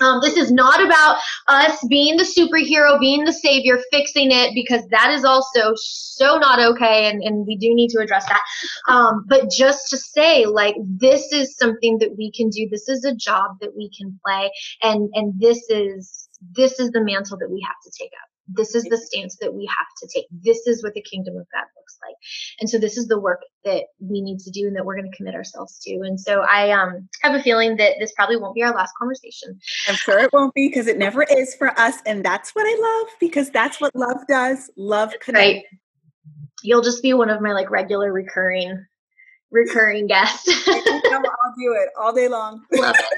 um, 0.00 0.20
this 0.20 0.36
is 0.36 0.52
not 0.52 0.84
about 0.84 1.16
us 1.48 1.78
being 1.88 2.16
the 2.16 2.24
superhero, 2.24 2.98
being 3.00 3.24
the 3.24 3.32
savior, 3.32 3.78
fixing 3.90 4.30
it, 4.30 4.54
because 4.54 4.82
that 4.90 5.10
is 5.10 5.24
also 5.24 5.72
so 5.76 6.38
not 6.38 6.60
okay, 6.60 7.08
and, 7.08 7.22
and 7.22 7.46
we 7.46 7.56
do 7.56 7.74
need 7.74 7.88
to 7.88 8.00
address 8.00 8.26
that. 8.26 8.42
Um, 8.88 9.24
but 9.28 9.50
just 9.50 9.88
to 9.90 9.96
say, 9.96 10.46
like, 10.46 10.76
this 10.98 11.32
is 11.32 11.56
something 11.56 11.98
that 11.98 12.16
we 12.16 12.30
can 12.32 12.48
do. 12.50 12.68
This 12.70 12.88
is 12.88 13.04
a 13.04 13.14
job 13.14 13.56
that 13.60 13.76
we 13.76 13.90
can 13.96 14.18
play, 14.24 14.50
and 14.82 15.08
and 15.14 15.34
this 15.40 15.68
is 15.68 16.28
this 16.52 16.78
is 16.78 16.90
the 16.90 17.02
mantle 17.02 17.38
that 17.38 17.50
we 17.50 17.64
have 17.66 17.76
to 17.84 17.90
take 17.98 18.12
up. 18.22 18.35
This 18.48 18.74
is 18.74 18.84
the 18.84 18.96
stance 18.96 19.36
that 19.40 19.54
we 19.54 19.66
have 19.66 19.86
to 20.02 20.08
take. 20.12 20.26
This 20.30 20.66
is 20.66 20.82
what 20.82 20.94
the 20.94 21.02
kingdom 21.02 21.36
of 21.36 21.46
God 21.52 21.64
looks 21.76 21.98
like. 22.06 22.14
And 22.60 22.70
so 22.70 22.78
this 22.78 22.96
is 22.96 23.08
the 23.08 23.18
work 23.18 23.40
that 23.64 23.84
we 24.00 24.20
need 24.20 24.38
to 24.40 24.50
do 24.50 24.66
and 24.66 24.76
that 24.76 24.84
we're 24.84 24.96
going 24.96 25.10
to 25.10 25.16
commit 25.16 25.34
ourselves 25.34 25.78
to. 25.80 25.94
And 26.04 26.20
so 26.20 26.42
I 26.42 26.70
um, 26.70 27.08
have 27.22 27.34
a 27.34 27.42
feeling 27.42 27.76
that 27.76 27.94
this 27.98 28.12
probably 28.12 28.36
won't 28.36 28.54
be 28.54 28.62
our 28.62 28.74
last 28.74 28.92
conversation. 28.98 29.58
I'm 29.88 29.96
sure 29.96 30.18
it 30.18 30.32
won't 30.32 30.54
be 30.54 30.68
because 30.68 30.86
it 30.86 30.98
never 30.98 31.24
is 31.24 31.54
for 31.54 31.68
us. 31.78 31.96
And 32.06 32.24
that's 32.24 32.52
what 32.52 32.66
I 32.66 33.02
love 33.02 33.14
because 33.20 33.50
that's 33.50 33.80
what 33.80 33.94
love 33.94 34.26
does. 34.28 34.70
Love 34.76 35.12
connects. 35.20 35.56
Right. 35.56 35.64
You'll 36.62 36.82
just 36.82 37.02
be 37.02 37.14
one 37.14 37.30
of 37.30 37.40
my 37.40 37.52
like 37.52 37.70
regular 37.70 38.12
recurring 38.12 38.84
recurring 39.50 40.06
guests. 40.06 40.48
I'll 40.68 41.54
do 41.58 41.72
it 41.72 41.88
all 41.98 42.12
day 42.12 42.28
long. 42.28 42.62
Love 42.72 42.94
it. 42.98 43.04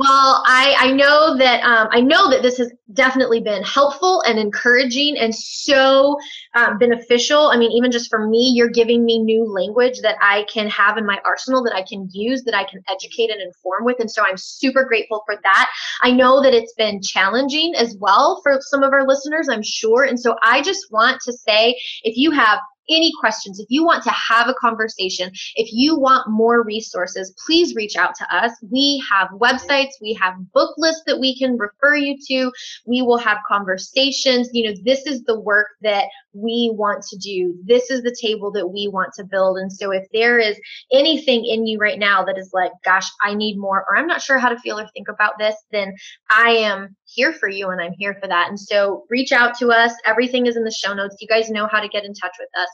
Well, 0.00 0.42
I, 0.46 0.76
I 0.78 0.92
know 0.92 1.36
that 1.38 1.62
um, 1.62 1.88
I 1.90 2.00
know 2.00 2.30
that 2.30 2.42
this 2.42 2.58
has 2.58 2.70
definitely 2.92 3.40
been 3.40 3.62
helpful 3.62 4.22
and 4.22 4.38
encouraging 4.38 5.16
and 5.18 5.34
so 5.34 6.16
um, 6.54 6.78
beneficial. 6.78 7.48
I 7.48 7.56
mean, 7.56 7.72
even 7.72 7.90
just 7.90 8.10
for 8.10 8.28
me, 8.28 8.52
you're 8.54 8.68
giving 8.68 9.04
me 9.04 9.18
new 9.18 9.44
language 9.44 10.00
that 10.02 10.16
I 10.20 10.44
can 10.52 10.68
have 10.68 10.98
in 10.98 11.06
my 11.06 11.18
arsenal 11.24 11.64
that 11.64 11.74
I 11.74 11.82
can 11.82 12.08
use, 12.12 12.44
that 12.44 12.54
I 12.54 12.64
can 12.64 12.82
educate 12.88 13.30
and 13.30 13.40
inform 13.40 13.84
with. 13.86 13.96
And 13.98 14.10
so 14.10 14.22
I'm 14.22 14.36
super 14.36 14.84
grateful 14.84 15.22
for 15.24 15.36
that. 15.42 15.70
I 16.02 16.12
know 16.12 16.42
that 16.42 16.54
it's 16.54 16.74
been 16.74 17.00
challenging 17.02 17.74
as 17.76 17.96
well 17.98 18.40
for 18.42 18.58
some 18.60 18.82
of 18.82 18.92
our 18.92 19.06
listeners, 19.06 19.48
I'm 19.48 19.62
sure. 19.62 20.04
And 20.04 20.20
so 20.20 20.36
I 20.42 20.62
just 20.62 20.92
want 20.92 21.20
to 21.22 21.32
say 21.32 21.80
if 22.02 22.16
you 22.16 22.30
have 22.30 22.58
any 22.88 23.12
questions, 23.20 23.58
if 23.58 23.66
you 23.68 23.84
want 23.84 24.02
to 24.04 24.10
have 24.10 24.48
a 24.48 24.54
conversation, 24.54 25.30
if 25.56 25.68
you 25.72 25.98
want 25.98 26.28
more 26.28 26.62
resources, 26.62 27.34
please 27.46 27.74
reach 27.74 27.96
out 27.96 28.14
to 28.16 28.36
us. 28.36 28.52
We 28.70 29.02
have 29.10 29.28
websites, 29.30 29.92
we 30.00 30.14
have 30.14 30.34
book 30.52 30.74
lists 30.78 31.02
that 31.06 31.20
we 31.20 31.38
can 31.38 31.56
refer 31.56 31.96
you 31.96 32.16
to. 32.28 32.52
We 32.86 33.02
will 33.02 33.18
have 33.18 33.38
conversations. 33.46 34.48
You 34.52 34.70
know, 34.70 34.76
this 34.84 35.06
is 35.06 35.22
the 35.22 35.38
work 35.38 35.68
that 35.82 36.06
we 36.32 36.70
want 36.74 37.02
to 37.04 37.16
do. 37.18 37.54
This 37.64 37.90
is 37.90 38.02
the 38.02 38.16
table 38.20 38.50
that 38.52 38.68
we 38.68 38.88
want 38.88 39.12
to 39.14 39.24
build. 39.24 39.58
And 39.58 39.72
so 39.72 39.90
if 39.90 40.06
there 40.12 40.38
is 40.38 40.58
anything 40.92 41.44
in 41.44 41.66
you 41.66 41.78
right 41.78 41.98
now 41.98 42.24
that 42.24 42.38
is 42.38 42.50
like, 42.52 42.72
gosh, 42.84 43.08
I 43.22 43.34
need 43.34 43.58
more, 43.58 43.84
or 43.88 43.96
I'm 43.96 44.06
not 44.06 44.22
sure 44.22 44.38
how 44.38 44.48
to 44.48 44.58
feel 44.58 44.78
or 44.78 44.88
think 44.94 45.08
about 45.08 45.32
this, 45.38 45.54
then 45.72 45.94
I 46.30 46.50
am 46.50 46.96
here 47.08 47.32
for 47.32 47.48
you 47.48 47.70
and 47.70 47.80
I'm 47.80 47.94
here 47.98 48.16
for 48.20 48.28
that. 48.28 48.48
And 48.48 48.58
so 48.58 49.04
reach 49.08 49.32
out 49.32 49.56
to 49.58 49.68
us. 49.68 49.92
Everything 50.04 50.46
is 50.46 50.56
in 50.56 50.64
the 50.64 50.70
show 50.70 50.94
notes. 50.94 51.16
You 51.20 51.28
guys 51.28 51.50
know 51.50 51.66
how 51.66 51.80
to 51.80 51.88
get 51.88 52.04
in 52.04 52.12
touch 52.14 52.34
with 52.38 52.48
us. 52.58 52.68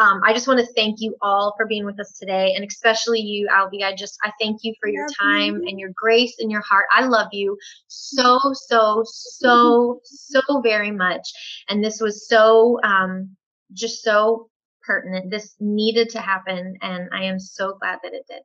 Um, 0.00 0.20
I 0.24 0.32
just 0.32 0.48
want 0.48 0.60
to 0.60 0.72
thank 0.74 0.96
you 1.00 1.14
all 1.22 1.54
for 1.56 1.66
being 1.66 1.84
with 1.84 2.00
us 2.00 2.16
today, 2.18 2.54
and 2.54 2.64
especially 2.64 3.20
you, 3.20 3.48
Alvy. 3.48 3.84
I 3.84 3.94
just 3.94 4.18
I 4.24 4.32
thank 4.40 4.60
you 4.62 4.74
for 4.80 4.88
your 4.88 5.06
time 5.20 5.62
and 5.66 5.78
your 5.78 5.90
grace 5.94 6.36
and 6.40 6.50
your 6.50 6.62
heart. 6.62 6.86
I 6.92 7.04
love 7.04 7.28
you 7.32 7.56
so 7.88 8.38
so 8.54 9.04
so 9.06 10.00
so 10.04 10.60
very 10.62 10.90
much, 10.90 11.26
and 11.68 11.84
this 11.84 12.00
was 12.00 12.28
so 12.28 12.80
um, 12.82 13.36
just 13.72 14.02
so 14.02 14.48
pertinent. 14.82 15.30
This 15.30 15.54
needed 15.60 16.10
to 16.10 16.20
happen, 16.20 16.76
and 16.82 17.08
I 17.12 17.24
am 17.24 17.38
so 17.38 17.76
glad 17.80 18.00
that 18.02 18.14
it 18.14 18.24
did. 18.28 18.42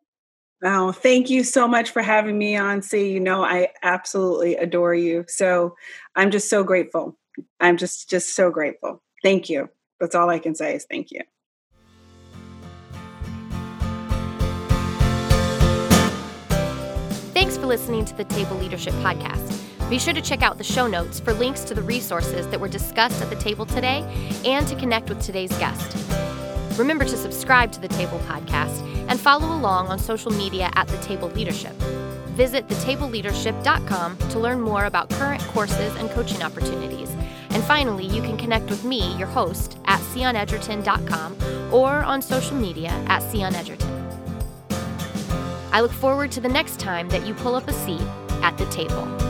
Oh, 0.64 0.92
thank 0.92 1.30
you 1.30 1.44
so 1.44 1.68
much 1.68 1.92
for 1.92 2.02
having 2.02 2.38
me 2.38 2.58
on. 2.58 2.82
See, 2.82 3.12
you 3.12 3.20
know, 3.20 3.44
I 3.44 3.70
absolutely 3.82 4.56
adore 4.56 4.94
you. 4.94 5.24
So 5.28 5.76
I'm 6.16 6.32
just 6.32 6.50
so 6.50 6.64
grateful. 6.64 7.18
I'm 7.60 7.78
just 7.78 8.10
just 8.10 8.36
so 8.36 8.52
grateful. 8.52 9.02
Thank 9.24 9.50
you. 9.50 9.70
That's 10.00 10.16
all 10.16 10.30
I 10.30 10.40
can 10.40 10.56
say 10.56 10.76
is 10.76 10.86
thank 10.90 11.12
you. 11.12 11.22
Thanks 17.34 17.58
for 17.58 17.66
listening 17.66 18.04
to 18.06 18.16
the 18.18 18.26
Table 18.26 18.58
Leadership 18.58 18.94
Podcast. 18.96 19.56
Be 19.90 19.98
sure 19.98 20.14
to 20.14 20.22
check 20.22 20.42
out 20.44 20.58
the 20.58 20.64
show 20.64 20.88
notes 20.88 21.20
for 21.20 21.34
links 21.34 21.64
to 21.64 21.74
the 21.74 21.82
resources 21.82 22.48
that 22.50 22.60
were 22.60 22.68
discussed 22.68 23.22
at 23.22 23.30
the 23.30 23.36
table 23.38 23.66
today 23.66 24.04
and 24.46 24.68
to 24.68 24.76
connect 24.76 25.10
with 25.10 25.22
today's 25.22 25.58
guest. 25.58 26.29
Remember 26.80 27.04
to 27.04 27.18
subscribe 27.18 27.74
to 27.74 27.82
the 27.82 27.90
Table 27.90 28.20
Podcast 28.20 28.80
and 29.10 29.20
follow 29.20 29.54
along 29.54 29.88
on 29.88 30.00
social 30.00 30.32
media 30.32 30.72
at 30.76 30.88
The 30.88 30.96
Table 31.00 31.28
Leadership. 31.32 31.74
Visit 32.38 32.70
thetableleadership.com 32.70 34.18
to 34.18 34.40
learn 34.40 34.62
more 34.62 34.86
about 34.86 35.10
current 35.10 35.42
courses 35.48 35.94
and 35.98 36.10
coaching 36.12 36.42
opportunities. 36.42 37.10
And 37.50 37.62
finally, 37.66 38.06
you 38.06 38.22
can 38.22 38.38
connect 38.38 38.70
with 38.70 38.86
me, 38.86 39.14
your 39.18 39.28
host, 39.28 39.78
at 39.86 40.00
sionedgerton.com 40.00 41.74
or 41.74 41.90
on 41.90 42.22
social 42.22 42.56
media 42.56 42.92
at 43.08 43.24
sionedgerton. 43.24 43.98
I 45.74 45.82
look 45.82 45.92
forward 45.92 46.32
to 46.32 46.40
the 46.40 46.48
next 46.48 46.80
time 46.80 47.10
that 47.10 47.28
you 47.28 47.34
pull 47.34 47.56
up 47.56 47.68
a 47.68 47.74
seat 47.74 48.02
at 48.42 48.58
the 48.58 48.66
table. 48.68 49.29